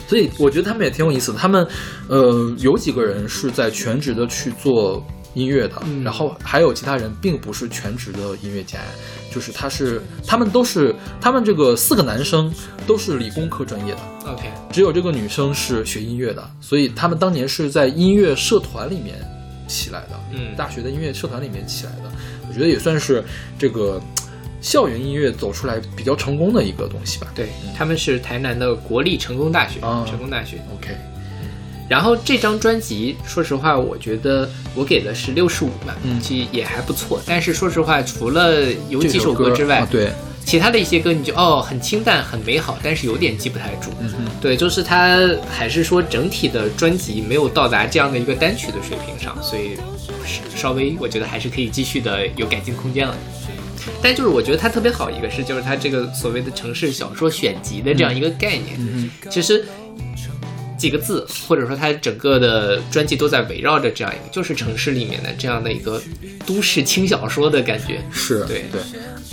[0.08, 1.66] 所以我觉得他们也挺有意思的，他们，
[2.08, 6.02] 呃，有几个人是在全职的去做音乐的，嗯。
[6.02, 8.78] 然后还有其他人并不是全职的音乐家，
[9.30, 12.50] 就是他是他们都是他们这个四个男生
[12.86, 14.00] 都是理工科专业的
[14.32, 19.16] ，OK，只有这个女生是学音乐的，所以他们当年是在音乐社团里面
[19.68, 20.56] 起来的，嗯。
[20.56, 22.10] 大学的音乐社团里面起来的，
[22.48, 23.22] 我觉得也算是
[23.58, 24.00] 这个
[24.60, 27.28] 校园音乐走出来比较成功的一个东西吧。
[27.34, 30.56] 对，他们是台南的国立成功大学，啊成功大学。
[30.74, 30.96] OK，
[31.88, 37.20] 然后这张专辑，说实话，我觉得我给的是六十五嘛，嗯其实也还不错。
[37.26, 40.10] 但是说实话，除了有几首歌之外，啊对，
[40.44, 43.90] 其他的一些歌你就哦很清淡很美好，但是有点记不太住。
[44.00, 45.18] 嗯哼，对，就是它
[45.50, 49.78] 还是说整体的专辑没有到达这样的一个单曲的水平上，所以
[50.56, 53.16] 稍微我觉得还是可以继续的有改进空间了。
[54.02, 59.64] 但就是我觉得它特别好一个是，就是它这个所谓的城市小说选集的这样一个概念，嗯其实
[60.76, 66.00] 几个字，或者说它整个的专辑都在围绕着这样一个，就是城市里面的这样的一个
[66.46, 68.00] 都市轻小说的感觉。
[68.12, 68.80] 是对对，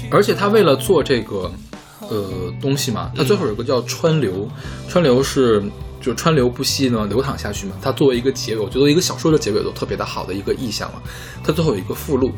[0.10, 1.52] 而且他为了做这个
[1.99, 4.49] 呃东西嘛，他最后有一个叫川流，
[4.90, 5.64] 川流是
[6.02, 7.73] 就川流不息呢流淌下去嘛。
[7.80, 11.03] 它作为一个结尾，我觉得一个小说的结尾都特别的好的一个意象了。
[11.44, 12.32] 它最后有一个附录，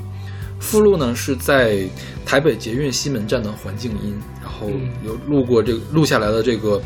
[0.60, 1.88] 附录呢是在
[2.26, 6.82] 台北捷运西门站的环境音，然后嗯有录过这个录下来的这个。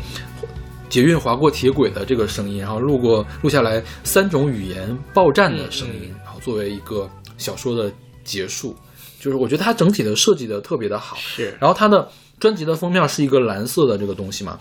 [0.88, 7.08] 捷运划过铁轨的这个声音，然后录过录下来三种语言报站的声音，然后作为一个
[7.38, 7.90] 小说的
[8.24, 8.76] 结束，
[9.18, 11.16] 就是我觉得它整体的设计的特别的好。
[11.16, 12.06] 是，然后它的
[12.38, 14.60] 专辑的封面是一个蓝色的这个东西嘛，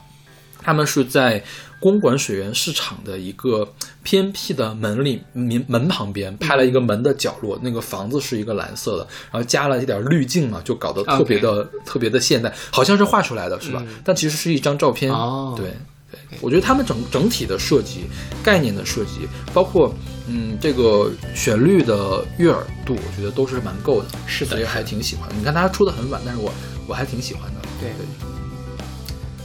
[0.62, 1.44] 他们是在
[1.82, 3.68] 公馆水源市场的一个
[4.04, 13.84] 偏僻的门里门门旁边拍了一个门的角落，那个房子是一个蓝色的，然后加了一点滤镜嘛，就搞得特别的特别的现代，好像是画出来的是吧？
[13.86, 15.12] 嗯但其实是一张照片。
[15.12, 15.74] 哦对。
[16.12, 18.02] 对，我觉得他们整整体的设计、
[18.44, 19.96] 概念的设计，包括
[20.28, 24.08] 嗯这个旋律的悦耳度，我觉得都是蛮够的。
[24.28, 25.30] 是的所以还挺喜欢。
[25.40, 26.52] 你看他出的很晚，但是我
[26.86, 27.62] 我还挺喜欢的。
[27.80, 28.06] 对对，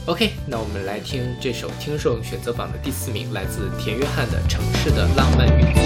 [0.07, 5.83] OK，那我们来听这首听众选择榜的第四名，来自田约翰的《城市的浪漫运作》。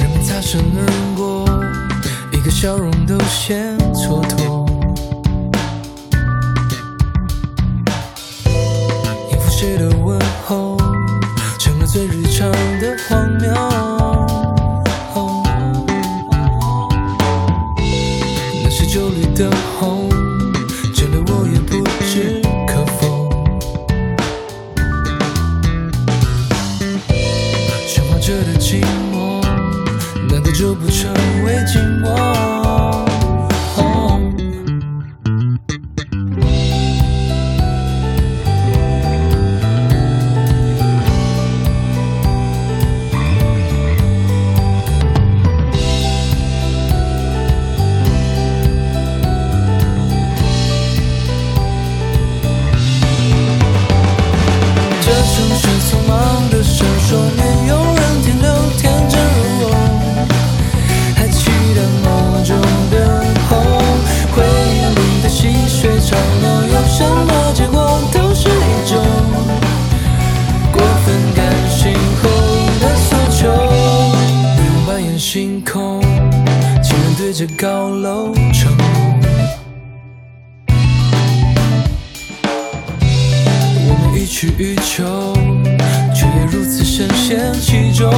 [0.00, 1.44] 人们擦身而过，
[2.32, 4.66] 一个笑容都显蹉跎。
[9.30, 10.78] 应付谁的问候，
[11.58, 12.50] 成了最日常
[12.80, 13.73] 的荒谬。
[32.04, 32.53] 我。
[66.14, 68.94] 水长流，有什么结果都是一种
[70.72, 71.92] 过分感性
[72.22, 72.30] 后
[72.80, 73.48] 的诉求。
[73.48, 76.00] 霓虹扮演星空，
[76.82, 78.84] 情人对着高楼承诺。
[83.86, 85.04] 我们予取予求，
[86.14, 88.12] 却也如此深陷其中。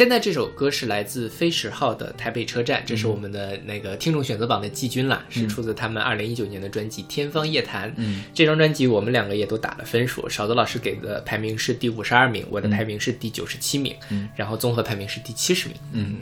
[0.00, 7.90] 现在这首歌是来自飞十号的《台北车站》，这是我们的那个听众选择榜的季军啦，是出自他们二零一九年的专辑《天方夜谭》。
[7.98, 15.76] 嗯，这张专辑我们两个也都打了分数，少泽老师给的排名是第五十二名，我的排名是第九十七名，嗯然后综合排名是第七十名。
[15.92, 16.16] 嗯，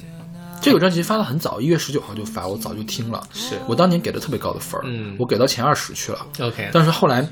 [0.60, 3.22] 这个专辑发的很早，一月十九号就发，我早就听了。
[3.32, 6.26] 是我当年给的特别高的分儿，嗯我给到前二十去了。
[6.40, 7.24] OK，但是后来，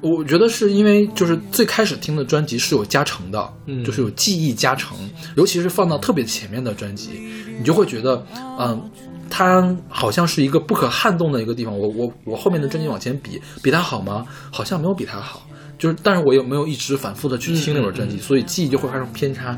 [0.00, 4.96] 我觉得是因为就是最开始听的专辑是有加成的，嗯就是有记忆加成，
[5.36, 7.10] 尤其是放到特别前面的专辑，
[7.58, 8.24] 你就会觉得，
[8.58, 8.90] 嗯。
[9.30, 14.26] 它好像是一个不可撼动的一个地方，我我我后面的专辑往前比，比它好吗？
[14.50, 15.46] 好像没有比它好，
[15.78, 19.54] 就是但是我又没有一直反复的去听那本专辑，嗯嗯嗯所以记忆就会发生偏差。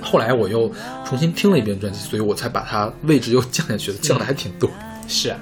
[0.00, 0.72] 后来我又
[1.04, 4.70] 重新听了一遍专辑，所以我才把它位置又降下去了，降的还挺多。
[5.08, 5.40] 是啊。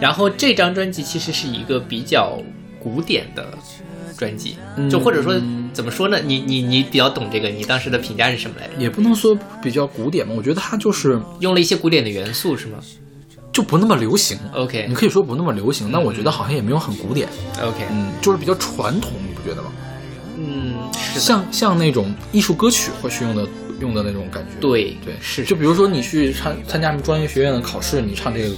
[0.00, 2.38] 然后这张专辑其实是一个比较
[2.88, 3.56] 古典的
[4.16, 5.34] 专辑，嗯就或者说
[5.72, 6.18] 怎么说呢？
[6.24, 8.72] 你你你比较懂这个，你当时的评价是什么来着？
[8.78, 12.78] 也不能说比较古典嘛，我觉得它就是用了一些古典的元素是吗
[13.52, 14.38] 就不那么流行。
[14.54, 17.28] ？OK 你可以说不那么流行，但我觉得好像也没有很古典
[17.60, 19.68] ，OK，嗯，就是比较传统，你不觉得吗？
[20.36, 23.46] 嗯，是像像那种艺术歌曲会去用的
[23.80, 24.50] 用的那种感觉。
[24.60, 25.44] 对对，是。
[25.44, 28.54] 就比如说你去参参加什么专业学院的考试，你唱这个，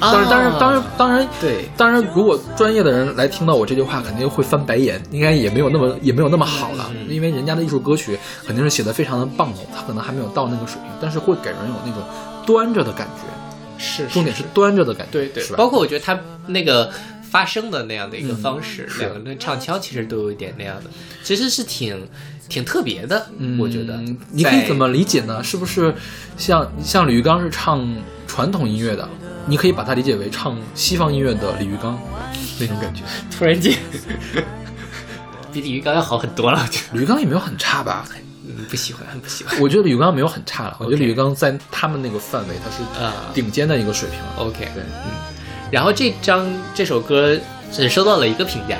[0.00, 1.64] 当然当然当然当然对。
[1.76, 7.06] 当然，如果专业的人来听到我这句话，肯定会翻白眼，应该也没有那么也没有那么好了，嗯。
[7.08, 12.02] 因为人家的艺术歌曲肯定是写的非常的棒的，他可能还没有到那个水平，但是会给人有那种
[12.46, 15.44] 端着的感觉，是重点是端着的感觉，对对？
[15.56, 16.90] 包括我觉得他那个
[17.30, 20.90] 发声的那样的一个嗯方式，是两个人的唱腔其实都有一点那样的，
[21.22, 22.06] 其实是挺
[22.48, 23.96] 挺特别的，嗯我觉得。
[24.30, 25.42] 你可以怎么理解呢？
[25.42, 25.94] 是不是
[26.36, 27.86] 像像李玉刚是唱
[28.26, 29.08] 传统音乐的，
[29.46, 31.98] 你可以把它理解为唱西方音乐的李玉刚
[32.58, 33.02] 那种感觉？
[33.36, 33.76] 突然间
[35.52, 36.60] 比李玉刚要好很多了？
[36.60, 38.06] 我觉得李玉刚也没有很差吧？
[38.48, 39.60] 嗯不喜欢，不喜欢。
[39.60, 44.34] 我觉得李玉刚没有很差了，我觉得李玉刚在他们那个范围，他是啊顶尖的一个水平了。
[44.38, 45.10] OK，对嗯，
[45.70, 47.36] 然后这张这首歌
[47.72, 48.76] 只收到了一个评价，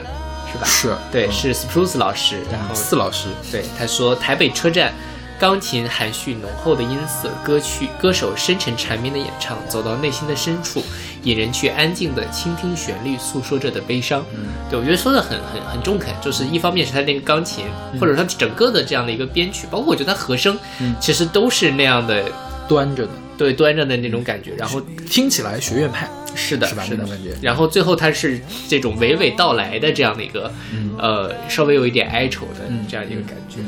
[0.52, 0.64] 是吧？
[0.66, 4.92] 是，对，嗯是 Spruce 老师，然后四老师，对他说台北车站。
[5.38, 10.82] 钢琴含蓄浓厚的音色，歌曲歌手深沉缠绵的演唱，走到内心的深处，
[11.24, 14.24] 引人去安静的倾听旋律诉说着的悲伤。
[14.34, 22.24] 嗯，对我觉得说的很很很中肯，就是一方面是他那个钢琴，嗯或者他整个的这样的一个编曲，包括我觉得他和声，嗯其实都是那样的，
[22.66, 24.54] 端着的，对端着的那种感觉。
[24.56, 33.58] 然后听起来学院派，是的，是吧是的那种感觉然后最后它是这种娓娓道来的这样的一个，嗯呃，稍微有一点哀愁的嗯这样一个感觉。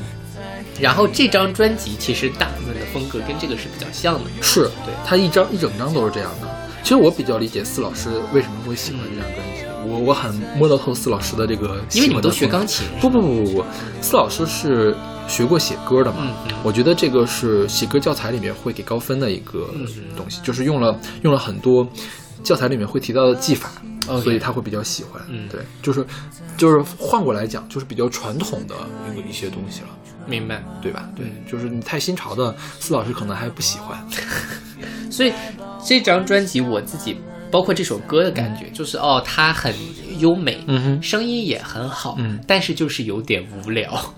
[0.81, 6.49] 然后这张专辑其实大部分的风格跟这个是比较像的，是对他一张一整张都是这样的。
[6.82, 12.65] 其实我比较理解四老师为什么会喜欢这张专辑，我我很摸得透四老师的这个，因为你们都学钢。
[12.65, 13.65] 琴，不不不不不，
[14.01, 14.97] 四老师是
[15.29, 16.27] 学过写歌的嘛？
[16.65, 19.87] 我觉得这个是写歌教材里面会给高分的一个嗯
[20.17, 21.87] 东西，就是用了用了很多
[22.43, 23.71] 教材里面会提到的技法
[24.23, 25.23] 所以他会比较喜欢。
[25.29, 26.05] 嗯对，就是
[26.57, 28.75] 就是换过来讲，就是比较传统的
[29.13, 29.89] 一个一些东西了，
[30.27, 30.65] 明白。
[30.81, 31.09] 对吧？
[31.15, 33.99] 对，嗯就是你太新潮的，苏老师可能还不喜欢。
[35.11, 35.33] 所以
[35.85, 37.17] 这张专辑我自己
[37.51, 39.75] 包括这首歌的感觉，就是哦，它很
[40.19, 44.15] 优美，嗯哼声音也很好，嗯但是就是有点无聊。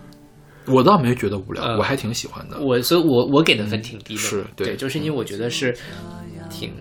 [0.70, 2.58] 我倒没觉得无聊，嗯我还挺喜欢的。
[2.60, 5.76] 我所以我我给的分挺低的，是对对，就是因为我觉得是
[6.48, 6.72] 挺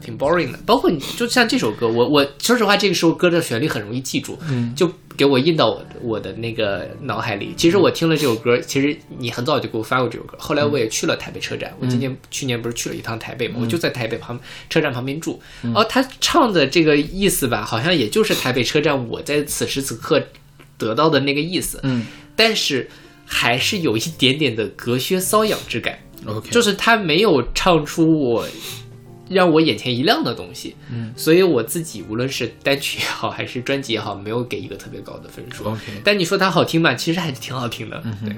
[0.00, 0.58] 挺 boring 的。
[0.66, 7.54] 包括你就像这首歌，我我说实话，这个时候歌的旋律很容易记住，嗯就给我印到我我的那个脑海里。
[7.56, 11.72] 其实我听了这首歌，其实你很早就给我发过这首歌，后来我也去了台北车站。
[11.78, 14.38] 我今年去年不是去了一趟台北嘛，我就在台北旁
[14.68, 15.40] 车站旁边住。
[15.74, 20.20] 哦，他唱的这个意思吧，好像也就是台北车站我在此时此刻
[20.76, 22.90] 得到的那个意思，嗯但是
[23.24, 25.98] 还是有一点点的隔靴搔痒之感。
[26.26, 28.46] ，OK，就是他没有唱出我
[29.28, 35.64] 让我眼前一亮的东西，嗯，所以我自己无论是单曲也好，还是专辑也好，没有给一个特别高的分数。
[35.64, 38.36] OK 但你说它好听吧，其实还是挺好听的，嗯对。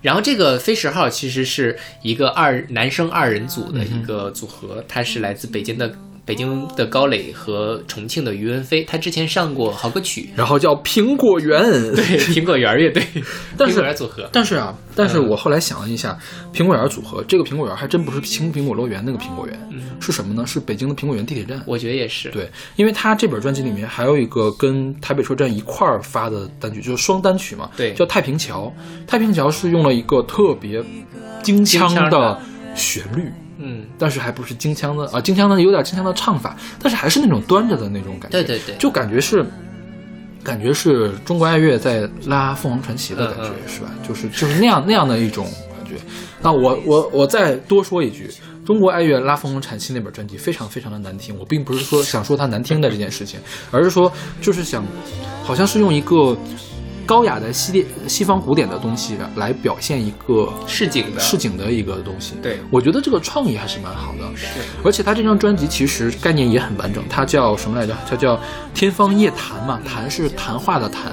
[0.00, 11.62] 然后这个飞十号其实是一个二男生二人组的一个组合，它是来自北京的北京的高磊和重庆的于文飞，他之前上过好歌曲，然后叫苹果园。
[11.94, 13.02] 对苹果园乐队，
[13.58, 16.16] 但是苹果园组合，但是啊，但是嗯我后来想了一下，
[16.54, 19.58] 苹果园组合这个苹果园还真不是青苹果乐园那个苹果园，
[20.00, 20.46] 是什么呢？
[20.46, 21.60] 是北京的苹果园地铁站。
[21.66, 28.72] 我觉得也是，对，因为他这本专辑里面还有一个跟台北车站一块儿发的单曲，就是双单曲嘛，对叫《太平桥》。
[29.08, 30.82] 太平桥是用了一个特别
[31.42, 32.38] 京腔的
[32.74, 33.30] 旋律，
[33.62, 38.42] 嗯，但是还不是京腔的啊，京腔的有点京腔的唱法，但是还是那种端着的那种感觉。
[38.42, 39.44] 对对对就感觉是
[40.42, 43.90] 感觉是中国爱乐在拉凤凰传奇的感觉，嗯嗯是吧？
[44.06, 45.44] 就是就是那样那样的一种
[45.76, 46.02] 感觉。
[46.42, 48.28] 那我我我再多说一句，
[48.66, 51.38] 中国爱乐拉凤凰传奇那本专辑非常非常的难听。
[51.38, 53.38] 我并不是说想说它难听的这件事情，
[53.70, 54.84] 而是说就是想，
[55.44, 56.36] 好像是用一个
[57.06, 62.34] 高雅的西列西方古典的东西来表现一个市井的市井的一个东西。
[62.42, 64.36] 对我觉得这个创意还是蛮好的。
[64.36, 64.46] 是
[64.84, 67.96] 而且他这张专辑其实概念也很完整，它叫什么来着？
[68.08, 68.36] 它叫
[68.74, 71.12] 《天方夜谭》嘛，谈是谈话的谈，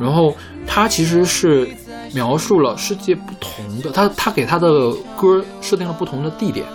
[0.00, 0.34] 然后
[0.66, 1.68] 它其实是
[2.14, 6.66] 描述了世界不同的，他他给他的歌设定了不同的地点，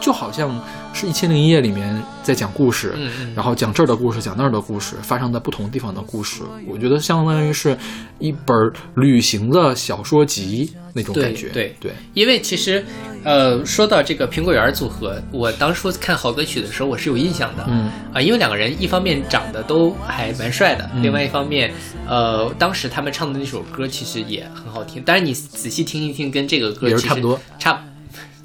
[0.00, 0.60] 就好像
[0.92, 2.94] 是一千零一夜里面在讲故事，
[3.34, 7.76] 然后讲这儿的故事，讲那儿的故事，发生在不同地方的故事，我觉得相当于是
[8.18, 8.56] 一本
[8.96, 12.84] 旅行的小说集那种感觉，对对，因为其实，
[13.24, 17.64] 呃，说到这个苹果园组合，我当初看好歌曲的时候，我是有印象的。
[17.68, 21.72] 嗯啊，因为两个人一方面长得都还蛮帅的，嗯另外一方面，
[22.06, 25.02] 呃，当时他们唱的那首歌其实也很好听。
[25.04, 27.82] 但是你仔细听一听，跟这个歌其实也是差不多，差，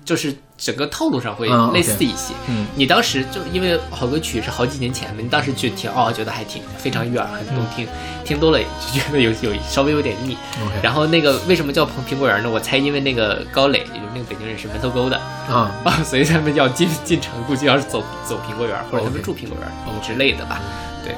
[0.04, 2.34] 就是整个套路上会嗯类似一些。
[2.48, 7.88] 嗯你当时就因为好歌曲是好几年前的，你当时去听哦，觉得还挺非常悦耳，很动听，
[8.26, 10.38] 听多了就觉得有有稍微有点腻。
[10.66, 12.50] ，OK，然后那个为什么叫苹苹果园呢？
[12.50, 15.18] 我猜因为那个高磊，就是那个北京人是门头沟的
[15.48, 20.60] 啊，啊， 所以他们要进进城，估计要是走走苹果园，或者他们住苹果园之类的吧。
[21.04, 21.16] 对。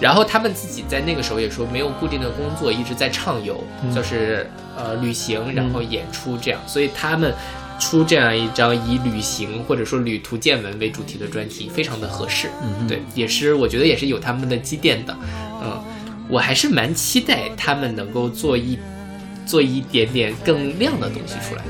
[0.00, 7.32] 然后他们自己在那个时候也说没有固定的工作，一直在畅游，嗯就是呃旅行，然后演出这样，所以他们
[7.82, 12.48] 出这样一张以旅行或者说旅途见闻为主题的专辑，非常的合适。
[12.62, 15.16] 嗯对，也是我觉得也是有他们的积淀的。
[15.62, 15.82] 嗯，
[16.28, 18.78] 我还是蛮期待他们能够做一
[19.44, 21.62] 做一点点更亮的东西出来。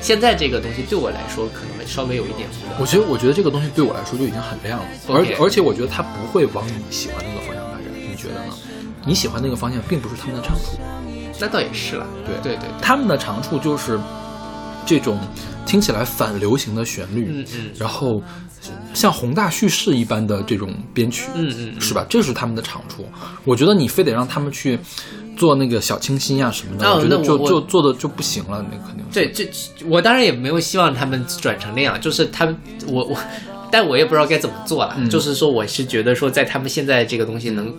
[0.00, 2.76] 现在这个东西对我来说可能稍微有一点无聊。
[2.78, 8.54] 我觉得，我觉得这个东西对我来说就已经很亮了，而而且我觉得它不会往你喜欢那个方向发展，你觉得呢？
[9.04, 10.78] 你喜欢那个方向，并不是他们的长处，
[11.40, 12.06] 那倒也是了。
[12.24, 13.98] 对对对对，他们的长处就是
[14.86, 15.18] 这种
[15.66, 18.22] 听起来反流行的旋律，嗯嗯然后
[18.94, 22.06] 像宏大叙事一般的这种编曲，嗯嗯嗯是吧？
[22.08, 23.04] 这是他们的长处。
[23.44, 24.78] 我觉得你非得让他们去
[25.36, 29.12] 做那个小清新呀、什么的，哦我觉得就就做的就不行了，那肯定是。
[29.12, 29.48] 对，这
[29.86, 32.56] 我当然也没有希望他们转成那样，就是他们
[32.86, 33.18] 我我，
[33.70, 34.94] 但我也不知道该怎么做了。
[34.96, 37.74] 嗯就是说，我是觉得说，在他们现在这个东西能。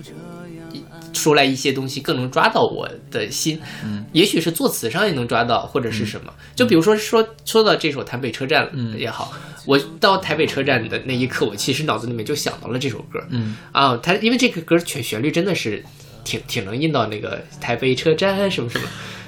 [1.27, 8.97] 出来一些东西更能抓到我的心，嗯，也许是作词上也能抓到，或者是什么，就比如说说说到这首《台北车站》嗯。
[8.97, 9.33] 也好，
[9.65, 13.57] 我到台北车站的那一刻，我其实脑子里面就想到了这首歌，嗯。
[13.73, 15.83] 啊，它因为这个歌全旋律真的是
[16.23, 18.87] 挺挺能印到那个台北车站什么什么，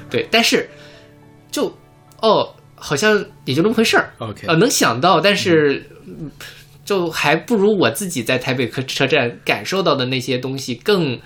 [0.09, 0.69] 对，但是
[1.51, 1.65] 就
[2.21, 5.85] 哦，好像也就那么回事儿 OK 呃，能想到，但是。
[6.07, 6.31] 嗯。
[6.85, 11.19] 就还不如我自己在台北客车站感受到的那些东西更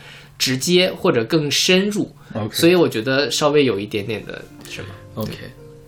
[0.43, 5.31] 直接或者更深入 OK 所以我觉得稍微有一点点的什么 OK，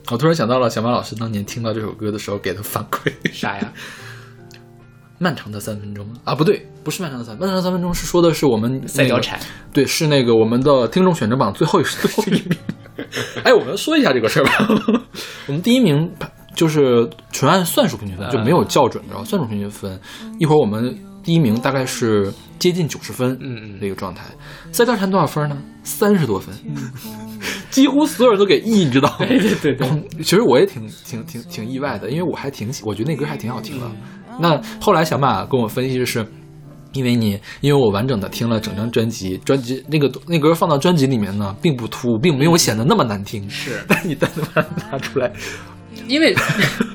[0.10, 3.74] 我突然想到了小马老师当年听到这首歌的时候给的反馈，啥呀？
[5.20, 9.38] 漫长的三分钟啊，不对，不是漫长的三，漫长的三分钟是说的是我们、那个、赛貂蝉，
[9.74, 12.58] 对，是那个我们的听众选择榜最后一 最后一名。
[13.44, 15.02] 哎，我们说一下这个事儿吧。
[15.48, 16.10] 我们第一名
[16.56, 20.00] 就是纯按算术平均分，就没有校准，然后算术平均分。
[20.40, 20.96] 一会儿我们
[21.26, 24.24] 第一名大概是接近九十分，嗯嗯这个状态。
[24.72, 25.58] 赛貂蝉多少分呢？
[25.84, 26.56] 三十多分，
[27.70, 29.26] 几乎所有人都给 E，你知道吗？
[29.28, 29.90] 对对对对。
[30.20, 33.92] 其实我也挺挺挺挺意外的，因为我还挺喜，我觉得那歌还挺好听的。
[34.40, 36.26] 那后来小马跟我分析的是。
[36.94, 43.50] 因为你，因为我完整的听了整张专辑，专辑那个那歌放到专辑里面呢，并不突兀，并没有显得那么难听。
[43.50, 45.30] 是 但你单独把它拿出来，
[46.08, 46.36] 因为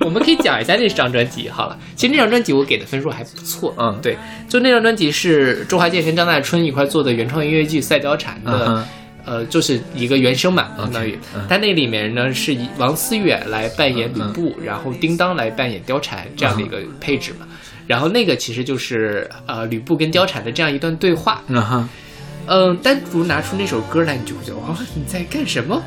[0.00, 1.78] 我们可以讲一下那张专辑好了。
[1.96, 4.16] 其实那张专辑我给的分数还不错，嗯对，
[4.48, 8.66] 就那张专辑是周华健跟张大春一块做的原创音乐剧《赛貂蝉》的。
[8.68, 8.86] 嗯
[9.26, 17.46] 呃，就是一个原声嘛，相当于嗯它那里面呢是以王思远来扮演吕布，然后叮当来扮演貂蝉这样的一个配置嘛。
[17.86, 21.88] 然后那个其实就是呃吕布跟貂蝉的这样一段对话，嗯哼，
[22.46, 25.80] 嗯，单独拿出那首歌来，你就会觉得哇，你在干什么？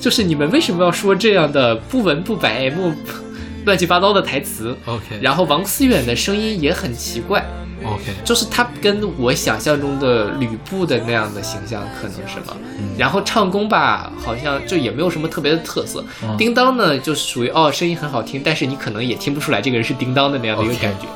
[0.00, 2.92] 就是你们为什么要说这样的不文不白、莫
[3.66, 7.44] 乱七八糟的台词？OK 然后王思远的声音也很奇怪
[7.84, 12.56] ，OK，就是他跟我想象中的吕布的那样的形象可能什么，
[12.96, 16.02] 然后唱功吧，好像就也没有什么特别的特色。
[16.22, 16.34] 嗯。
[16.38, 21.06] 叮当呢，就属于哦，声音很好听，但是你可能也听不出来这个人是叮当的那样的一个感觉。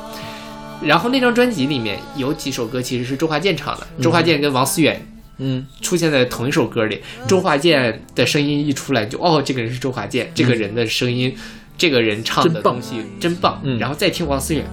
[0.85, 5.01] 然后那张专辑里面有几首歌其实是周华健唱的，周华健跟王思远
[5.37, 11.35] 嗯出现在同一首歌里，周华健的声音一出来，你就哦，这个人是周华健，这个人的声音，
[11.77, 13.59] 这个人唱的真棒东西真棒。
[13.63, 13.79] 嗯。
[13.79, 14.63] 然后再听王思远，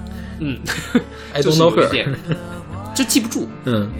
[0.41, 0.59] 嗯
[1.33, 2.15] ，I 就 don't 是 know 有点，
[2.95, 3.49] 就记不住。
[3.65, 3.91] 嗯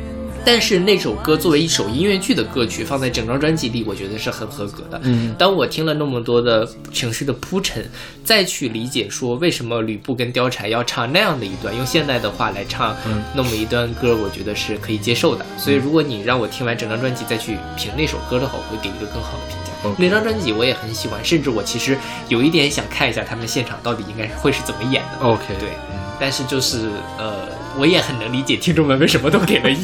[0.45, 5.01] 但是那首歌作为一首音乐剧的歌曲，放在整张专辑里，我觉得是很合格的。
[5.05, 7.85] 嗯当我听了那么多的情绪的铺陈，
[8.25, 15.45] 再去理解说为什么吕布跟貂蝉要唱那样的一段，用现代的话来唱嗯那么一段歌，我觉得是可以接受的。
[15.59, 19.71] 所以如果你让我听完整张专辑再去评那首歌的话，我会给一个更好的评价。
[19.99, 21.97] 那张专辑我也很喜欢，甚至我其实
[22.29, 25.27] 有一点想看一下他们现场到底应该会是怎么演的。
[25.27, 25.71] OK 对，
[26.19, 27.49] 但是就是呃，
[27.79, 29.83] 我也很能理解听众们为什么都给了一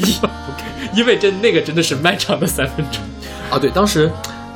[0.95, 3.01] 因为真那个真的是漫长的三分钟。
[3.49, 4.11] 啊，对，当时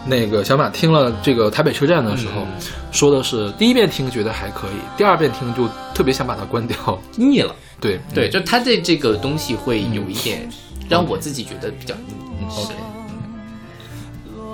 [0.05, 2.47] 那个小马听了这个台北车站的时候，嗯
[2.91, 7.01] 说的是第一遍听觉得还可以，第二遍听就特别想把它关掉。
[7.15, 10.49] 腻了，对对，就他对这个东西会有一点
[10.89, 12.13] 让我自己觉得比较腻。
[12.41, 12.73] 嗯，OK，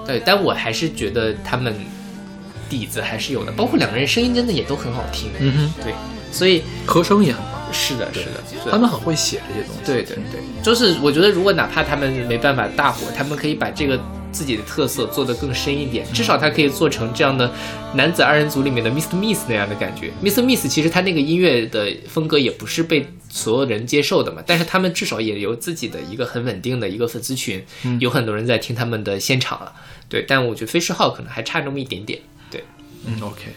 [0.06, 1.76] 对，但我还是觉得他们
[2.70, 5.32] 底子还是有的，包括两个人声音真的也都很好听。
[5.40, 5.96] 嗯哼，对，
[6.32, 9.82] 所以和声也很棒，是的，是的，他们很会写这些东西。
[9.86, 14.00] 对对对，就是我觉得如果哪怕他们没办法大火，他们可以把这个
[14.32, 17.52] 自己的特色做得更深一点，至少他可以做成这样的
[17.96, 19.16] 男子二人组里面的 Mr.
[19.16, 20.12] Miss 那样的感觉。
[20.24, 20.44] Mr.
[20.44, 27.64] Miss 其实他那个音乐的风格也不是被所有人接受的嘛，但是他们至少也有自己的一个很稳定的一个粉丝群，
[28.00, 29.74] 有很多人在听他们的现场了。
[30.10, 32.20] 对，但我觉得飞驰号可能还差那么一点点。
[32.50, 32.64] 对，
[33.06, 33.54] 嗯，OK，嗯，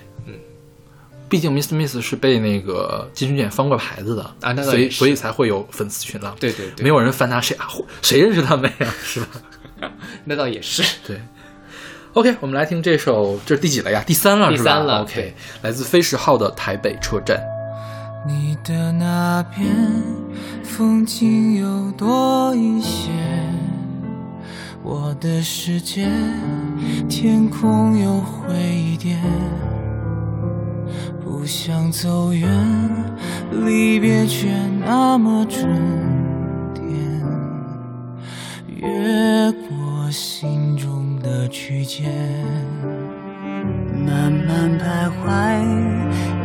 [1.31, 1.74] 毕竟 Mr.
[1.74, 6.36] Miss 是被那个金曲奖翻过牌子的啊那所以所以才会有粉丝群浪。
[6.40, 7.69] 对对对没有人翻他谁啊？
[8.02, 8.93] 谁认识他们呀？
[9.02, 9.28] 是吧？
[10.27, 10.82] 那倒也是。
[11.07, 11.20] 对。
[12.15, 14.02] OK，我们来听这首，这是第几了呀？
[14.05, 17.40] 第三了，是吧第三了 OK，来自飞石号的台北车站。
[18.27, 19.65] 你的那边
[20.65, 23.11] 风景有多一些，
[24.82, 26.09] 我的世界
[27.09, 29.23] 天空又灰一点，
[31.31, 32.51] 不想走远，
[33.65, 34.48] 离别却
[34.85, 35.65] 那么准
[36.74, 36.85] 点，
[38.66, 42.11] 越过心中的区间。
[44.05, 45.31] 慢慢徘徊，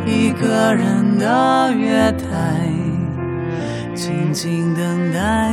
[0.06, 2.70] 一个人的月台，
[3.92, 5.52] 静静等待，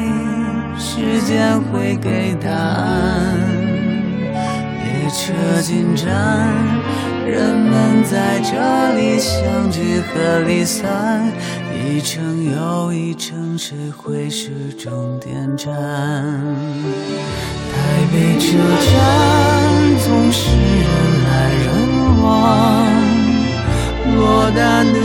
[0.77, 3.62] 时间会给答案。
[5.13, 5.31] 车
[5.61, 6.09] 进站，
[7.23, 11.31] 人们在这里相聚和离散，
[11.71, 15.71] 一程又一程，谁会是终点站？
[17.71, 17.77] 台
[18.11, 18.91] 北车站
[19.99, 20.89] 总是人
[21.27, 21.31] 来
[21.61, 21.63] 人
[22.23, 22.33] 往，
[24.15, 24.99] 落单的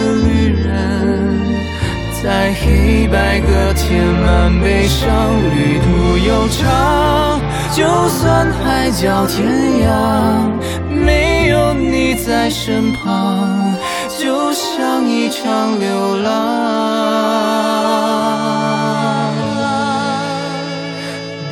[2.20, 5.08] 在黑白格填满悲伤，
[5.54, 7.40] 旅途悠长，
[7.72, 9.46] 就算海角天
[9.86, 10.50] 涯，
[10.90, 13.72] 没有你在身旁，
[14.18, 16.28] 就像一场流浪。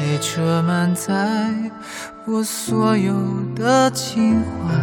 [0.02, 1.14] 列车满载
[2.26, 3.14] 我所有
[3.54, 4.74] 的情怀，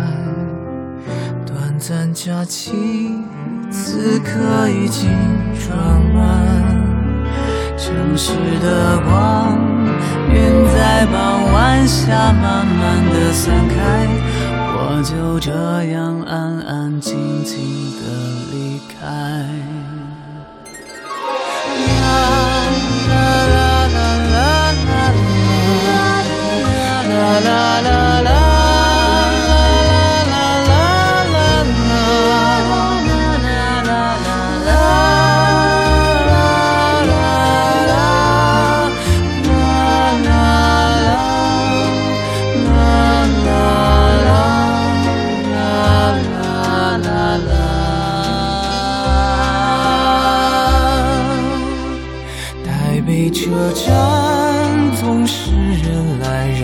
[1.45, 2.71] 短暂假期
[3.73, 5.09] 此刻已经
[5.59, 6.21] 装满。
[7.75, 9.57] 城市的光，
[10.29, 14.07] 云在傍晚下慢慢的散开，
[14.75, 15.51] 我就这
[15.91, 17.57] 样安安静静
[17.97, 18.03] 的
[18.51, 19.01] 离开。
[21.99, 22.05] 啦
[23.09, 23.11] 啦
[23.47, 23.97] 啦啦
[24.31, 24.37] 啦
[24.87, 24.93] 啦
[25.87, 25.89] 啦
[27.09, 28.02] 啦啦啦啦
[53.53, 53.85] 车站
[54.95, 56.63] 总是人来人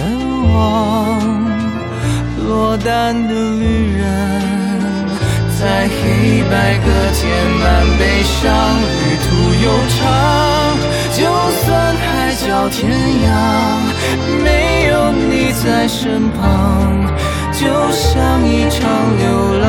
[0.51, 1.21] 往，
[2.47, 4.01] 落单的旅人
[5.59, 7.21] 在黑白格填
[7.61, 8.41] 满悲伤，
[8.81, 9.29] 旅途
[9.63, 10.01] 悠长，
[11.13, 11.21] 就
[11.61, 13.29] 算海角天涯，
[14.43, 14.47] 没
[14.89, 16.41] 有你在身旁，
[17.53, 17.61] 就
[17.91, 18.81] 像一场
[19.19, 19.67] 流浪。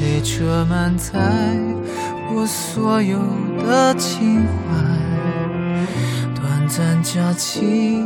[0.00, 1.12] 列车满载
[2.34, 3.18] 我所有
[3.58, 4.74] 的情怀，
[6.34, 8.02] 短暂假期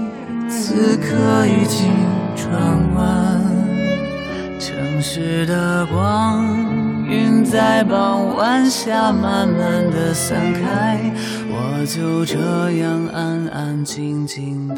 [0.49, 1.91] 此刻已经
[2.35, 3.41] 转弯。
[4.59, 6.45] 城市的光，
[7.09, 11.01] 晕在傍晚下慢慢的散开，
[11.49, 14.77] 我就这样安安静静的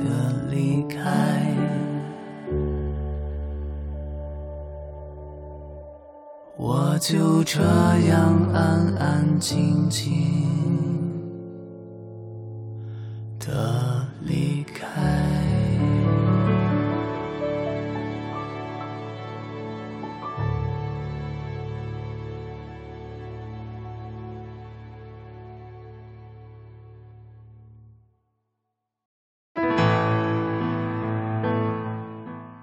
[0.50, 1.67] 离开。
[6.98, 10.87] 就这样安安静静。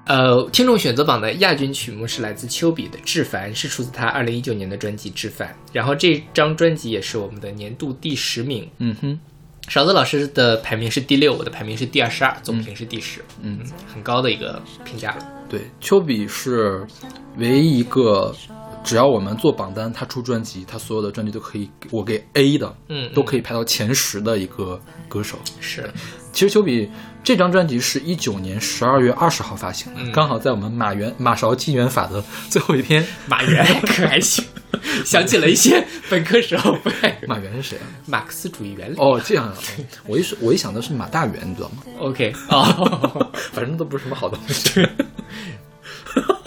[0.06, 5.48] 呃，听众选择榜的亚军曲目是来自丘比的《致凡》，是出自他二零一九年的专辑《致凡》。
[5.74, 8.70] 然后这张专辑也是我们的年度第十名。
[8.78, 9.20] 嗯哼，
[9.68, 13.20] 勺子老师的排名是第六，我的排名是第二十二，总评是第十。
[13.42, 13.60] 嗯，
[13.92, 15.26] 很高的一个评价了。
[15.50, 16.86] 对，丘比是
[17.38, 18.32] 唯一一个，
[18.84, 25.40] 只要我们做榜单，他出专辑，他所有的专辑都可以我给 A 的，嗯都可以排到前十的一个歌手。
[25.60, 25.92] 是，
[26.36, 26.90] 其实丘比
[27.24, 33.08] 这张专辑是一九年十二月二十号发行的，嗯刚好在我们马原马勺纪元法的最后一天。
[33.26, 34.44] 马原 可还行，
[35.06, 36.78] 想起了一些本科时候
[37.26, 37.88] 马原是谁啊？
[38.06, 38.98] 马克思主义原理。
[38.98, 39.56] 哦，这样啊！
[40.06, 44.86] 我一说我一想到是马大元，你知道吗？OK 哦， 反正都不是什么好东西。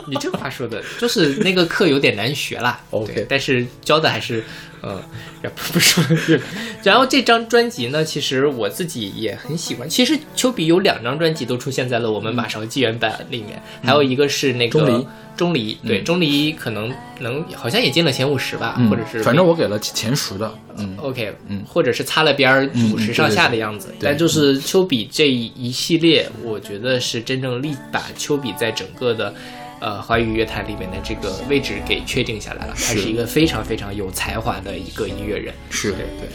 [0.09, 2.81] 你这话说的，就是那个课有点难学啦。
[2.91, 4.43] OK 但是教的还是，
[4.81, 5.03] 呃，
[5.43, 6.41] 不不说了。
[6.83, 9.89] 然后这张专辑呢，其实我自己也很喜欢。
[9.89, 15.07] 其实丘比有两张专辑都出现在了我们马勺纪元版里面，还有一个是那个钟离
[15.37, 20.53] 钟离，对，嗯钟离可能能好像也进了前五十吧，嗯或者是反正我给了前十的。
[20.77, 23.93] 嗯 OK，嗯或者是擦了边儿嗯五十上下的样子。
[24.01, 29.35] 但就是丘比这一系列，我觉得是真正立把丘比在整个的。
[29.81, 35.55] 呃，华语乐坛里面的这个位置给确定下来了，他是是一个非常非常有才华的一个音乐人。
[35.71, 36.29] 是对对。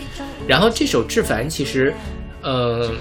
[0.48, 1.94] 然后这首《志凡》其实，
[2.41, 2.91] 呃，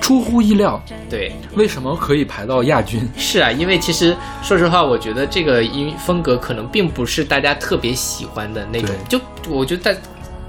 [0.00, 3.06] 出乎意料，对，为什么可以排到亚军？
[3.16, 8.94] 是啊，因为其实说实话，我觉得这个音风格可能并不是大家特别喜欢的那种。
[9.08, 9.96] 就我觉得，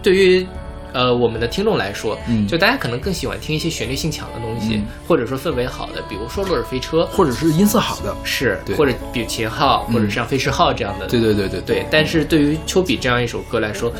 [0.02, 0.48] 对于
[0.94, 8.16] 呃我们的听众来说，嗯就大家可能更喜欢听一些旋律性强的东西，嗯或者说氛围好的，比如说《落日飞车》，或者是音色好的？
[8.24, 11.08] 是对，或者比如秦昊，嗯或者像飞驰号这样的。
[11.08, 13.92] 对对对对对，但是对于丘比这样一首歌来说，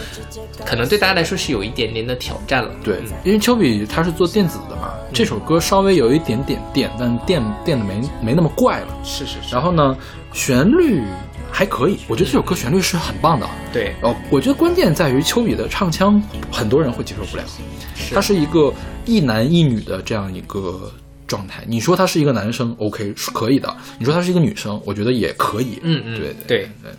[0.66, 2.72] 可能对大家来说是有一点点的挑战了。
[2.84, 8.88] 对嗯，因为丘比他是做电子的嘛，这首歌稍微有一点点电，但电电的没没那么怪了。
[9.04, 9.54] 是是是。
[9.54, 9.96] 然后呢，
[10.34, 11.02] 旋律
[11.52, 13.48] 还可以，我觉得这首歌旋律是很棒的。
[13.74, 16.22] 对，哦，我觉得关键在于丘比的唱腔，
[16.52, 17.44] 很多人会接受不了。
[17.96, 18.74] 是他是一个
[19.06, 20.92] 一男一女的这样一个
[21.28, 21.64] 状态。
[21.68, 23.70] 你说他是一个男生，OK 是可以的；
[24.00, 25.80] 你说他是一个女生，我觉得也可以。
[25.82, 26.92] 嗯嗯对对对对。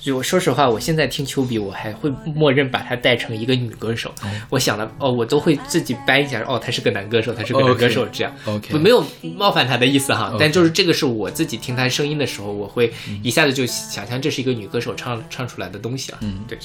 [0.00, 4.14] 就说实话，我现在听丘比，我还会默认把她带成一个女歌手。
[4.48, 8.32] 我想了，哦，我都会自己掰一下，哦，他是个男歌手，他是个男歌手，这样。
[8.44, 9.04] OK 不没有
[9.36, 12.92] 冒犯他的意思哈但就是这个是我自己听他声音的时候，我会
[13.22, 16.18] 一下子就想象这是一个女歌手唱唱出来的东西了。
[16.20, 16.56] 嗯对，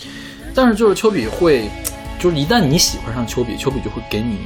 [0.54, 1.68] 但是就是丘比会，
[2.20, 4.38] 就是一旦你喜欢上丘比，丘比就会给你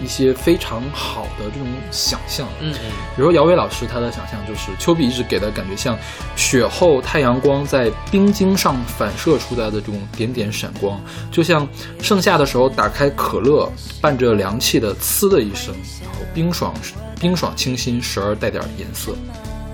[0.00, 2.46] 一些非常好的这种想象。
[2.60, 5.96] 嗯嗯，比如说姚伟老师他的想象就是丘比一直给的感觉像
[6.36, 11.00] 雪后太阳光在冰晶上反射出来的这种点点闪光，
[11.30, 11.68] 就像
[12.00, 13.70] 盛夏的时候打开可乐，
[14.00, 16.74] 伴着凉气的呲的一声，然后冰爽
[17.20, 19.12] 冰爽清新，时而带点颜色，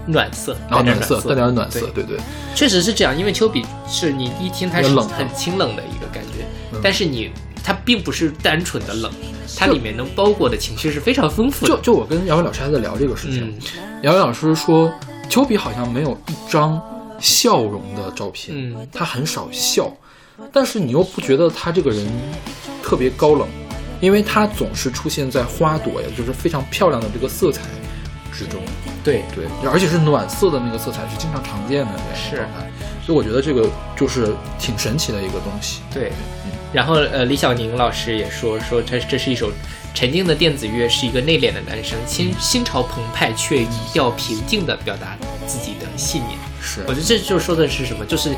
[0.07, 2.19] 暖色，然后暖色带点暖色，对对对，
[2.55, 5.07] 确实是这样，因为丘比是你一听它是冷。
[5.09, 6.81] 很清冷的一个感觉，嗯。
[6.83, 7.31] 但是你
[7.65, 9.11] 它并不是单纯的冷，
[9.57, 11.75] 它里面能包裹的情绪是非常丰富的。
[11.75, 14.03] 就就我跟姚伟老师还在聊这个事情，嗯。
[14.03, 14.93] 姚伟老师说，
[15.31, 16.79] 丘比好像没有一张
[17.19, 18.87] 笑容的照片，嗯。
[18.93, 19.91] 他很少笑，
[20.53, 22.07] 但是你又不觉得他这个人
[22.83, 23.49] 特别高冷，
[23.99, 27.63] 因为他总是出现在花朵呀，就是非常漂亮的这个色彩
[28.31, 28.61] 之中，
[29.03, 32.47] 对，对，而且是暖色的那个色彩是经常常见的是。
[33.07, 35.83] 所以我觉得这个就是挺神奇的一个东西。
[35.93, 36.11] 对，
[36.75, 39.53] 然后呃，李小宁老师也说说这这是一首
[39.95, 46.37] 沉静的电子乐，是一个内敛的男生，心心潮澎湃却语调平静的表达自己的信念。
[46.61, 48.05] 是我觉得这就说的是什么？
[48.05, 48.35] 就是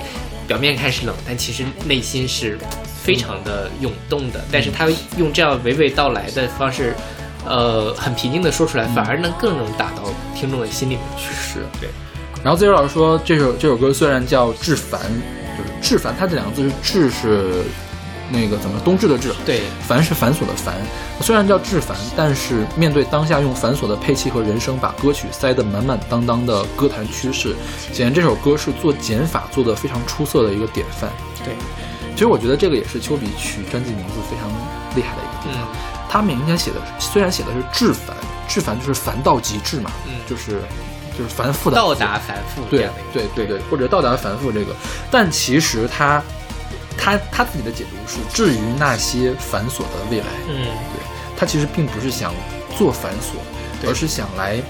[0.47, 2.59] 表面看是冷，但其实内心是
[3.03, 4.45] 非常的涌动的。
[4.53, 4.87] 但是他
[5.17, 6.95] 用这样娓娓道来的方式，
[7.47, 10.03] 呃，很平静的说出来，反而能更能打到
[10.35, 11.33] 听众的心里面去。
[11.35, 11.89] 是对，
[12.45, 15.01] 然后自由老师说，这首这首歌虽然叫“致凡”，
[15.57, 17.63] 就是“致凡”，它这两个字是“致”是
[18.31, 20.75] 那个怎么冬至的“至”，对，繁是繁琐的繁，
[21.21, 27.55] 虽然叫至繁，但是面对当下用繁琐的配器和人声把歌曲塞得满满当当的歌坛趋势，
[27.93, 31.11] 显然这首歌是做减法做得非常出色的一个典范。
[31.45, 31.55] 对，
[32.15, 34.49] 其实我觉得这个也是丘比取专辑名字非常
[34.97, 35.63] 厉害的一个地方。
[35.63, 35.69] 嗯。
[36.09, 38.17] 他明显写的虽然写的是至繁，
[38.49, 40.15] 至繁就是繁到极致嘛，嗯。
[40.27, 40.63] 就是
[41.19, 44.75] 就是繁复的到达繁复这对对对对，或者到达繁复这个，
[45.11, 46.23] 但其实他
[46.99, 51.03] 他他自己的解读是，至于那些繁琐的未来，嗯，对
[51.37, 52.33] 他其实并不是想
[52.77, 53.37] 做繁琐，
[53.81, 54.61] 对而是想来。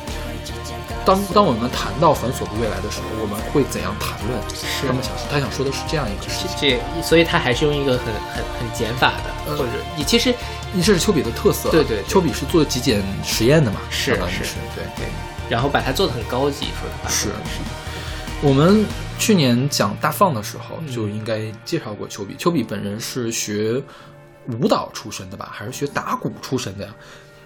[1.05, 4.37] 当当我们谈到繁琐的未来的时候，我们会怎样谈论？
[4.53, 10.35] 是他们想他想说的是这样一个事情，这所以他还是用一个很很很减法的，呃或者你其实
[10.73, 11.71] 你这是丘比的特色啊。
[11.71, 14.83] 对对对丘比是做极简实验的嘛，是是是对。
[14.97, 15.07] 对，
[15.49, 17.29] 然后把它做的很高级，说实话是
[18.43, 18.85] 我们
[19.19, 22.35] 去年讲大放的时候嗯就应该介绍过丘比。
[22.37, 23.83] 丘比本人是学
[24.61, 26.95] 舞蹈出身的吧，还是学打鼓出身的呀？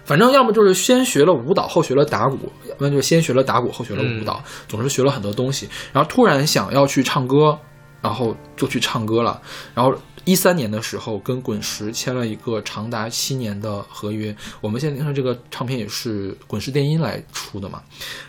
[0.03, 2.37] 反正要么就是先学了舞蹈，后学了打鼓；
[2.67, 4.43] 要么就是先学了打鼓，后学了舞蹈。
[4.67, 7.57] 总是学了很多东西，然后突然想要去唱歌，
[8.01, 9.41] 然后就去唱歌了。
[9.73, 9.93] 然后
[10.25, 14.35] 一三年的时候，跟滚石签了一个长达七年的合约。
[14.59, 17.81] 我们现在听的这个唱片也是滚石电音来出的嘛，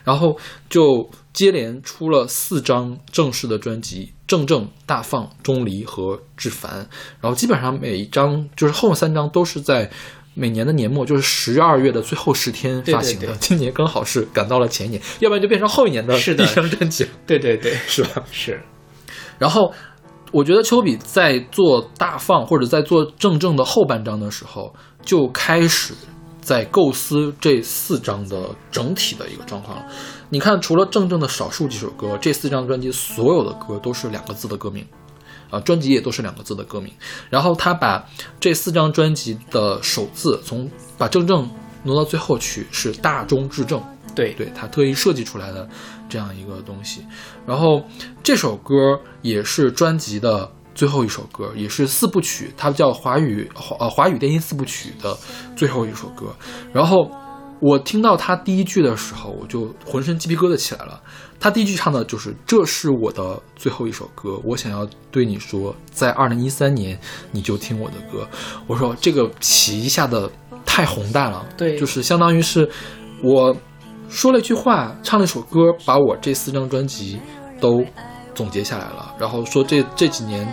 [0.04, 0.38] 然后
[0.68, 6.88] 就接连出了四张正式的专辑：正正、大放、钟离和志凡。
[7.20, 9.90] 然后基本上每一张就是后三张都是在。
[10.34, 18.24] 每年的年末就是十二月的最后十天发行的，对对对今年刚好是赶到了前年，要不然就变成后一年的是的第一张专辑，对对对， 是吧？
[18.32, 18.58] 是
[19.38, 19.70] 然后
[20.30, 25.92] 我觉得丘比在做大放或者在做正正的后半张的时候，就开始
[26.40, 29.84] 在构思这四张的整体的一个状况了。
[30.32, 34.82] 你看，除了正正的少数几首歌，这四张专辑所有的歌都是两个字的歌名。
[35.50, 36.90] 啊，专辑也都是两个字的歌名。
[37.28, 38.02] 然后他把
[38.40, 41.46] 这四张专辑的首字从把正正
[41.82, 43.78] 挪到最后去，是大中至正。
[44.14, 45.68] 对对他特意设计出来的
[46.08, 47.04] 这样一个东西。
[47.46, 47.82] 然后
[48.22, 55.14] 这首歌也是专辑的最后一首歌，也是四部曲，它叫华语华呃华语电音四部曲的
[55.54, 56.34] 最后一首歌。
[56.72, 57.10] 然后
[57.62, 61.00] 我听到他第一句的时候，我就浑身鸡皮疙瘩起来了。
[61.38, 66.98] 他第一句唱的就是：“这是我的最后一首歌，我想要对你说，在二零一三年
[67.30, 68.28] 你就听我的歌。”
[68.66, 70.28] 我说这个旗下的
[70.66, 71.78] 太宏大了，对。
[71.78, 72.68] 就是相当于是
[73.22, 73.56] 我
[74.08, 77.20] 说了一句话，唱了一首歌，把我这四张专辑
[77.60, 77.84] 都
[78.34, 80.52] 总结下来了，然后说这这几年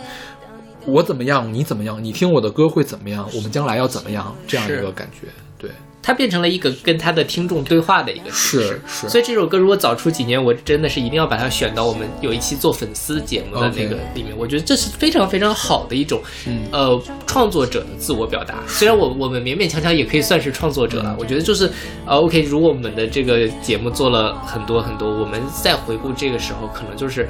[0.86, 5.28] 我怎么样，你怎么样，你听我的歌会怎么样，我们将来要怎么样，这样一个感觉，
[5.58, 14.36] 对，它变成了一个跟他的听众对话的一个形式是是所以这首歌如果早出几年，我真的是一定要把它选到我们有一期做粉丝节目的那个里面。
[14.38, 18.64] 我觉得这是非常非常好的一种，嗯呃，创作者的自我表达。
[18.66, 21.70] 虽然我我们勉勉强强也可以算是创作者了，我觉得就是
[22.06, 27.28] 呃，OK，如果我们的这个节目做了很多很多，我们再回顾这个时候，可能就是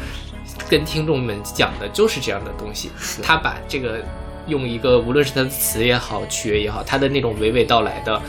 [0.69, 2.91] 跟听众们讲的就是这样的东西。
[3.23, 3.97] 他把这个
[4.47, 8.21] 用一个无论是他的词也好，曲也好，他的那种娓娓道来的。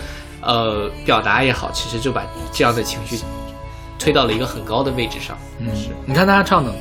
[0.42, 3.18] 呃，表达也好，其实就把这样的情绪
[3.98, 5.36] 推到了一个很高的位置上。
[5.58, 5.68] 嗯，
[6.06, 6.72] 你看他唱的，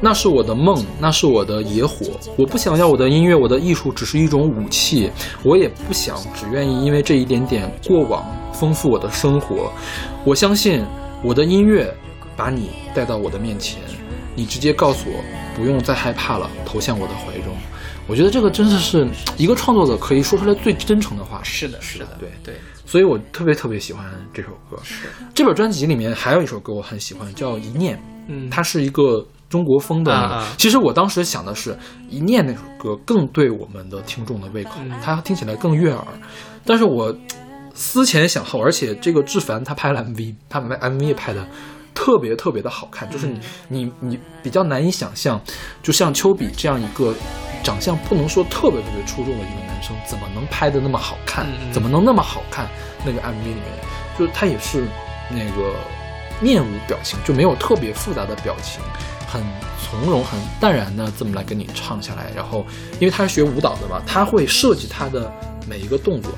[0.00, 2.06] 那是我的梦，那是我的野火。
[2.36, 5.10] 我不想要我的音乐，我的艺术只是一种武器。
[5.42, 9.72] 我也不想只愿意因为这一点点过往丰富我的生活。
[10.24, 10.84] 我相信
[11.22, 11.92] 我的音乐
[12.36, 13.80] 把你带到我的面前，
[14.34, 15.24] 你直接告诉我
[15.56, 17.56] 不用再害怕了，投向我的怀中。
[18.06, 19.06] 我觉得这个真的是
[19.36, 21.40] 一个创作者可以说出来最真诚的话。
[21.42, 22.54] 是的，是的，对对，
[22.88, 24.02] 所以我特别特别喜欢
[24.32, 24.78] 这首歌。
[25.34, 27.96] 这本专辑里面还有一首歌我很喜欢，叫《一念》。
[28.28, 30.10] 嗯，它是一个中国风的。
[30.10, 31.74] 啊啊其实我当时想的是，
[32.08, 36.02] 《一念》那首歌更对我们的听众的胃口，嗯它听起来更悦耳。
[36.64, 37.14] 但是我
[37.74, 41.46] 思前想后，而且这个志凡他拍了 MV，他们 MV 也拍的。
[41.98, 45.40] 特别特别的好看，就是你、你你比较难以想象，
[45.82, 47.12] 就像丘比这样一个
[47.64, 51.44] 长相不能说特别特别出众的一个男生，怎么能拍的那么好看？
[51.72, 52.68] 怎么能那么好看？
[53.04, 53.64] 那个 MV 里面，
[54.16, 54.84] 就是他也是
[55.28, 55.74] 那个
[56.40, 58.80] 面无表情，就没有特别复杂的表情，
[59.26, 59.42] 很
[59.82, 62.30] 从容、很淡然的这么来跟你唱下来。
[62.34, 62.64] 然后，
[63.00, 65.30] 因为他是学舞蹈的嘛，他会设计他的
[65.68, 66.30] 每一个动作。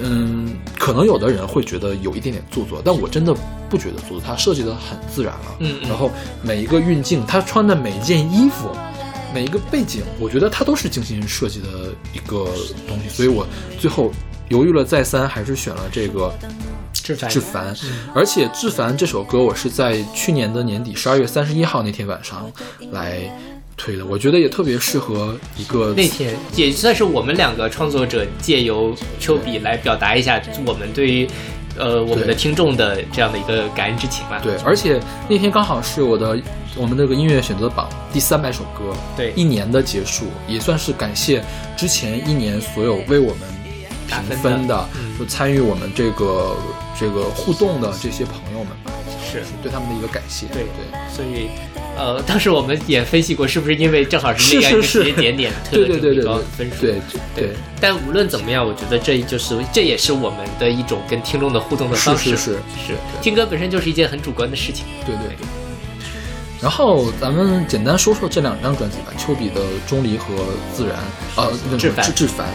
[0.00, 3.34] 嗯，可能有的人会觉得有一点点做作，但我真的
[3.68, 5.56] 不觉得做作，他设计的很自然了。
[5.60, 5.88] 嗯嗯。
[5.88, 6.10] 然后
[6.42, 8.68] 每一个运镜，他穿的每一件衣服，
[9.34, 11.68] 每一个背景，我觉得他都是精心设计的
[12.12, 12.44] 一个
[12.86, 13.46] 东西，所以我
[13.78, 14.12] 最后
[14.48, 16.32] 犹豫了再三，还是选了这个
[16.92, 17.30] 志凡。
[17.30, 17.76] 志凡，
[18.14, 22.50] 而且志凡这首歌我是在去年的年底十二月三十一号那天晚上
[22.90, 23.30] 来
[23.76, 31.28] 推的，我觉得也特别适合一个那天也算是我们两个创作者借由丘比来表达一下我们对于
[31.78, 34.40] 呃我们的听众的这样的一个感恩之情吧。
[34.42, 34.98] 对，而且
[35.28, 36.40] 那天刚好是我的
[36.74, 41.44] 我们那个音乐选择榜第三百首歌，对一年的结束，也算是感谢
[41.76, 44.88] 之前一年所有为我们评打分的
[45.18, 46.56] 就参与我们这个
[46.98, 48.92] 这个互动的这些朋友们吧。
[49.28, 50.46] 是对他们的一个感谢。
[50.46, 51.14] 对对。
[51.14, 51.50] 所以，
[51.96, 56.82] 呃，当时我们也分析过，是不是因为正好是那样一个点点推了对对高的分数？
[56.82, 56.92] 对
[57.34, 57.50] 对对，
[57.80, 62.30] 但无论怎么样，我觉得这就是这也是我们的一种跟听众的互动的方式。
[62.30, 62.52] 是是是
[62.88, 64.84] 是听歌本身就是一件很主观的事情。
[65.04, 65.46] 对对对。
[66.60, 70.24] 然后咱们简单说说这两张专辑吧，丘比的《钟离》和
[70.74, 70.96] 《自然》，
[71.36, 72.46] 呃，那个志凡志志凡，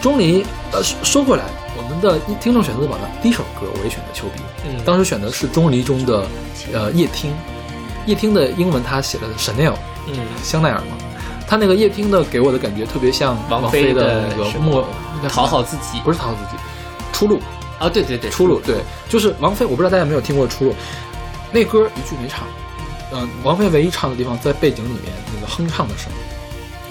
[0.02, 0.42] 《钟离》
[0.72, 1.44] 呃，说说回来，
[1.76, 6.26] 我们的听众选择的榜单第一首歌我也选择丘比，嗯当时选的是《钟离》中的
[6.72, 7.32] 呃夜听，
[8.10, 9.74] 夜听的英文他写的 Chanel
[10.08, 10.98] 嗯，香奈儿嘛，
[11.46, 16.00] 他那个夜听的给我的感觉特别像王菲菲的那个什么莫那个讨好自己。
[16.02, 16.60] 不是讨好自己，
[17.12, 17.40] 出路
[17.78, 18.78] 啊，对对对，出路，对，
[19.08, 20.72] 就是王菲，我不知道大家有没有听过《出路》，
[21.52, 22.44] 那歌一句没唱，
[23.12, 26.10] 嗯、王菲唯一唱的地方在背景里面那个哼唱的声，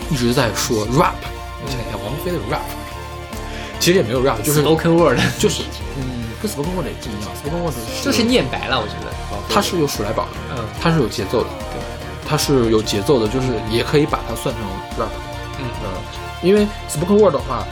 [0.10, 1.20] 一直在说 rap，
[1.62, 2.62] 我想一下，王菲的 rap，
[3.80, 5.64] 其实也没有 rap，就是 spoken word，就是
[5.98, 9.14] 嗯，跟 spoken word 也不一样，spoken word 是就是念白了，我觉得。
[9.52, 10.66] 它是有数来宝的，嗯。
[10.82, 11.82] 它是有节奏的，对，
[12.28, 14.64] 它是有节奏的，就是也可以把它算成
[14.98, 15.10] rap，
[15.58, 15.66] 嗯。
[15.84, 17.66] 嗯，因为 spoken word 的话，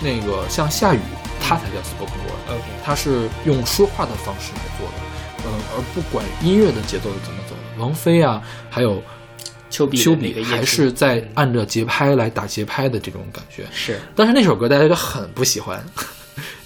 [0.00, 1.00] 那个像下雨，
[1.40, 2.54] 它才叫 spoken word。
[2.54, 4.94] OK，它是用说话的方式来做的，
[5.44, 7.82] 嗯，而不管音乐的节奏是怎么走的。
[7.82, 8.40] 王菲啊，
[8.70, 9.02] 还有
[9.68, 11.28] 丘比丘比还是在嗯。
[11.34, 13.66] 按着节拍来打节拍的这种感觉。
[13.72, 14.00] 是。
[14.14, 15.84] 但是那首歌大家就很不喜欢，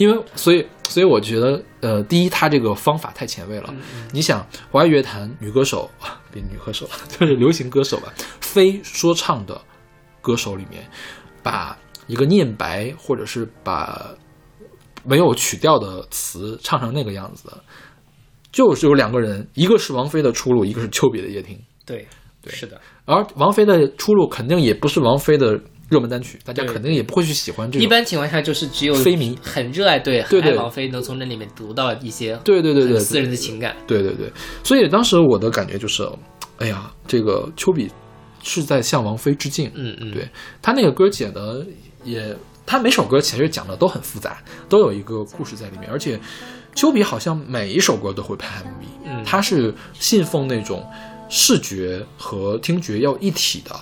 [0.01, 3.67] 因为所以所以我觉得，呃，第一，他这个方法太前卫了。
[3.69, 5.91] 嗯你想，华语乐坛女歌手，
[6.33, 8.11] 女歌手了， 就是流行歌手吧，
[8.41, 9.61] 非说唱的
[10.23, 10.89] 歌手里面，
[11.43, 14.11] 把一个念白或者是把
[15.05, 17.63] 没有曲调的词唱成那个样子的，
[18.51, 21.61] 就是有两个人，一个是王菲的出路，一个是丘比的夜听。
[21.85, 22.09] 对
[22.47, 22.81] 是的。
[23.05, 25.61] 而王菲的出路肯定也不是王菲的
[25.91, 27.83] 热门单曲，大家对肯定也不会去喜欢这种。
[27.85, 33.77] 一般情况下就是只有非迷很热爱对对对很爱王菲，能从那里面读到一些对对对对私人的情感。
[33.89, 36.09] 对对对，所以当时我的感觉就是，
[36.59, 37.91] 哎呀，这个丘比
[38.43, 39.69] 是在向王菲致敬。
[39.75, 40.29] 嗯嗯，对
[40.63, 41.67] 他那个歌写的
[42.05, 44.39] 也，他每首歌其实讲的都很复杂，
[44.69, 46.21] 都有一个故事在里面，而且
[46.77, 50.89] 丘比好像每一首歌都会拍 MV，嗯他是信奉那种
[51.29, 53.75] 视觉和听觉要一体的。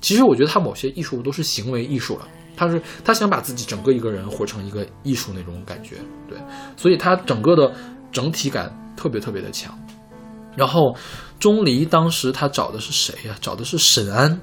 [0.00, 5.96] 其实我觉得他某些艺术都是行为艺术了，他是他想把自己整个一个人活成一个艺术那种感觉，
[6.28, 6.38] 对，
[6.76, 7.72] 所以他整个的
[8.12, 9.76] 整体感特别特别的强。
[10.54, 10.96] 然后
[11.38, 14.40] 钟离当时他找的是谁呀、找的是沈安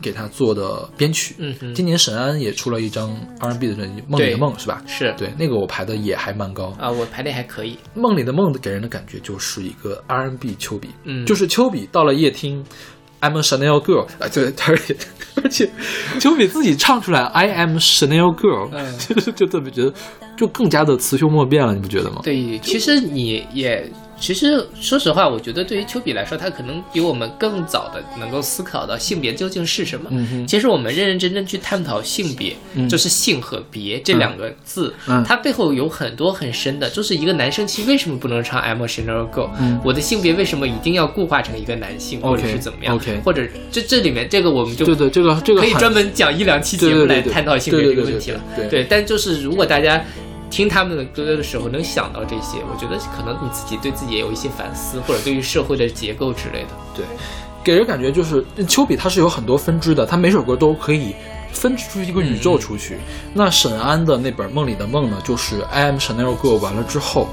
[0.00, 1.34] 给他做的编曲。
[1.38, 3.10] 嗯嗯今年沈安也出了一张
[3.40, 4.80] R&B 的专辑《梦里的梦》，是吧？
[4.86, 6.72] 是对，那个我排的也还蛮高。
[6.78, 7.76] 啊，我排的还可以。
[7.92, 12.64] 梦里的梦给人的感觉就是一个 R&B 丘比，嗯就是丘比到了夜听
[13.20, 14.96] ，I'm a Chanel girl，啊，对， 而且
[15.42, 15.70] 而且
[16.18, 19.92] 就比自己唱出来 I am Chanel girl，、嗯 就就特别觉得
[20.36, 22.20] 就更加的雌雄莫辨了，你不觉得吗？
[22.22, 23.90] 对，其实你也，
[24.20, 30.10] 其实说实话，我觉得对于丘比来说，他可能比我们更早的能够思考到性别究竟是什么。
[30.46, 32.88] 其实我们认认真真去探讨性别，嗯。
[32.88, 35.22] 就是性和别这两个字，嗯。
[35.24, 39.80] 它背后有很多很深的，就是一个男生其实为什么不能唱 I'm a Chanel girl？、嗯。
[39.84, 48.40] 我的性别为什么一定要固化成一个男性，或者是怎么样？OK 或者这这里面这个我们就对对，这个这个可以专门讲一两期节目来探讨性别这个问题了。
[48.56, 48.82] 对对。
[48.82, 50.02] 对但就是如果大家
[50.50, 56.68] 听他们的歌的时候能想到这些，我觉得可能你自己对自己也有一些反思，或者对于社会的结构之类的。
[56.94, 57.04] 对，
[57.62, 61.14] 给人感觉就是丘比它是有很多分支的，它每首歌都可以
[61.52, 62.98] 分支出一个宇宙出去。
[63.34, 67.28] 那沈安的那本《梦里的梦》呢，就是 I am Chanel Girl 完了之后，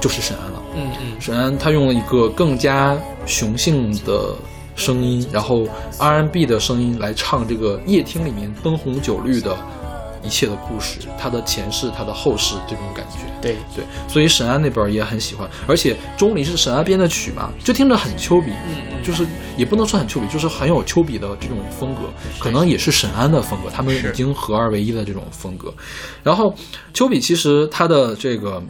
[0.00, 0.62] 就是沈安了。
[0.74, 4.34] 嗯嗯，沈安他用了一个更加雄性的
[4.74, 9.56] 声音，然后 R&B 的声音来唱这个夜听里面灯红酒绿的
[10.22, 13.18] 一切的故事，它的前世，他的后世这种感觉。
[13.40, 19.26] 对，对，所以沈安那本也很喜欢，而且钟离是沈安编的曲嘛，就听着很丘比，嗯就是
[19.56, 22.02] 也不能说很丘比，就是很有丘比的这种风格，
[22.38, 25.74] 可能也是沈安的风格，他们已经合二为一的这种风格。
[26.22, 26.54] 然后
[26.94, 28.62] 丘比其实他的这个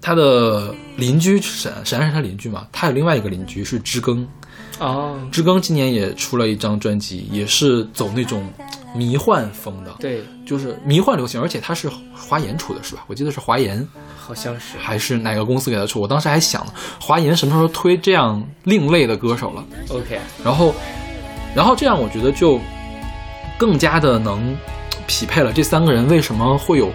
[0.00, 4.24] 他的邻居沈，沈安是他邻居嘛，他有另外一个邻居是知更，
[4.78, 8.48] 哦，知更今年也出了一张专辑，也是走那种
[8.94, 13.04] 迷幻风的，对，就是迷幻流行，而且他是华研出的是吧？
[13.06, 13.86] 我记得是华研。
[14.18, 14.76] 好像是。
[14.78, 16.00] 还是哪个公司给他出？
[16.00, 20.74] 我当时还想呢，华研什么时候推这样另类的歌手了？OK，然后，
[21.54, 22.60] 然后这样我觉得就
[23.58, 24.56] 更加的能
[25.06, 26.90] 匹配了这三个人为什么会有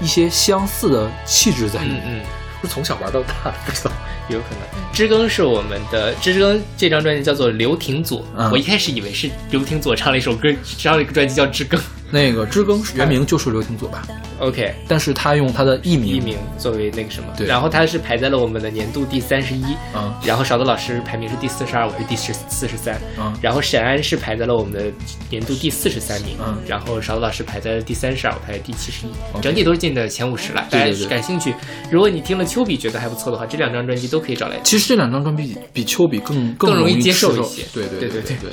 [0.00, 2.02] 一些相似的气质在里面。
[2.06, 2.24] 嗯嗯，
[2.62, 3.90] 是 从小玩到大，不知道。
[4.28, 4.92] 有可能。
[4.92, 11.80] 知更是我们的知更这张专辑叫做刘廷佐，嗯我一开始以为是刘廷佐唱了一首歌，唱了一个专辑叫知更。
[12.10, 14.06] 那个知更原名就是刘廷佐吧
[14.40, 17.46] ，OK，但是他用他的艺名，艺名作为那个什么，对。
[17.46, 19.64] 然后他是排在了我们的年度第三十一，
[19.94, 20.12] 嗯。
[20.24, 23.32] 然后勺子老师排名是第四十二，我是第十四十三，嗯。
[23.42, 24.90] 然后沈安是排在了我们的
[25.28, 26.56] 年度第四十三名，嗯。
[26.66, 29.10] 然后勺子老师排在了第三十二，我排在第七十一，
[29.42, 30.66] 整体都是进的前五十了。
[30.70, 31.00] 大家对对。
[31.00, 31.54] 对感兴趣，
[31.90, 34.64] 如果你听了丘比觉得还不错的话，这两张专辑都可以找来听。
[34.64, 37.42] 其实这两张专辑比比丘比更更容易易接受受。
[37.42, 37.62] 一些。
[37.74, 38.36] 对对对对对。
[38.38, 38.50] 对。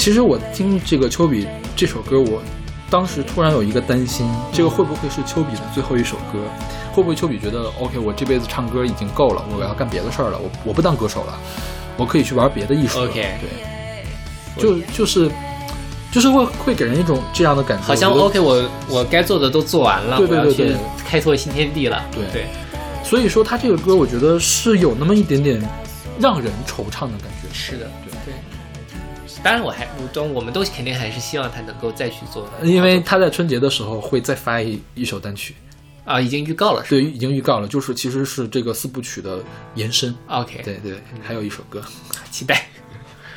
[0.00, 1.46] 其实我听这个丘比
[1.76, 2.40] 这首歌，我
[2.88, 6.38] 当时突然有一个担心，这个会不会是丘比的最后一首歌？
[6.90, 11.38] 会不会丘比觉得 OK，我这辈子唱歌已经够了，我要干别的事儿了，我我不当歌手了，
[11.98, 13.10] 我可以去玩别的艺术了。
[13.10, 13.34] OK
[14.56, 15.30] 对，就就是
[16.10, 22.02] 就是会会给人一种这样的感觉，好像我 OK，我我该做的都做完了，对对对我要去对开拓新天地了。
[22.10, 22.46] 对对，
[23.04, 25.60] 所以说他这个歌，我觉得是有那么一点点
[26.18, 27.48] 让人惆怅的感觉。
[27.52, 27.86] 是的。
[29.42, 35.54] 当然，我还我都我们都肯定还是希望他能够再去做的，因为他在春节的时候会再发一一首单曲，
[36.04, 39.38] 啊，已经预告了，是对，已经预告了，就是其实是这个四部曲的
[39.74, 40.14] 延伸。
[40.28, 41.82] OK，对对，还有一首歌。
[42.30, 42.66] 期待。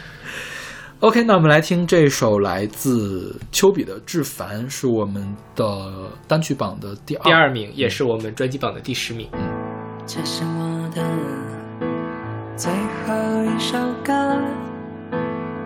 [0.99, 7.23] OK，那我们来听这首来自丘比的《致凡》，是我们的单曲榜的第二。
[7.23, 9.27] 第二名也是我们专辑榜的第十名。
[10.05, 11.03] 这是我的
[12.55, 14.13] 最后一首歌，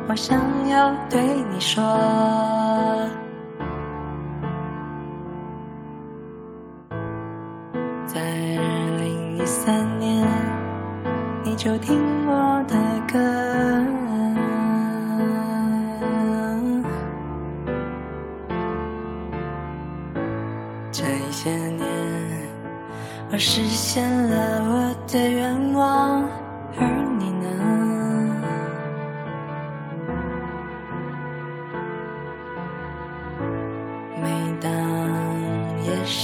[0.10, 0.40] 我想
[0.70, 1.22] 要对
[1.52, 1.84] 你说。
[8.06, 10.26] 在二零一三年，
[11.44, 12.76] 你就听我的
[13.12, 13.20] 歌。
[20.90, 21.86] 这些年，
[23.32, 26.24] 我实现了我的愿望，
[26.80, 27.07] 而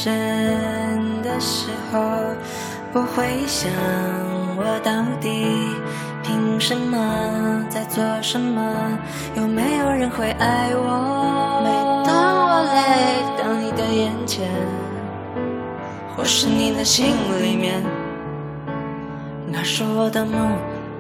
[0.04, 2.00] 夜深的时候，
[2.94, 3.72] 我会想，
[4.58, 5.48] 我到底
[6.22, 8.62] 凭什么在做什么？
[9.36, 11.62] 有没有人会爱我？
[11.64, 11.70] 每
[12.06, 12.80] 当我累
[13.42, 14.50] 到你的眼前，
[16.16, 17.06] 或是你的心
[17.42, 17.82] 里面，
[19.48, 20.52] 那是我的梦，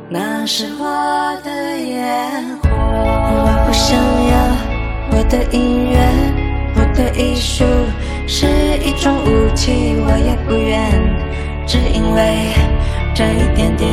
[0.08, 2.70] 那是我的烟火。
[2.70, 3.98] 我不想
[4.32, 5.98] 要我的音乐，
[6.76, 7.66] 我的艺术
[8.26, 8.46] 是
[8.84, 10.90] 一种武器，我也不愿，
[11.68, 12.54] 只因为
[13.14, 13.92] 这一点点，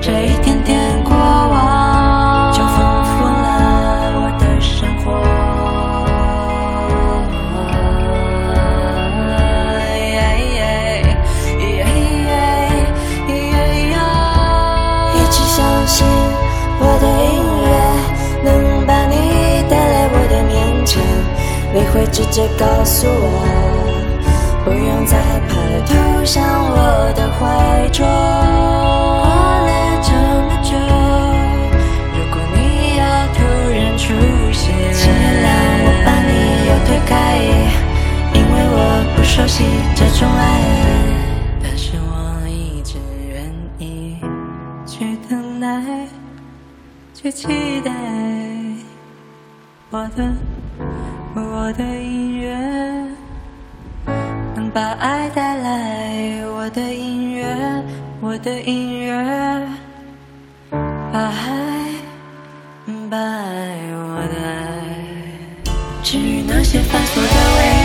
[0.00, 1.75] 这一点点过往，
[21.76, 23.44] 你会直接告诉我，
[24.64, 28.00] 不用再怕了，投向我的怀中。
[29.20, 29.68] 过了
[30.00, 30.08] 这
[30.40, 30.72] 么久，
[32.16, 33.04] 如果你要
[33.34, 34.08] 突然出
[34.54, 35.46] 现，请原谅
[35.84, 36.32] 我把你
[36.66, 37.12] 又推开，
[38.32, 38.80] 因为我
[39.14, 39.62] 不熟悉
[39.94, 40.40] 这种爱。
[41.62, 42.08] 但是我
[42.48, 42.96] 一直
[43.28, 44.16] 愿意
[44.86, 46.08] 去等待，
[47.12, 47.92] 去期待
[49.90, 50.24] 我的
[51.38, 52.56] 我的音乐
[54.54, 57.44] 能把爱带来，我的音乐，
[58.22, 59.12] 我的音乐
[60.70, 61.92] 把爱
[63.10, 65.72] 把爱我的爱，
[66.02, 67.75] 至于那些繁琐的未来。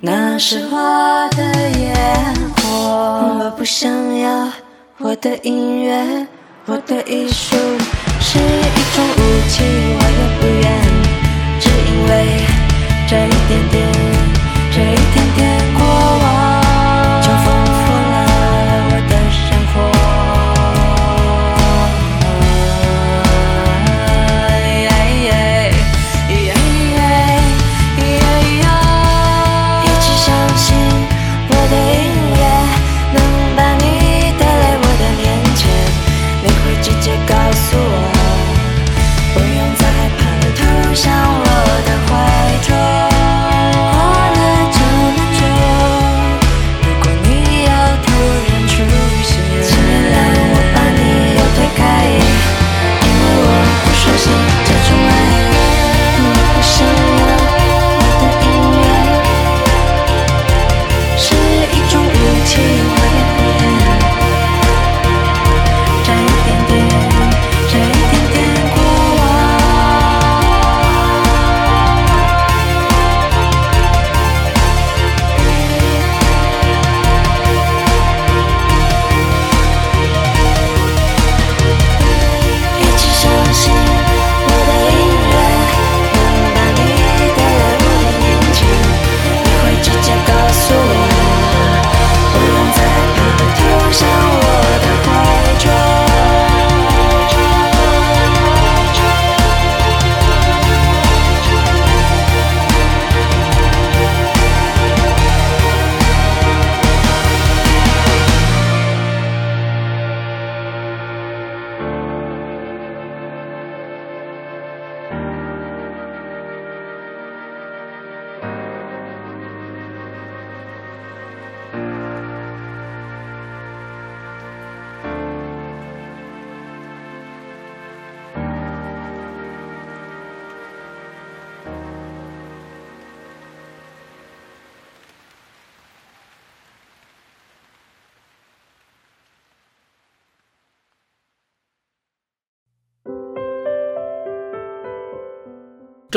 [0.00, 2.68] 那是我的烟火。
[3.40, 4.48] 我不想要
[4.98, 6.26] 我的音乐，
[6.66, 7.56] 我的艺术
[8.20, 9.18] 是一种武
[9.48, 10.66] 器，我也不愿，
[11.58, 12.10] 只因为
[13.08, 13.76] 这一点点，
[14.70, 15.38] 这一点点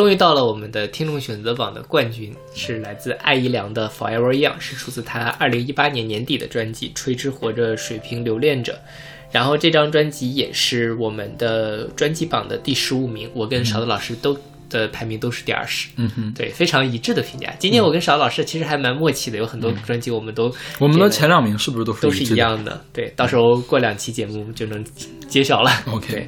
[0.02, 8.74] 终于到了我们的听众选择榜的冠军，是来自艾怡良的《Forever Young》，是出自他二零一八年年底的专辑《垂直活着，水平留恋着》。
[9.32, 14.36] 然后这张专辑也是我们的专辑榜的第十五名，我跟勺子老师都
[14.72, 15.90] 的排名都是第二十。
[15.98, 17.54] 嗯哼，对，非常一致的评价。
[17.60, 22.84] 今年我跟勺子老师其实还蛮默契的，有很多专辑我们都我们的前两名是不是都是都是一样的。
[22.92, 24.84] 对，到时候过两期节目就能
[25.28, 25.70] 揭晓了。
[25.92, 26.28] ？OK，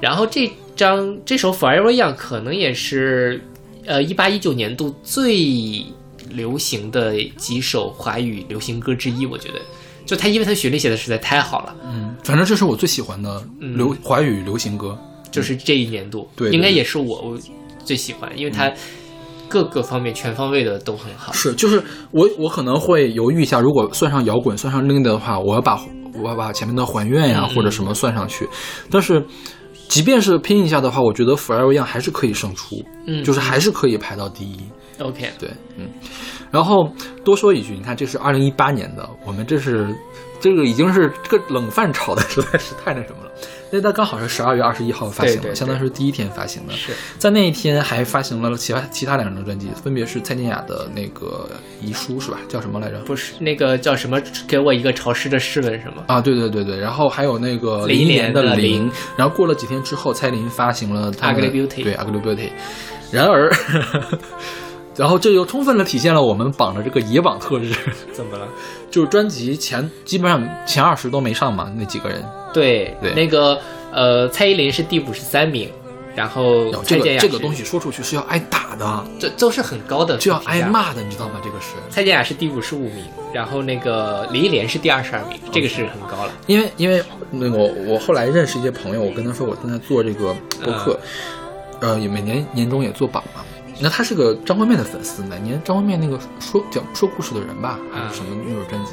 [0.00, 3.42] 然后这张这首《Forever Young》可能也是
[3.86, 5.84] 呃一八一九年度最
[6.30, 9.60] 流行的几首华语流行歌之一，我觉得。
[10.06, 14.98] 就他，因为他旋律写的实在太好了，嗯，反正这是我最喜欢的流华语流行歌。
[15.30, 17.38] 就是这一年度，对对应该也是我我
[17.84, 18.70] 最喜欢，因为它
[19.48, 21.32] 各个方面全方位的都很好。
[21.32, 25.80] 是，就是我我可能会犹豫一下，如果算上摇滚，算上另类的话，我要把
[26.22, 28.46] 我要把前面的还愿呀、嗯或者什么算上去。
[28.90, 29.24] 但是，
[29.88, 34.56] 即便是拼一下的话，我觉得 Forever Young 还是可以胜出，嗯就是还是可以排到第一。
[34.98, 35.88] OK，对，嗯。
[36.50, 36.88] 然后
[37.24, 39.94] 多说一句，你看这是二零一八年的，我们这是
[40.40, 43.23] 这个已经是这个冷饭炒的实在是太那什么
[43.74, 43.78] 了。
[43.78, 46.72] 因为它刚好是十二月二十一号发行的，相当于是第一天发行的。
[46.74, 51.50] 是在那一天还发行了其他其他两张专辑，分别是蔡健雅的那个
[51.82, 52.38] 遗书是吧？
[52.48, 53.00] 叫什么来着？
[53.00, 54.20] 不是那个叫什么？
[54.46, 56.04] 给我一个潮湿的湿吻什么？
[56.06, 62.50] 啊，对对对对，然后还有那个林忆莲林忆莲的的林林，然后过了几天之后，蔡琳发行了她的 Ugly Beauty 对 Ugly Beauty，
[63.10, 63.50] 然而，
[64.96, 67.74] 然后这又充分的体现了我们榜的这个野榜特质，
[68.12, 68.46] 怎么了？
[68.90, 73.58] 就是专辑前基本上前二十都没上嘛，那几个人，对，对那个
[73.92, 75.68] 呃，蔡依林是第五十三名，
[76.14, 80.62] 然后，这蔡健雅这个东西说出去是要挨打的，这都是很高的，就要挨。
[80.62, 81.40] 骂的，你知道吗？
[81.42, 81.72] 这个是。
[81.90, 86.30] 蔡健雅是第五十五名，然后那个林忆莲是第二十二名，这个是很高了。
[86.46, 87.02] 因为因为
[87.32, 91.00] 那个我我后来认识一些朋友，我跟他说我现在做这个播客，
[91.80, 93.42] 呃，也每年年终也做榜嘛。
[93.80, 98.92] 那他是个张惠妹的粉丝，哪年张惠妹那个说讲说故事的人吧，还是什么那本专辑？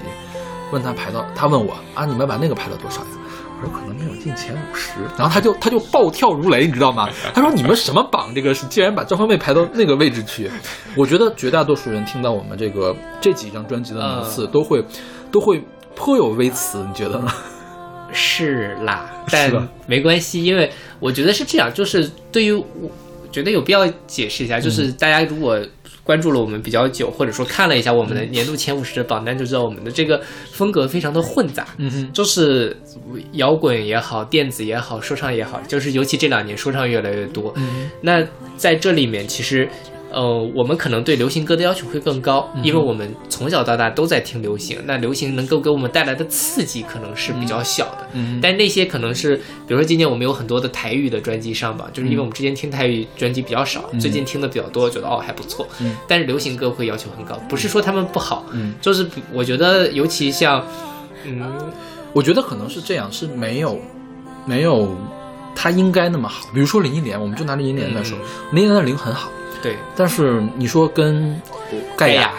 [0.72, 3.08] 问他排到，他问我啊，你们把那个排到多少呀？
[3.62, 7.08] 我说可能没有进前五十，然后他就他就暴跳如雷，你知道吗？
[7.34, 8.34] 他说你们什么榜？
[8.34, 10.50] 这个是竟然把张惠妹排到那个位置去？
[10.96, 14.84] 我觉得绝大多数人听到我们这个这几张专辑的名次，都会
[15.32, 15.64] 都会
[15.96, 17.32] 颇有微词，你觉得呢？
[18.14, 22.66] 是啦，但吧没关系，因为我觉得是这样，就是对于我
[23.32, 24.62] 觉得有必要解释一下，嗯。
[24.62, 25.60] 就是大家如果
[26.04, 30.20] 关注了我们比较久，或者说看了一下我们的年度前五十的榜单，就知道我们的这个
[30.52, 32.76] 风格非常的混杂，嗯哼，就是
[33.34, 37.54] 摇滚也好，电子也好，说唱也好，就是尤其这两年说唱越来越多。
[37.56, 38.26] 嗯那
[38.58, 39.70] 在这里面，其实，
[40.12, 42.64] 呃，我们可能对流行歌的要求会更高，嗯。
[42.64, 48.08] 因为我们从小到大都在听流行，那流行能够给我们带来的刺激可能是比较小的。
[48.14, 48.40] 嗯。
[48.42, 49.36] 但那些可能是，
[49.66, 55.68] 比如说今年我们有很多的台语的专辑上榜，就是因为我们之前听台语专辑比较少，最近听的比较多，觉得哦还不错。
[55.80, 55.96] 嗯。
[56.08, 60.66] 但是流行歌会要求很高，不是说他们不好，嗯，就是我觉得尤其像，
[61.26, 61.42] 嗯，
[62.14, 63.80] 我觉得可能是这样，是没有
[64.46, 64.94] 没有
[65.56, 66.50] 他应该那么好。
[66.54, 68.18] 比如说林忆莲，我们就拿林忆莲来说，
[68.52, 69.30] 林忆莲的零很好，
[69.62, 71.40] 对，但是你说跟
[71.96, 72.32] 盖亚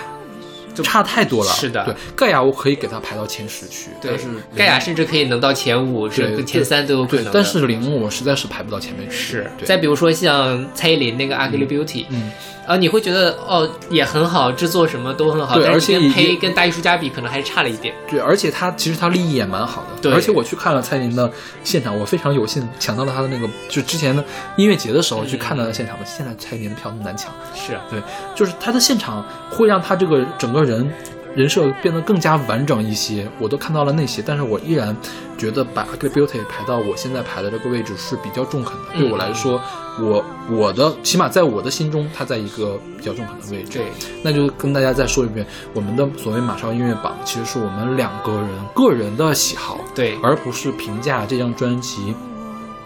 [0.76, 1.52] 差太多了。
[1.52, 4.26] 是的对盖亚我可以给他排到前十去，对但是
[4.56, 9.16] 盖亚甚至可以能到前五，对甚至前三都有可能但是零我实在是排不到前面去。
[9.16, 12.30] 是，对再比如说像蔡依林那个《Ugly Beauty》，嗯，
[12.66, 17.94] 啊，你会觉得哦也很好，制作什么都很好，对而且也呸跟大艺术家比，可能还是差了一点。
[18.08, 21.30] 对，而且他其实他立意也蛮好的，对而且我去看了蔡依林的
[21.64, 24.24] 现场，我非常有幸抢到了他的那个，就之前的
[24.56, 25.92] 音乐节的时候去看他的现场。
[26.04, 28.00] 现在蔡依林的票那么难抢，是啊，对，
[28.34, 30.90] 就是他的现场会让他这个整个人
[31.34, 33.26] 人设变得更加完整一些。
[33.38, 34.96] 我都看到了那些，但是我依然
[35.38, 38.80] 觉得把 Ugly Beauty 排到我现在排的这个位置是比较中肯的。
[38.94, 39.60] 嗯对我来说，
[40.00, 43.78] 我我的起码在我的心中，它在一个比较中肯的位置。
[43.78, 43.86] 对，
[44.22, 52.14] 那就跟大家再说一遍，我们的所谓马超音乐榜，其实是我们两个人个人的喜好，对而不是评价这张专辑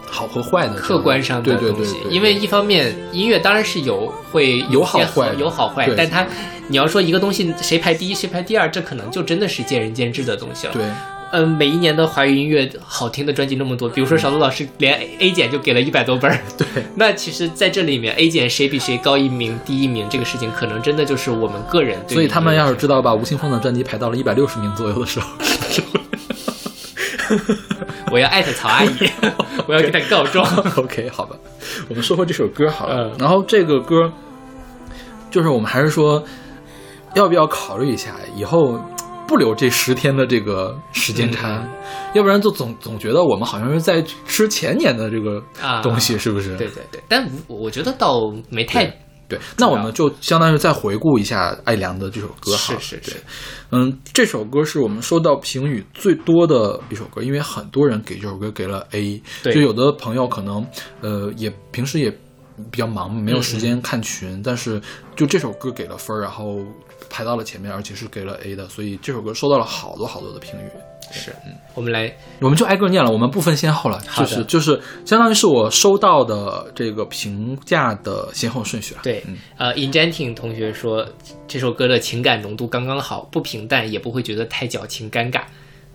[0.09, 6.25] 好和坏的客观上的对对东西，因为一方面音乐当然是有会有好坏有好坏，但它
[6.67, 10.73] 你要说一个东西谁排第一谁排第二，这可能就真的是见仁见智的东西了。
[10.73, 10.83] 对。
[11.33, 16.65] 嗯，每一年的华语音乐好听的专辑那么多，比如说少东老师连 A 减就给了一百多本儿， 对。
[16.95, 25.27] 那其实在这里面 A 减谁比谁高一名、第一名这个事情，可能真的就是我们个人对所以他们要是知道把吴青峰的专辑排到了一百六十名左右的时候，
[28.11, 28.89] 我要艾特曹阿姨，
[29.67, 30.45] 我要给她告状。
[30.77, 31.35] OK，好吧，
[31.89, 33.09] 我们说回这首歌好了。
[33.09, 34.11] 嗯然后这个歌，
[35.29, 36.23] 就是我们还是说，
[37.15, 38.79] 要不要考虑一下以后
[39.27, 41.61] 不留这十天的这个时间差，
[42.13, 46.55] 要不然就总总觉得我们好像是在吃前年的这个啊东西，是不是？
[46.55, 48.85] 对对对，但我我觉得倒没太
[49.27, 52.75] 对，那我们就相当于再回顾一下艾良的这首歌哈。
[52.75, 53.21] 是是是对，
[53.71, 59.21] 嗯，这首歌是我们收到评语最多的一首歌，因为很多人给这首歌给了 A。
[59.43, 60.65] 对就有的朋友可能
[61.01, 62.09] 呃也平时也
[62.71, 64.81] 比较忙，没有时嗯间看群，但是
[65.15, 66.59] 就这首歌给了分儿，然后
[67.09, 70.69] 排到了前面，而且是给了 A 的，所以这首歌收到了好多好多的评语。
[71.09, 78.99] 是，嗯我们来我们就挨个念了，我们不分先后了，就是就是相当于是我收到的这个评价的先后顺序了。
[79.03, 81.07] 对嗯，呃，Injenting 同学说
[81.47, 85.43] 这首歌的情感浓度刚刚好，不平淡，也不会觉得太矫情尴尬。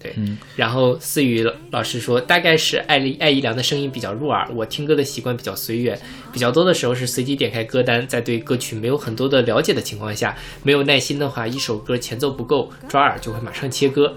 [0.03, 5.99] 对，嗯然后思雨老师说，大概是艾丽艾怡良的声音比较入耳，我听歌的习惯比较随缘，
[6.33, 14.15] 比较多的时候是随机点开歌单，在对歌曲没有很多的了解的情况下，没有耐心的话，一首歌前奏不够抓耳，就会马上切歌。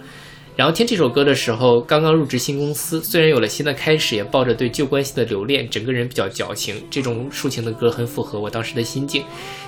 [0.57, 6.81] 然后听这首歌的时候，刚刚入职新公司，虽然有了新的开始，也抱着对旧关系的留恋，整个人比较矫情。
[6.89, 9.21] 这种抒情的歌很符合我当时的心境，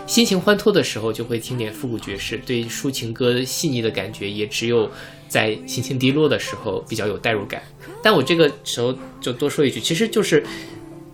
[0.05, 4.89] 心情欢脱的时候就会听点复古爵士，对抒情歌细腻的感觉也只有
[5.27, 7.61] 在心情低落的时候比较有代入感。
[8.01, 10.43] 但我这个时候就多说一句，其实就是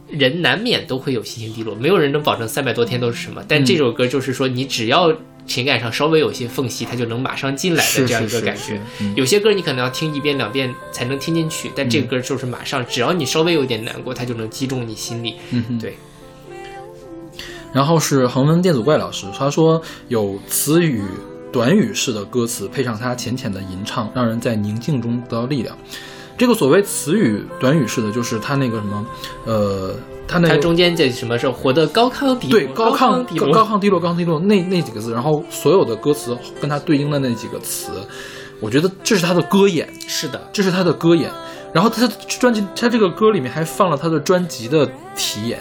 [0.09, 3.43] 人难免都会有心情低落，没有人能保证三百多天都是什么。
[3.47, 5.11] 但这首歌就是说，你只要
[5.45, 8.79] 情感上稍微有些缝隙，它就能马上进来的这样一是是是个感觉。
[8.99, 15.35] 嗯有些歌你可能要听一遍两遍才能听进去，但这个歌就是马上，只要你稍微有点难过，它就能击中你心里。
[15.51, 15.79] 嗯哼。
[15.79, 15.95] 对，
[17.73, 21.01] 然后是恒温电阻怪老师，他说有词语
[21.53, 25.77] 短语式的歌词，配上他浅浅的吟唱，让人在宁静中得到力量。
[26.35, 29.05] 这个所谓词语短语式的，就是他那个什么，
[29.45, 29.95] 呃，
[30.27, 37.91] 他那个它中间这什么是活得高亢低落，对高亢高低落，高亢低落高亢低落那那几个字，然后所有的歌词跟它对应的那几个词，
[38.59, 41.29] 我觉得这是他的歌眼，是的，这是他的歌眼。
[41.71, 45.59] 然后他的专辑，他这个歌里面还放了他的专辑的题眼，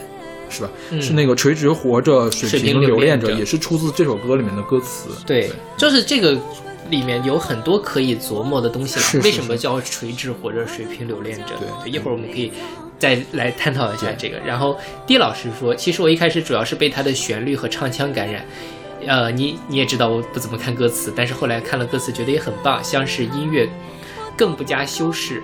[0.53, 0.71] 是吧？
[0.91, 5.09] 嗯是那个垂直活着，水水平平留恋着，也是出自这首歌里面的歌词。
[5.27, 6.39] 对，就是这个
[6.91, 9.03] 里面有很多可以琢磨的东西了。
[9.03, 11.55] 是是为什么叫垂直活着水平留恋着？
[11.59, 12.53] 对一会儿我们可以
[12.99, 14.39] 再来探讨一下这个。
[14.41, 18.45] 然后 D 老师说，其实我一开始主要是被他的旋律和唱腔感染。
[19.05, 23.69] 呃，你你也知道我不怎么看歌词，但是后来看了歌词，觉得也很棒，像是音乐
[24.37, 25.43] 更不加修饰，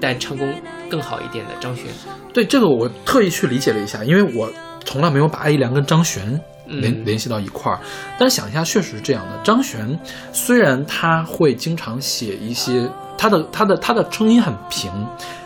[0.00, 0.52] 但唱功
[0.88, 1.86] 更好一点的张悬。
[2.32, 4.50] 对这个我特意去理解了一下，因为我
[4.84, 6.24] 从来没有把阿依良跟张悬
[6.66, 7.78] 联、嗯联系到一块儿，
[8.18, 9.38] 但是想一下，确实是这样的。
[9.42, 9.98] 张悬
[10.32, 12.88] 虽然他会经常写一些
[13.18, 14.90] 他的他的他的声音很平，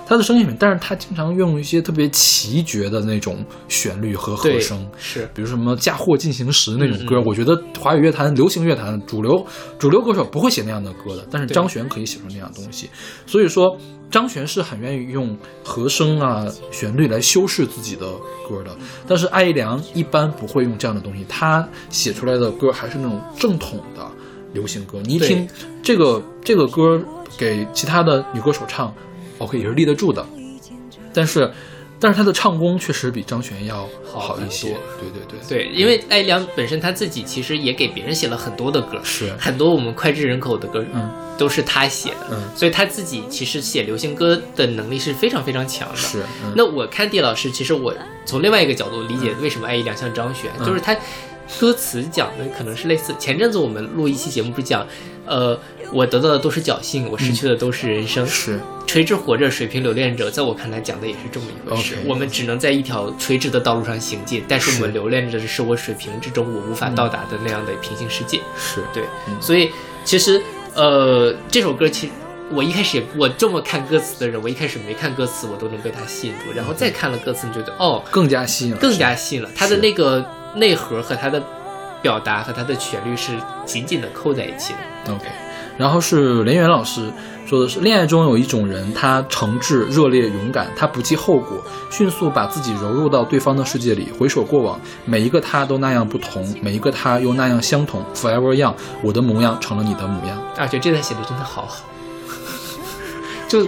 [0.06, 4.86] 他的声音很平，但是他经常用一些特别奇绝的那种旋律和和声。
[4.98, 9.44] 是比如什么《嫁祸进行时》那种歌，嗯嗯我觉得华语乐坛、流行乐坛主流
[9.78, 12.88] 主流歌手不会写那样的歌的，但是张悬可以写出那样的东西。
[13.26, 13.76] 所以说，
[14.10, 18.06] 张悬是很愿意用和声啊、旋律来修饰自己的
[18.48, 18.70] 歌的。
[19.06, 24.06] 但是艾怡良一般不会用这样的东西，他写出来的歌还是那种正统的
[24.52, 25.00] 流行歌。
[25.02, 25.48] 你一听
[25.82, 27.02] 这个这个歌
[27.38, 28.94] 给其他的女歌手唱
[29.44, 30.26] ，OK 也是立得住的，
[31.12, 31.50] 但是。
[32.00, 45.96] 但是他的唱功确实比张悬要好一些，对对对，对，因为艾良本身他自己其实也给别人写了很多的歌，是很多我们脍炙人口的歌，嗯，都是他写的，嗯所以他自己其实写流行歌的能力是非常非常强的。
[45.96, 47.94] 是，嗯那我看地老师，其实我
[48.26, 50.94] 从另外一个角度理解为什么艾怡良像张悬，嗯就是他
[51.58, 53.14] 歌词讲的可能是类似。
[53.18, 54.86] 前阵子我们录一期节目不是讲，
[55.26, 55.58] 呃，
[55.92, 58.26] 我得到的都是侥幸，我失去的都是人生。
[58.26, 61.96] 是垂直活着，水平留恋着，在我看来讲的也是这么一回事。
[62.06, 68.40] 我们只能在一条垂直的道路上行进，但是我们留恋着的是我水平之中我无法到达的那样的平行世界。
[68.58, 69.70] 是，对，嗯所以
[70.04, 70.40] 其实
[70.74, 72.12] 呃，这首歌其实
[72.52, 79.48] 我一开始也我这么看歌词的人，我一开始没看歌词，我都能被它吸引住，然后再看了歌词，你觉得哦，更加吸引了，更加吸引了。
[79.56, 81.42] 它的那个内核和它的
[82.04, 83.32] 表达和它的旋律是
[83.64, 85.14] 紧紧的扣在一起的。
[85.14, 85.24] OK。
[85.78, 87.10] 然后是连元老师
[87.46, 91.60] 说的是，恋爱中有一种人，他诚挚、热烈、勇敢，他不计后果，
[91.90, 94.08] 迅速把自己融入到对方的世界里。
[94.18, 98.04] 回首过往，每一个他都那样不同，每一个他又那样相同。
[98.14, 100.40] Forever young，我的模样成了你的模样。
[100.56, 101.84] 啊，觉得这段写的真的好好。
[103.48, 103.66] 就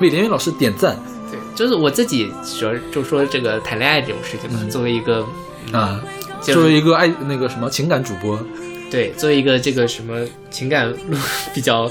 [0.00, 0.94] 为连元老师点赞
[1.30, 5.24] 对，就是我自己说，就说这个谈恋爱这种事情嘛，嗯作为一个
[5.72, 5.98] 啊！
[6.02, 6.15] 就是
[6.54, 8.38] 作为一个爱那个什么情感主播，
[8.90, 11.16] 对，作为一个这个什么情感路
[11.54, 11.90] 比较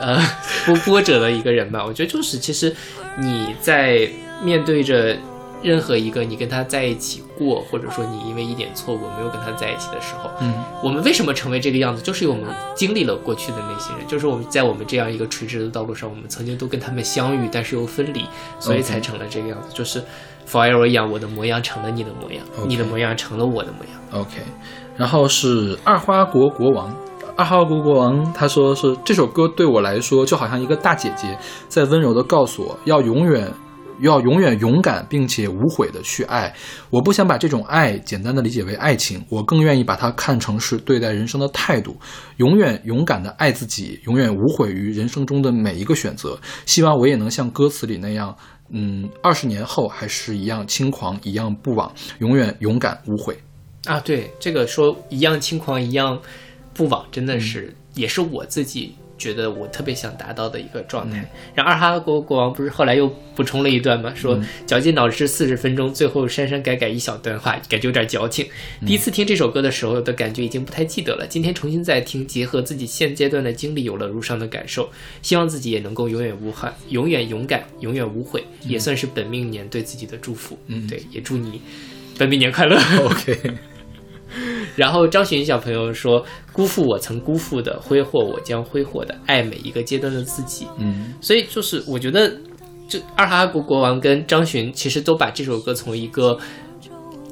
[0.00, 0.20] 呃
[0.66, 2.74] 波波折的一个人吧，我觉得就是其实
[3.18, 4.08] 你在
[4.42, 5.16] 面对着
[5.62, 12.02] 任何一个你跟他在一起过，或者说你因为一点错误没有跟他在一起的时候，嗯，我们为什么成为这个样子？
[12.02, 18.26] 就是因为我们经历了过去的那些人，就是我们在我们这样一个垂直的道路上，我们曾经都跟他们相遇，但是又分离，
[18.60, 19.68] 所以才成了这个样子。
[19.72, 20.02] 就是
[20.48, 24.22] forever 一样，我的模样成了你的模样你的模样成了我的模样。
[24.22, 24.40] OK，
[24.96, 26.94] 然后是二花国国王。
[27.36, 31.36] 二花国国王他说是这首歌对我来说就好像一个大姐姐
[31.68, 33.52] 在温柔的告诉我要永远
[34.00, 36.54] 要永远勇敢并且无悔的去爱。
[36.90, 41.96] 我不想把这种爱简单的理解为爱情，我更愿意把它看成是对待人生的态度，
[42.36, 46.38] 永远勇敢的爱自己，永远无悔于人生中的每一个选择。
[46.66, 48.36] 希望我也能像歌词里那样，
[48.76, 53.38] 嗯，二十年后还是一样轻狂，一样不枉，永远勇敢无悔。
[53.84, 56.20] 啊，对，这个说一样轻狂，一样
[56.72, 61.24] 不枉，真的是、也是我自己觉得我特别想达到的一个状态。
[61.54, 64.12] 然后二哈国国王不是后来又补充了一段吗？
[64.14, 68.46] 说绞尽脑汁四十分钟，最后删删改改一小段话，感觉有点矫情。
[68.86, 74.90] 第一次听这首歌的时候的感觉已经不太记得了，今天重新再听，结合自己现阶段的经历，有了如上的感受。
[75.22, 80.58] 希望自己也能够永远无憾，永远勇敢，永远无悔，也算是本命年对自己的祝福。
[80.66, 81.60] 嗯对，也祝你
[82.18, 82.76] 本命年快乐。
[83.04, 83.38] OK，
[84.76, 90.66] 然后张巡小朋友说：“辜负我曾辜负的，挥霍我将挥霍的，爱每一个阶段的自己。
[90.78, 92.30] 嗯”所以就是我觉得，
[92.88, 96.38] 就二哈国国王跟张巡其实都把这首歌从一个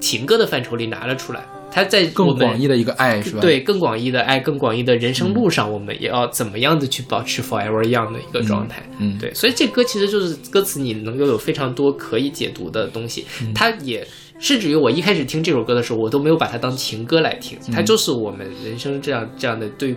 [0.01, 1.45] 情歌的范畴里拿了出来。
[1.75, 3.41] 他在更广义的一个爱是吧？
[3.41, 8.87] 对更广义的爱、更广义的人生路上，我们也要怎么样的去保持 forever young 的一个状态。
[8.99, 13.25] 嗯，对，所以这歌其实就是歌词，你能够有非常多可以解读的东西。
[13.41, 14.07] 嗯它也
[14.43, 19.95] 甚至于我一开始听这首歌的时候，我都没有把它当情歌来听，嗯它就是我们人生这样这样的对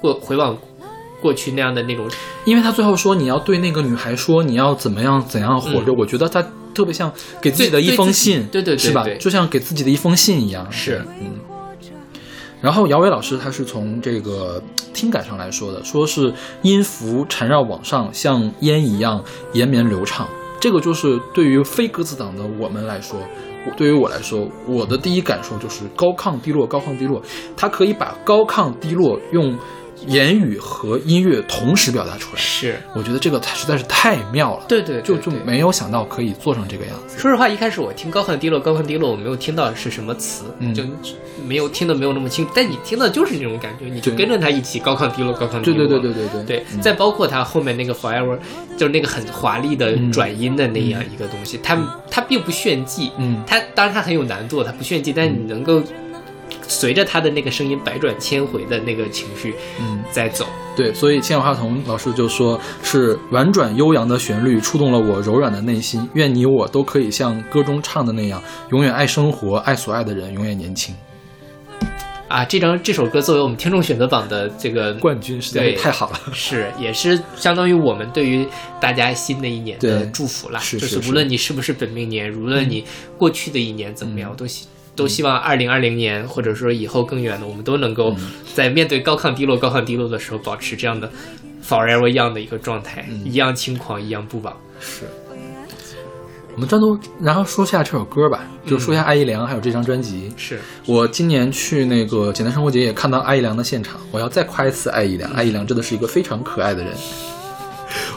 [0.00, 0.56] 过回望
[1.20, 2.08] 过去那样的那种。
[2.44, 6.40] 因为他最后说你要对那个女孩说你要怎么样怎样活着，我觉得他
[6.72, 7.12] 特别像
[7.42, 9.04] 给自己的一封信，对对对对是吧？
[9.18, 10.70] 就像给自己的一封信一样。
[10.70, 11.32] 是嗯。
[12.60, 14.62] 然后姚伟老师他是从这个
[14.94, 20.28] 听感上来说的，说是音符缠绕往上，像烟一样延绵流畅。
[20.60, 23.16] 这个就是对于非歌词党的我们来说，
[23.57, 27.20] 我对于我来说，我的第一感受就是高亢低落，高亢低落。
[27.56, 29.56] 它可以把高亢低落用
[30.06, 32.40] 言语和音乐同时表达出来。
[32.40, 37.18] 是，我觉得这个它实在是太妙了，对对对就就没有想到可以做成这个样子。
[37.18, 40.74] 说实话，一开始我听高亢低落，高亢低落，我没有听到是什么词，嗯。
[40.74, 40.82] 就
[41.46, 42.52] 没有听的没有那么清楚。
[42.54, 45.86] 但你听的就是那种感觉，你就跟着他一起高亢低落，高亢低落。
[45.86, 46.00] 对对。
[46.00, 46.44] 对对对对。
[46.44, 46.80] 对，嗯。
[46.80, 48.36] 再包括他后面那个 forever，
[48.76, 51.76] 就是那个很华丽的转音的那样一个东西，它
[52.10, 53.42] 它并不炫技，嗯。
[53.46, 55.82] 它当然它很有难度，它不炫技，但你能够
[56.68, 60.46] 随着他的那个声音百转千回的那个情绪嗯，在走。
[60.76, 68.40] 对，所以千叶花童老师就说是婉转悠扬的旋律触动了我柔软的内心，愿你我都可以像歌中唱的那样，
[68.70, 70.94] 永远爱生活，爱所爱的人，永远年轻。
[72.28, 76.20] 啊，这张这首歌作为我们听众选择榜的这个冠军实在是对太好了。
[76.34, 78.46] 是，也是相当于我们对于
[78.78, 80.60] 大家新的一年的对祝福啦。
[80.60, 82.84] 是就是是无论你是不是本命年，无论你
[83.16, 84.66] 过去的一年怎么样，嗯都希
[84.98, 91.08] 都希望二零二零年或者说以后更远的，我们都能够嗯在面对高亢低落、高亢低落的时候，保持这样的
[91.64, 94.54] forever young 的一个状态，嗯一样轻狂，一样不枉。
[94.80, 95.04] 是。
[96.54, 100.32] 我们单独，然后说下这首歌吧，就说一下艾怡良还有这张专辑。
[100.36, 105.30] 是，我今年去那个简单生活节也看到艾怡良的现场，我要再夸一次艾怡良。
[105.30, 106.92] 艾怡良真的是一个非常可爱的人。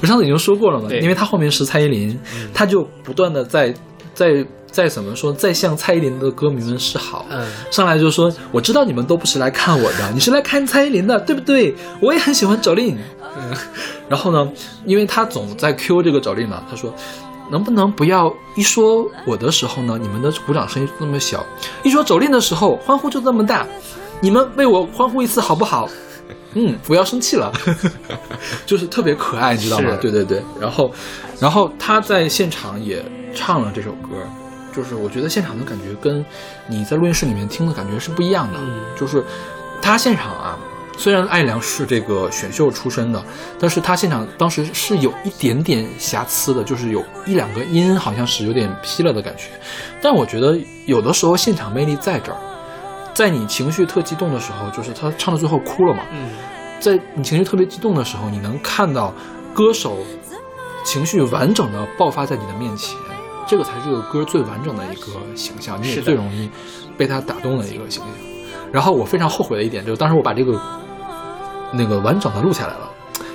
[0.02, 2.20] 我上次已经说过了嘛，因为他后面是蔡依林，
[2.52, 3.72] 他就不断的在
[4.16, 7.26] 在在怎么说，再向蔡依林的歌迷们示好。
[7.30, 11.76] 嗯，上来就说：“我知道你们都不是来看我的，你是来看蔡依林的，对不对？
[12.00, 12.98] 我也很喜欢找令。”
[13.38, 13.56] 嗯，
[14.10, 14.50] 然后呢，
[14.86, 16.94] 因为他总在 Q 这个找令嘛，他说
[17.52, 21.40] ：“能不能不要一说我的时候呢，你们的鼓掌声音那么小；
[21.84, 23.66] 一说走令的时候，欢呼就这么大。
[24.20, 25.90] 你们为我欢呼一次好不好？”
[26.54, 27.50] 嗯，不要生气了，
[28.66, 29.98] 就是特别可爱，你知道吗？
[30.02, 30.44] 对对对。
[30.60, 30.92] 然后，
[31.40, 33.02] 然后他在现场也
[33.34, 34.10] 唱了这首歌，
[34.76, 36.24] 就是我觉得现场的感觉跟
[36.68, 38.58] 你在录音室里面听的感觉是不一样的。
[38.60, 39.24] 嗯就是
[39.82, 40.58] 他现场啊，
[40.98, 43.24] 虽然艾良是这个选秀出身的，
[43.60, 49.46] 但是他现场当时是有一点点瑕疵的，就是有一两个音好像是有点劈了的感觉。
[50.02, 52.38] 但我觉得有的时候现场魅力在这儿，
[53.14, 56.30] 在你情绪特激动的时候，就是他唱到最后哭了嘛，嗯，
[56.80, 59.12] 在你情绪特别激动的时候，你能看到
[59.54, 59.98] 歌手
[60.84, 62.96] 情绪完整的爆发在你的面前，
[63.52, 66.50] 这个才是这个歌最完整的一个形象，你也是最容易
[66.98, 68.08] 被他打动的一个形象。
[68.72, 70.58] 然后我非常后悔的一点就是，当时我把这个
[71.74, 72.90] 那个完整的录下来了，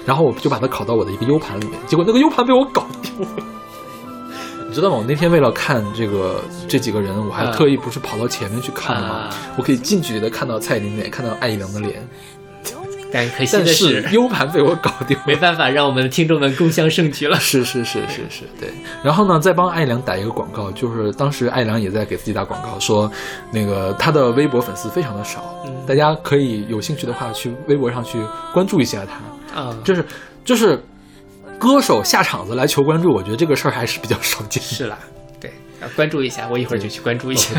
[0.06, 3.28] 然后我就把它拷到我的一个 U 盘里面，结果那个 U 盘被我搞丢了。
[4.66, 4.96] 你知道吗？
[4.96, 9.14] 我那天为了看这个这几个人，我还啊特意不是跑到前面去看的吗？
[9.14, 12.08] 啊我可以近距离的看到蔡依林的脸，看到艾怡良的脸，
[13.16, 15.22] 但可惜的是 U 盘被我搞丢了。
[15.26, 17.38] 没办法，让我们的听众们共襄盛举了。
[17.40, 18.68] 是是是是是，对。
[19.02, 23.10] 然后呢，再帮艾良打一个广告，就是当时艾良也在给自己打广告，说
[23.50, 28.18] 那个他的微博粉丝非常的少，大家可以有兴趣的话去微博上去
[28.52, 29.60] 关注一下他。
[29.60, 30.04] 啊，就是
[30.44, 30.78] 就是
[31.58, 34.96] 歌手下场子来求关注，我觉得这个事儿还是比较少见的。
[35.94, 37.58] 关注一下，我一会儿就去关注一下。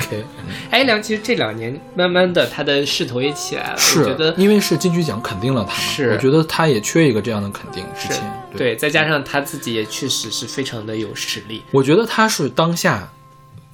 [0.70, 7.84] 艾良 其实这两年慢慢的他的势头也起来了，我是觉得因为是金曲奖肯定了他嘛，是我觉得他也缺一个这样的肯定。
[7.96, 11.62] 之是前对，再加上他自己也确实是非常的有实力。
[11.72, 13.08] 我觉得他是当下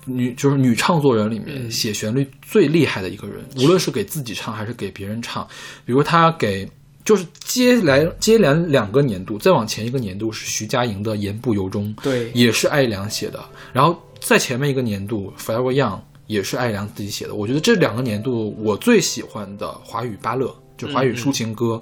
[0.05, 5.47] 女就是女唱作人里面嗯写旋律最厉害的一个人，无论是给自己唱还是给别人唱。
[5.85, 6.69] 比如她给
[7.05, 13.39] 就是接来接连两个年度，再往前一个年度是徐佳莹的《言不由衷》，对也是艾良写的。
[13.71, 15.95] 然后再前面一个年度《Forever Young》
[16.27, 17.35] 也是艾良自己写的。
[17.35, 21.81] 我觉得这两个年度我最喜欢的华语芭乐，就华语抒情歌。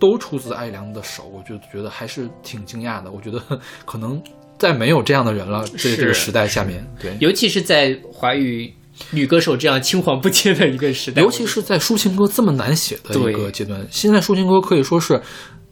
[0.00, 3.10] 都出自艾良的手，我就觉得还是挺惊讶的。
[3.12, 3.40] 我觉得
[3.86, 4.20] 可能
[4.58, 8.74] 再没有这样的人了，在是这个时代下面，对，尤其是在华语
[9.12, 15.22] 女歌手这样青黄不接的一个时代，尤其是在抒情歌这么难写的一个阶段，现在抒情歌可以说是，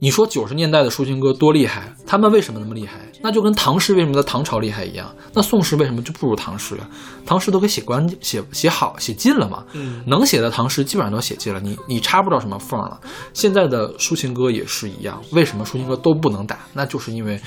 [0.02, 2.98] 你说九十年代的抒情歌多厉害，他们为什么那么厉害？
[3.22, 6.90] 那就跟唐诗为什么在唐朝厉害一样，那宋诗为什么就不如唐诗了？
[7.24, 13.00] 唐诗都给写关写写好写尽了嘛，嗯能写的唐诗基本上都写尽了，你你插不着什么缝了。
[13.32, 16.58] 现在的抒情歌也是一样，为什么抒情歌都不能打？
[16.72, 17.40] 那就是因为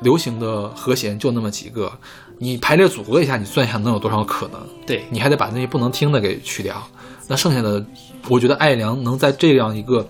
[0.00, 1.92] 流行的和弦就那么几个，
[2.38, 4.58] 你排列组合一下，你算一下能有多少可能？
[4.86, 6.82] 对你还得把那些不能听的给去掉。
[7.28, 7.84] 那剩下的，
[8.30, 10.06] 我觉得艾良能在这样一个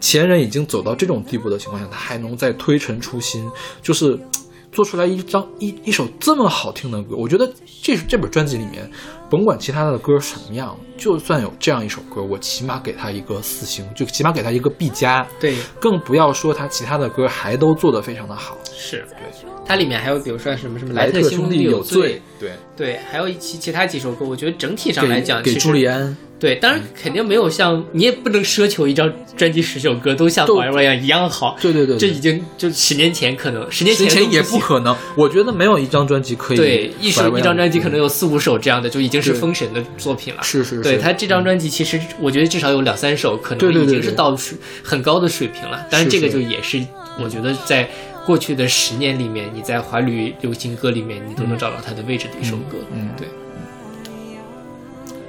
[0.00, 3.50] 前人已经走到这种地步的情况下，他还能再推陈出新，
[3.82, 4.18] 就是
[4.72, 7.14] 做出来一张一一首这么好听的歌。
[7.16, 7.48] 我觉得
[7.80, 8.90] 这这本专辑里面，
[9.30, 15.24] 甭管其他的歌什么样，就算有这样一首歌，我起码给他一个四星，就起码给他一个 B 加。
[15.38, 18.56] 对更不要说他其他的歌还都做得非常的好。
[18.64, 31.98] 是对，它里面还有比如说什么什么莱特兄弟有罪罪，，对，对，还有一其其他几首歌，我觉得整体上来讲，给朱利安，对，当然肯定没有像你也不能奢求一张专辑十首歌都像都《Forever Young》一样好，对对对对。
[31.98, 40.42] 这已经就十年前可能十年前也不可能，我觉得没有一张专辑可以对，一首一张专辑可能有四五首这样的，就已经是封神的作品了。
[40.42, 44.36] 是是是，对他这张专辑，其实我觉得至少有两三首，可能已经是到
[44.82, 45.86] 很高的水平了。
[45.90, 46.14] 但是。
[46.14, 46.80] 这个就也是
[47.18, 47.88] 我觉得在
[48.26, 52.78] 过去的十年里面，你在华语流行歌里面，你都能找到它的位置的一首歌。
[52.92, 53.28] 嗯对，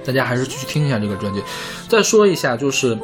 [0.05, 1.41] 大家还是去听一下这个专辑。
[1.87, 2.97] 再说一下，就是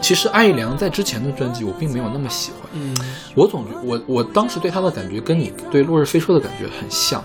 [0.00, 2.96] 其实艾怡良在之前的专辑我并没有那么喜欢，嗯，
[3.34, 7.22] 我总觉我我当时对他的感觉跟你对《落日飞车》的感觉很像。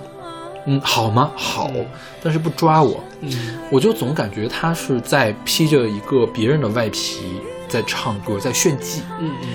[0.67, 1.31] 嗯，好吗？
[1.35, 1.85] 好，嗯
[2.21, 3.31] 但是不抓我，嗯，
[3.71, 9.01] 我就总感觉他是在披着一个别人的外皮在唱歌，在炫技。
[9.19, 9.49] 嗯嗯，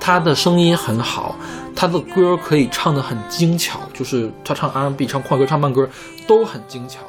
[0.00, 1.36] 他的声音很好，
[1.76, 5.88] 他的歌可以唱得很精巧，就是他唱 R&B、唱快歌、唱慢歌
[6.26, 7.00] 都很精巧，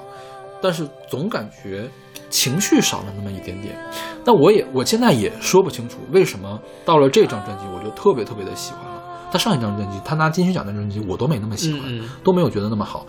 [0.62, 1.90] 但是总感觉
[2.30, 3.76] 情绪少了那么一点点。
[4.24, 9.02] 但我也我现在也说不清楚为什么到了这张专辑我就特别特别的喜欢了。
[9.32, 11.82] 他上一张专辑，他拿金曲奖的专辑我都没那么喜欢，
[12.24, 13.06] 都没有觉得那么好。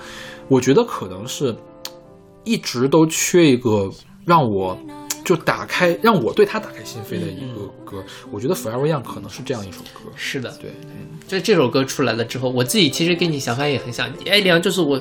[0.48, 1.54] 我觉得可能是
[2.44, 3.90] 一直都缺一个
[4.24, 4.78] 让我
[5.24, 8.02] 就打开让我对他打开心扉的一个歌。
[8.30, 10.10] 我觉得《Forever Young》可能是这样一首歌。
[10.16, 10.50] 是的。
[10.60, 10.70] 对，
[11.28, 14.10] 这这首歌出来了之后，我自己其实跟你想法也很像。
[14.26, 15.00] 艾良就是我，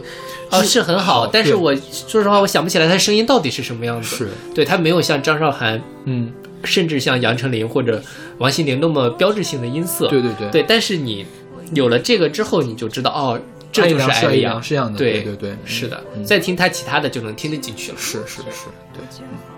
[0.50, 4.16] 哦是很好，但是我说实话，我想不起来他声音到底是什么样子。
[4.16, 6.32] 是，对他没有像张韶涵，嗯，
[6.64, 8.03] 甚至像杨丞琳或者
[8.38, 10.08] 王心凌那么标志性的音色。
[10.08, 11.25] 对对对对，但是你
[11.74, 13.40] 有了这个之后，你就知道哦，
[13.72, 16.03] 这就是艾怡良是这样的，对对对，是的。
[16.16, 17.98] 嗯再听他其他的就能听得进去了。
[17.98, 19.50] 是是是，对，嗯。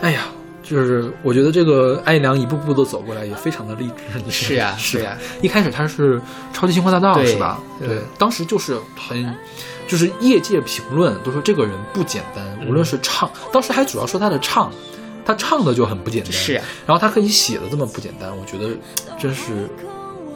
[0.00, 0.26] 哎呀，
[0.62, 4.30] 就是我觉得这个艾怡良一步步的走过来，也非常的励志。
[4.30, 6.20] 是呀是是呀一开始他是
[6.52, 7.60] 超级星光大道是吧？
[7.78, 9.34] 对对，当时就是很，
[9.86, 14.70] 就是业界评论都说这个人不简单，嗯无论是唱，当时还主要说他的唱。
[15.22, 18.74] 他唱的就很不简单，是呀然后他可以写的这么不简单，我觉得
[19.18, 19.68] 真是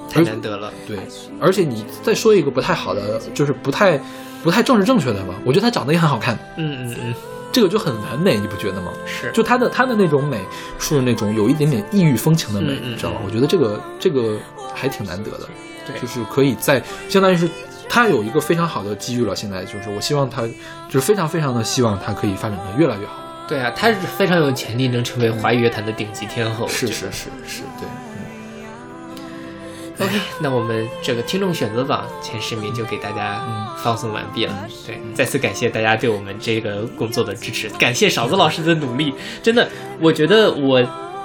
[0.09, 0.71] 太难得了。
[0.87, 0.99] 对，
[1.41, 3.99] 而且你再说一个不太好的，就是不太
[4.45, 7.15] 不太政治正确的吧，我觉得他长得也很好看，嗯嗯嗯，
[7.55, 8.91] 这个就很完美，你不觉得吗？
[9.07, 9.31] 是。
[9.31, 10.45] 就他的他的那种美
[10.79, 13.21] 是那种有一点点异域风情的美，知道吗？
[13.25, 14.37] 我觉得这个这个
[14.75, 15.49] 还挺难得的，
[15.87, 17.49] 对就是可以在相当于是
[17.89, 19.37] 他有一个非常好的机遇了。
[19.37, 20.43] 现在就是我希望他
[20.89, 23.13] 就是非常非常的希望他可以发展的越来越好。
[23.47, 26.67] 对啊，他是非常有潜力能成为华语乐坛的顶级天后。
[26.67, 27.87] 是是是是，对。
[30.01, 33.41] OK，那我们这个听众选择榜前十名就给大家
[33.83, 34.67] 放送完毕了。
[34.85, 39.15] 对，再次感谢大家对我们这个工作的支持，感谢勺子老师的努力。
[39.43, 39.69] 真的，
[40.01, 40.83] 我觉得我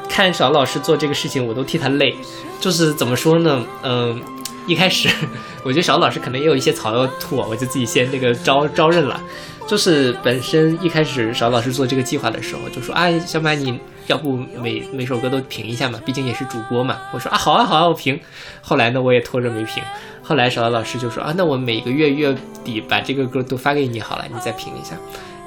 [0.08, 2.16] 看勺老师做这个事情，我都替他累。
[2.60, 3.66] 就是怎么说呢？
[3.84, 4.22] 嗯、
[4.68, 5.10] 一开始
[5.64, 9.20] 我觉得勺子老师可能也有一些草要吐，我就自己先那个招招认了。
[9.66, 13.80] 就是本身一开始勺子老师做这个计划的时候，就说哎，小马你
[14.10, 16.98] 要不每每首歌都评一下嘛，毕竟也是主播嘛。
[17.14, 18.20] 我说啊，好啊好啊，我评。
[18.60, 19.84] 后来呢，我也拖着没评。
[20.24, 24.96] 后来勺老师就说啊，那我每个月月底把这个歌都发给你好了，你再评一下。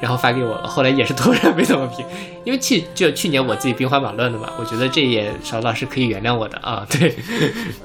[0.01, 2.05] 然后发给我了，后来也是拖着没怎么评，
[2.45, 7.15] 因为去就去年我自己兵荒马乱的嘛，我觉得这也勺老师可以原谅我的啊，对。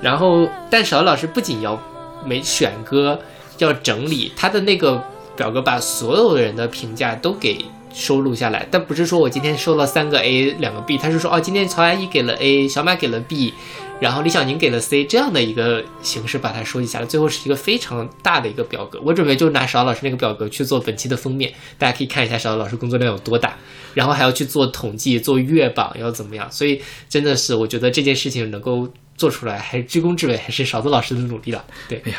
[0.01, 1.79] 然后，但勺老师不仅要
[2.25, 3.19] 每选歌
[3.59, 5.03] 要整理他的那个
[5.35, 7.63] 表格，把所有人的评价都给
[7.97, 13.51] 收录下来，但不是说我今天收了三个 A 两个 B，他是说哦，今天曹阿姨给了 A，小马给了 B，
[13.99, 19.01] 然后李小宁给了 C 这样的一个形式把它收集下来，最后是一个非常大的一个表格。
[19.03, 23.57] 我准备就拿邵老师那个表格去做本期的封面，大家可以看一下邵老师工作量有多大，
[23.95, 31.65] 然后还要去做统计、做月榜要怎么样，所以真的是我觉得这件事情能够做出来，还是居功至伟，还是勺子老师的努力了。
[31.89, 32.17] 对，哎呀，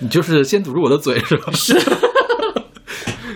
[0.00, 1.50] 你就是先堵住我的嘴是吧？
[1.54, 1.80] 是。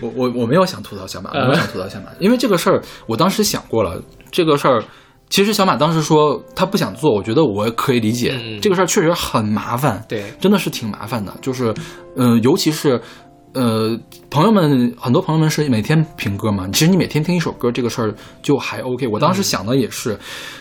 [0.01, 4.83] 我我我没有想吐槽小马，我没有想吐槽小马，因为这个事儿我当时想过了，这个事儿
[5.29, 11.75] 其实小马当时说他不想做，我觉得我也可以理解，嗯这个事儿确实很麻烦，对真的是挺麻烦的，就是
[12.17, 13.01] 嗯、呃尤其是。
[13.55, 13.99] 呃，
[14.31, 16.69] 朋友们，很多朋友们是每天评歌嘛。
[16.71, 19.09] 其实你每天听一首歌，这个事儿就还 OK。
[19.09, 20.17] 我当时想的也是，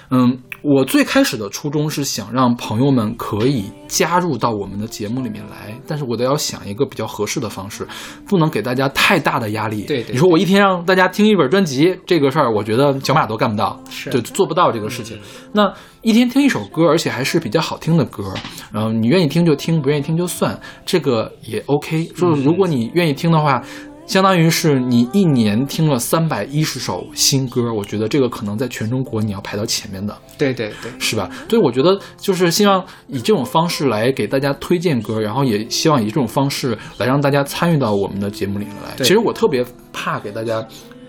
[0.10, 7.88] 嗯，我最开始的初衷是想让朋友们可以加入到我们的节目里面来，但是我得要想一个比较合适的方式，
[8.28, 9.84] 不能给大家太大的压力。
[9.84, 15.18] 对对你说我一天让大家听一本专辑，这个事儿，我觉得小马都干不到，是就做不到这个事情。
[15.54, 15.72] 那
[16.02, 18.34] 一天听一首歌，而且还是比较好听的歌，
[18.72, 22.06] 然后你愿意听就听，不愿意听就算，这个也 OK。
[22.16, 23.62] 就是如果你愿意听的话，
[24.08, 30.18] 相当于是你一年听了三百一十首新歌，我觉得这个可能在全中国你要排到前面的。
[30.38, 31.30] 对对对，是吧？
[31.50, 38.96] 所以我觉得就是希望以这种方式来给大家推荐歌，然后也希望以这种方式来让大家参与到我们的节目里面来。
[39.00, 40.66] 其实我特别怕给大家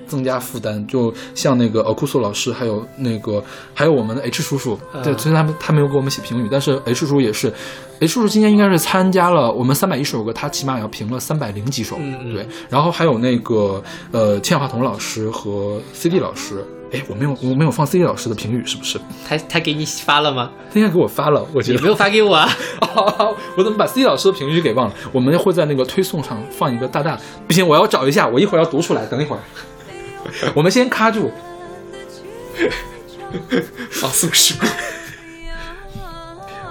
[0.08, 3.40] 增加负担，就像那个呃库苏老师，还有那个
[3.74, 7.52] 还有我们的 H 叔叔，嗯对，虽然他们他没有给我们写评语，但是 H 叔叔也是
[8.00, 12.46] ，H 叔叔今年应该是参加了我们三百一十首歌，他起码要评了三百零几首，嗯嗯对。
[12.68, 16.64] 然后还有那个呃千华彤老师和 CD 老师。
[16.90, 18.98] 哎，我没有，我没有放 CD 老师的评语，是不是？
[19.28, 20.50] 他他给你发了吗？
[20.72, 22.48] 他应该给我发了，我觉得你没有发给我啊？
[23.58, 24.94] 我怎么把 CD 老师的评语给忘了？
[25.12, 29.42] 我们会在那个推送上放一个大大，不行，我要找一下，我一会儿要读出来，等一会儿。
[30.56, 31.30] 我们先卡住，
[33.90, 34.66] 放送事故。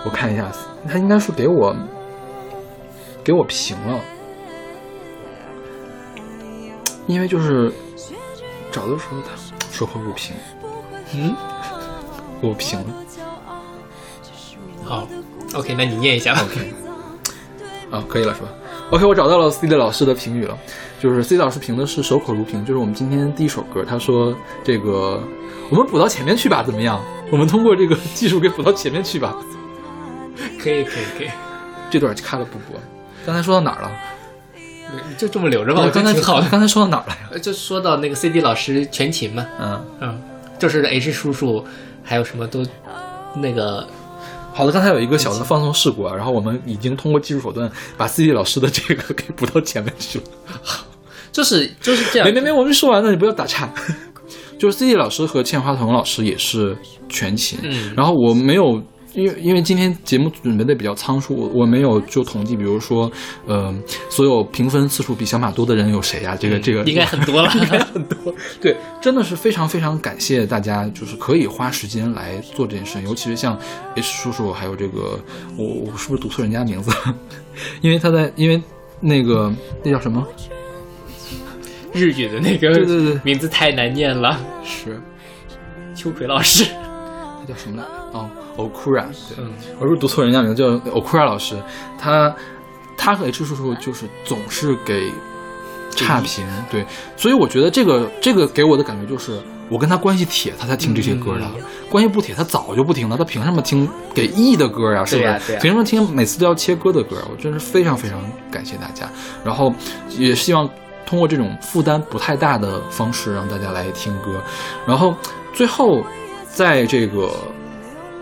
[0.03, 0.51] 我看一下，
[0.85, 1.75] 他应该是给我
[3.23, 3.99] 给我评了，
[7.07, 7.71] 因为就是
[8.71, 9.29] 找的时候他
[9.71, 10.35] 说会不平，
[11.13, 11.35] 嗯，
[12.41, 12.85] 给 我平了。
[14.83, 15.07] 好
[15.53, 16.41] ，OK，那你念一下吧。
[16.45, 16.73] OK，
[17.91, 18.47] 啊，可以了是吧
[18.91, 20.57] ？OK，我找到了 C 的老师的评语了，
[21.01, 23.83] 就是 C 老师评的是守口如瓶，就是我们今天第一首歌。
[23.83, 24.33] 他说
[24.63, 25.21] 这个
[25.69, 27.03] 我们补到前面去吧，怎么样？
[27.29, 29.35] 我们通过这个技术给补到前面去吧。
[30.61, 31.29] 可以可以可以，
[31.89, 32.79] 这段开了不播。
[33.25, 33.91] 刚才说到哪儿了？
[35.17, 36.47] 就这么留着吧，我刚才挺好的。
[36.49, 40.21] 刚才说到哪儿了就说到那个 CD 老师全勤嘛，嗯，嗯，
[40.57, 41.61] 就是 H 叔叔，
[42.03, 42.65] 还有什么都
[43.35, 43.85] 那个
[44.53, 50.25] 好的，刚才有一个小的放送事故啊，然后我们已经通过技术手段把 C D 老师的这个给补到前面去了。
[51.33, 52.25] 就是就是这样。
[52.25, 53.69] 没没没，我们说完了，你不要打岔。
[54.57, 56.77] 就是 C D 老师和千花筒老师也是
[57.09, 58.81] 全勤，嗯然后我没有。
[59.13, 63.11] 因为因为今天节目准备的比较仓促，我我没有就统计，比如说，
[63.45, 63.73] 呃，
[64.09, 67.51] 所有评分次数比小马多的人有谁呀、这个这个应该很多了。
[67.55, 68.33] 应该很多。
[68.61, 73.57] 对，真的是非常非常感谢大家，就是可以花时间来做这件事，尤其是像
[73.95, 75.19] H 叔叔，还有这个
[75.57, 76.91] 我我是不是读错人家名字？
[77.81, 78.61] 因为他在因为
[78.99, 79.51] 那个
[79.83, 80.25] 那叫什么？
[81.93, 85.01] 日语的那个对对对名字太难念了，是
[85.95, 86.65] 秋葵老师。
[86.65, 87.89] 他叫什么来着？
[88.13, 91.55] 哦，Okura，对，嗯我是不是读错人家名字，叫 Okura 老师，
[91.97, 92.35] 他
[92.97, 95.11] 他和 H 叔叔就是总是给
[95.91, 99.39] 差评，对，所以我觉得这个这个给我的感觉就是。
[99.69, 103.17] 我跟他关系铁，他才听这些歌的；嗯关系不铁，他早就不听了。
[103.17, 105.03] 他凭什么听给 E 的歌呀？
[105.03, 105.27] 是不是？
[105.27, 107.17] 对呀对呀凭什么听每次都要切歌的歌？
[107.29, 108.17] 我真是非常非常
[108.49, 109.09] 感谢大家。
[109.43, 109.73] 然后
[110.17, 110.69] 也希望
[111.05, 114.41] 通过这种负担不太大的方式让大家来听歌。
[114.85, 115.13] 然后
[115.53, 116.01] 最后
[116.49, 117.29] 在这个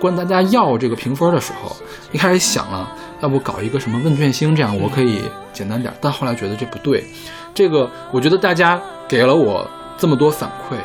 [0.05, 1.75] 问大家要这个评分的时候，
[2.11, 2.87] 一开始想了，
[3.21, 5.19] 要不搞一个什么问卷星，这样我可以
[5.51, 5.91] 简单点。
[5.99, 7.03] 但后来觉得这不对，
[7.55, 9.67] 这个我觉得大家给了我
[9.97, 10.75] 这么多反馈，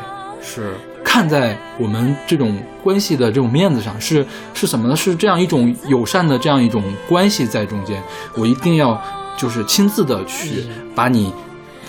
[0.41, 4.25] 是看在我们这种关系的这种面子上，是
[4.55, 4.95] 是什么呢？
[4.95, 8.01] 是这样一种友善的这样一种关系在中间，
[8.35, 8.99] 我一定要
[9.37, 11.31] 就是亲自的去把你。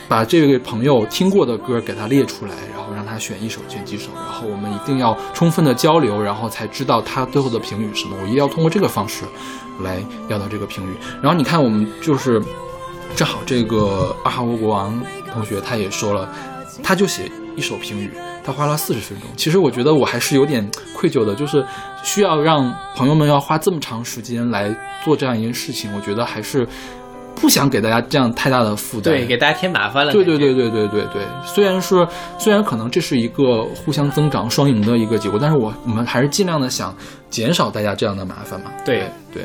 [0.08, 8.16] 把这位朋友听过的歌给他列出来，然后他选一首、选几首，然后我们一定要充分的交流，然后才知道他最后的评语是什么。
[8.22, 9.24] 我一定要通过这个方式
[9.82, 10.96] 来要到这个评语。
[11.20, 12.42] 然后你看，我们就是
[13.14, 14.98] 正好这个二号国国王
[15.30, 16.26] 同学他也说了，
[16.82, 18.10] 他就写一首评语，
[18.42, 19.28] 他花了四十分钟。
[19.36, 21.62] 其实我觉得我还是有点愧疚的，就是
[22.02, 24.74] 需要让朋友们要花这么长时间来
[25.04, 26.66] 做这样一件事情，我觉得还是。
[27.34, 30.12] 不想给大家这样太大的负担，对，给大家添麻烦了。
[30.12, 31.22] 对对对对对对对。
[31.44, 32.06] 虽然是，
[32.38, 36.94] 虽然可能这是一个互相增长、双赢的一个结果，但是我我们还是尽量的想
[37.30, 38.70] 减少大家这样的麻烦嘛。
[38.84, 39.42] 对对。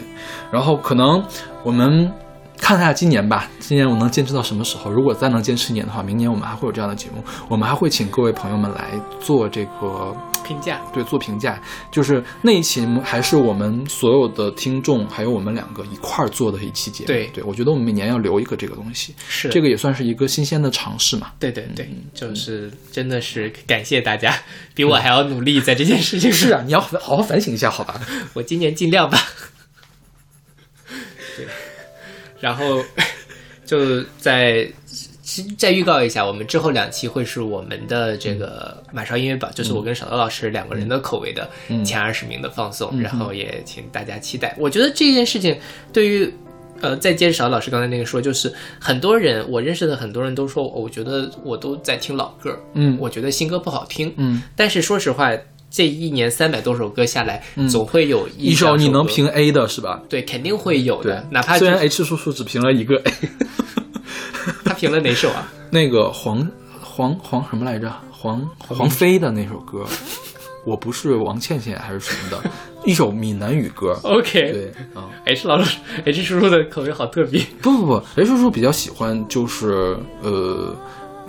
[0.52, 1.24] 然后可能
[1.64, 2.12] 我们
[2.60, 4.92] 看一下今年吧，今年我能坚持到什么时候？
[4.92, 10.16] 如果再能坚持一年的话，明年我们还会有这样的节目，我们还会请各位朋友们来做这个。
[10.48, 11.62] 评价对做评价，
[11.92, 17.08] 就是那一期还是我们所有的听众还有我们两个一块儿做的一期节目。
[17.08, 21.34] 对对，我觉得我们每年要留一个这个东西，是这个也算是一个新鲜的尝试嘛。
[21.40, 24.34] 对对对，就是真的是感谢大家，
[24.74, 26.48] 比我还要努力在这件事情上。
[26.48, 28.00] 是啊，你要好好反省一下，好吧？
[28.34, 29.20] 我今年尽量吧。
[31.36, 31.46] 对，
[32.40, 32.84] 然后
[33.66, 34.72] 就在。
[35.58, 41.50] 再预告一下，我们之后两期会是我们的这个马上音乐榜，就是我跟小刀老师两个人的口味的
[41.84, 44.56] 前二十名的放送，然后也请大家期待。
[44.58, 45.58] 我觉得这件事情
[45.92, 46.34] 对于，
[46.80, 55.30] 呃，再接着小刀老师刚才那个说，就是很多人我认识的很多人都说，我觉得我都在听老歌，嗯，我觉得新歌不好听，嗯，但是说实话，
[55.70, 60.02] 这一年三百多首歌下来，总会有一首你能评 A 的是吧？
[60.08, 63.12] 对，肯定会有的，哪怕虽然 H 叔叔只评了一个 A。
[64.66, 65.52] 他评了哪首啊？
[65.72, 66.48] 那个黄
[66.82, 67.94] 黄黄什么来着？
[68.20, 69.86] 黄黄飞的那首歌，
[70.66, 72.50] 我不是王倩倩还是什么的，
[72.84, 73.96] 一首闽南语歌。
[74.02, 77.46] OK，对啊，H 老师，H 叔叔的口味好特别。
[77.62, 80.76] 不不不，H 叔叔比较喜欢就是呃，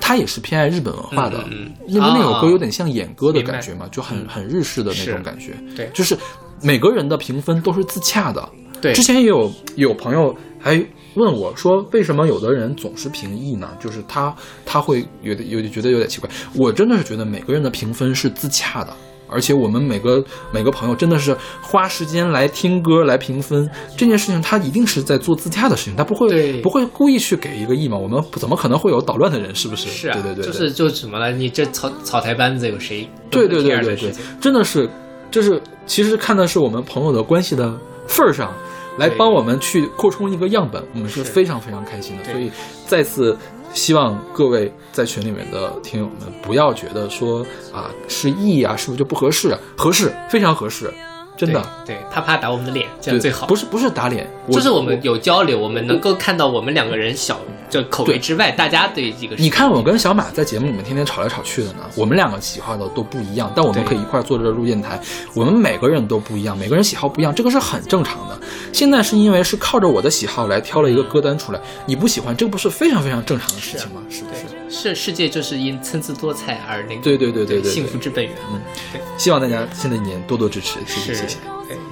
[0.01, 1.45] 他也是偏爱日本文化的，
[1.87, 5.55] 因为那首歌有点像演歌的感觉嘛，就很很日式的那种感觉。
[5.77, 6.17] 对，就是
[6.63, 8.49] 每个人的评分都是自洽的。
[8.81, 10.83] 对，之前也有有朋友还。
[11.15, 13.69] 问我说：“为什么有的人总是评议呢？
[13.81, 16.31] 就是他他会有的有点觉得有点奇怪。
[16.55, 18.93] 我真的是觉得每个人的评分是自洽的，
[19.29, 20.23] 而且我们每个
[20.53, 27.97] 每个朋友真的是花时间来听歌来评分这件事情，他一定是在做自洽的事情，他不会不会故意去给一个 E 嘛？
[27.97, 29.53] 我们怎么可能会有捣乱的人？
[29.55, 29.89] 是不是？
[29.89, 31.33] 是啊，对对对，就是就怎么了？
[31.33, 33.09] 你这草草台班子有谁？
[33.31, 34.89] 对对对对对，真的是
[35.31, 38.53] 就是其实看的是我们朋友的关系的份儿上。”
[38.99, 42.25] 来帮我们去扩充一个样本，我们是非常非常开心的。
[42.25, 42.51] 所以
[42.87, 43.37] 再次
[43.73, 49.57] 希望各位在群里面的听友们不要觉得说啊是 E 啊，是不是就不合适？
[49.77, 50.93] 合适，非常合适。
[51.39, 53.47] 真的，对他怕打我们的脸，这样最好。
[53.47, 57.39] 不是不是打脸，就是我们有交流，我们能够看到我们两个人小
[57.71, 59.37] 这口味之外，大家对这个。
[59.37, 65.01] 你看我跟小马在节目里面天天吵来吵去的呢，我们两个喜好的都不一样，但我们可以一块坐着录电台。
[65.33, 68.37] 我们每个人都不一样，每个人喜好不一样，这个是很正常的。
[68.73, 74.03] 现在是因为是靠着我的喜好来挑了一个歌单出来，你不喜欢，这不是非常非常正常的事情吗？
[74.11, 74.58] 是不是？
[74.71, 77.03] 是世界就是因参差多彩而那个。
[77.03, 78.35] 对对对对对，幸福之本源。
[78.53, 78.61] 嗯，
[78.93, 81.39] 对，希望大家新的一年多多支持，谢谢谢谢。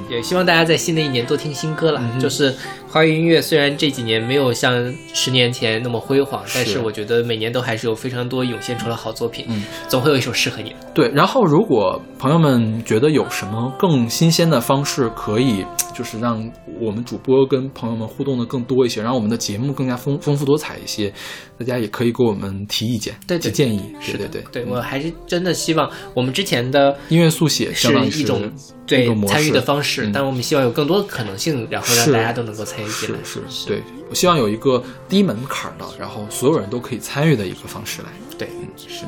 [0.08, 2.00] 也希望大家在新的一年多听新歌了。
[2.18, 2.54] 就是
[2.88, 4.72] 华语音乐虽然这几年没有像
[5.12, 9.44] 十年前那么辉煌，但是我觉得每年都还是有非常多涌现出了好作品。
[9.48, 10.76] 嗯，总会有一首适合你的。
[10.94, 16.48] 对，然后如果朋友们觉得有什么更新鲜的方式，可以就是让
[16.80, 21.12] 我们主播跟朋友们互动的更多一些，让我们的节目更加丰丰富多彩一些，
[21.58, 23.94] 大家也可以给我们提意见、提建议。
[24.00, 28.50] 是对对对，我还是真的希望我们之前的音乐速写是一种。
[28.86, 33.18] 对参与的方式，但我们希望有更多的可能性，然后让大家都能够参与进来。
[33.24, 38.08] 是是，对我希望有一个低门槛的，然后所有人都可以参与的一个方式来。
[38.38, 39.04] 对，嗯是。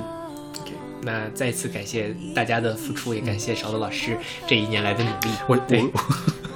[0.60, 4.18] OK，那再次感谢大家的付出，也感谢勺子老师
[4.48, 5.28] 这一年来的努力。
[5.46, 5.92] 我我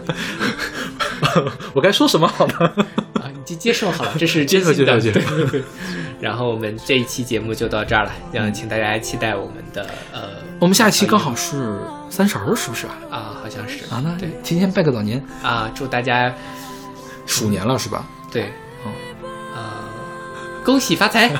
[1.75, 2.55] 我该说什么好呢？
[3.21, 5.21] 啊，你就接受好了，这是接受接受接受。
[6.21, 10.29] 然后我们这一期节目就到这儿了，让请大家期待我们的呃，
[10.61, 12.95] 我们下一期刚好是三十儿，是不是啊？
[13.11, 16.33] 啊，好像是啊，那对提前拜个早年啊，祝大家
[17.27, 18.07] 鼠年了是吧？
[18.31, 18.53] 对，
[18.87, 18.93] 嗯
[19.55, 19.63] 呃，
[20.65, 21.31] 恭喜发财，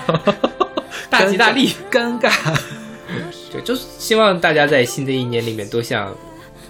[1.09, 2.33] 大吉大利，尴尬。
[3.53, 6.13] 对，就是希望大家在新的一年里面多像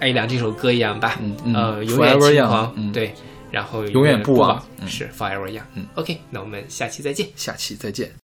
[0.02, 1.16] 爱，两这首歌一样吧？
[1.22, 3.14] 嗯嗯，永远年轻，对，
[3.52, 5.62] 然后永远不忘，是 forever young。
[5.74, 8.21] 嗯，OK，那我们下期再见，下期再见。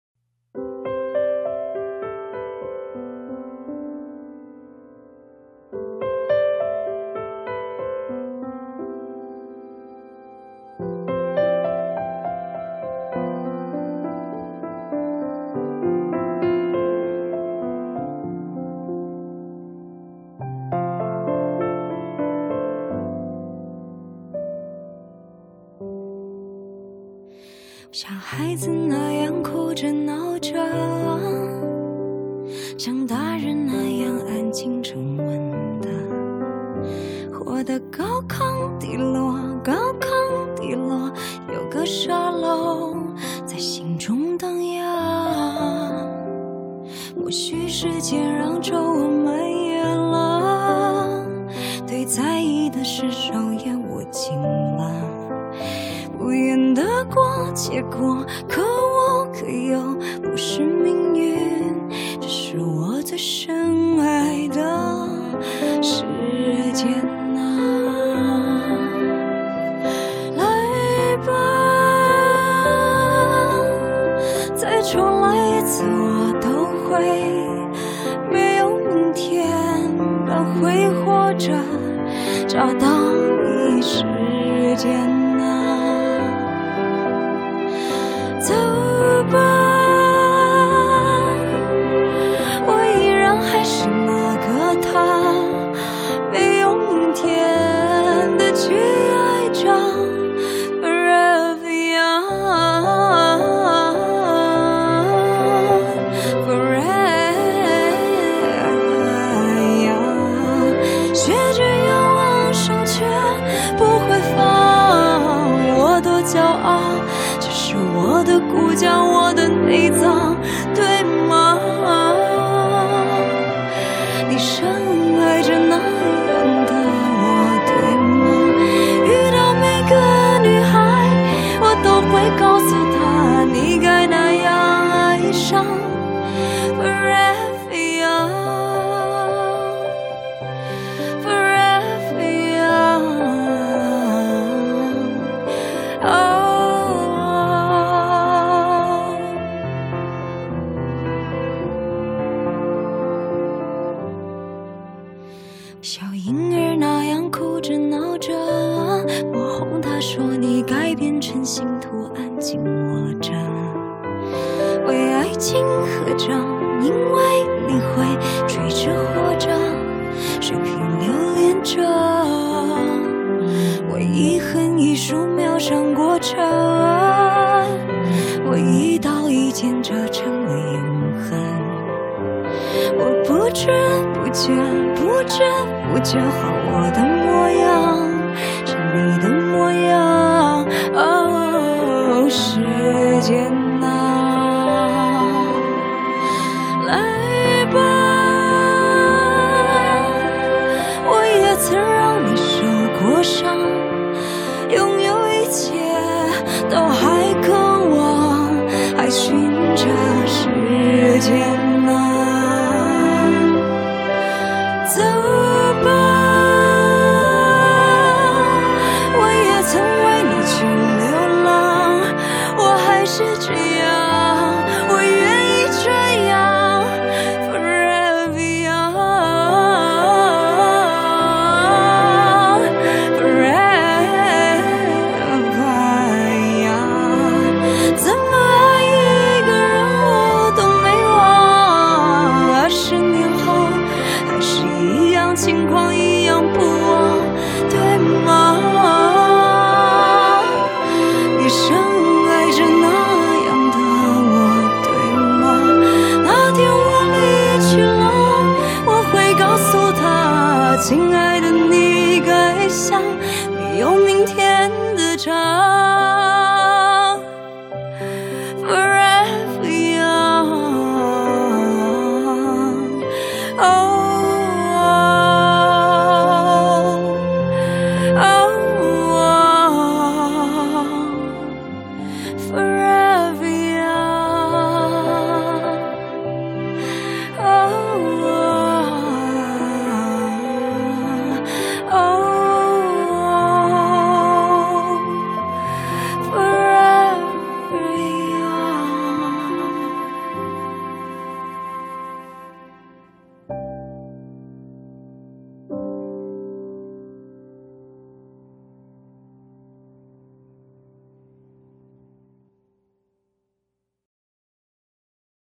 [28.31, 30.27] 孩子那样哭着闹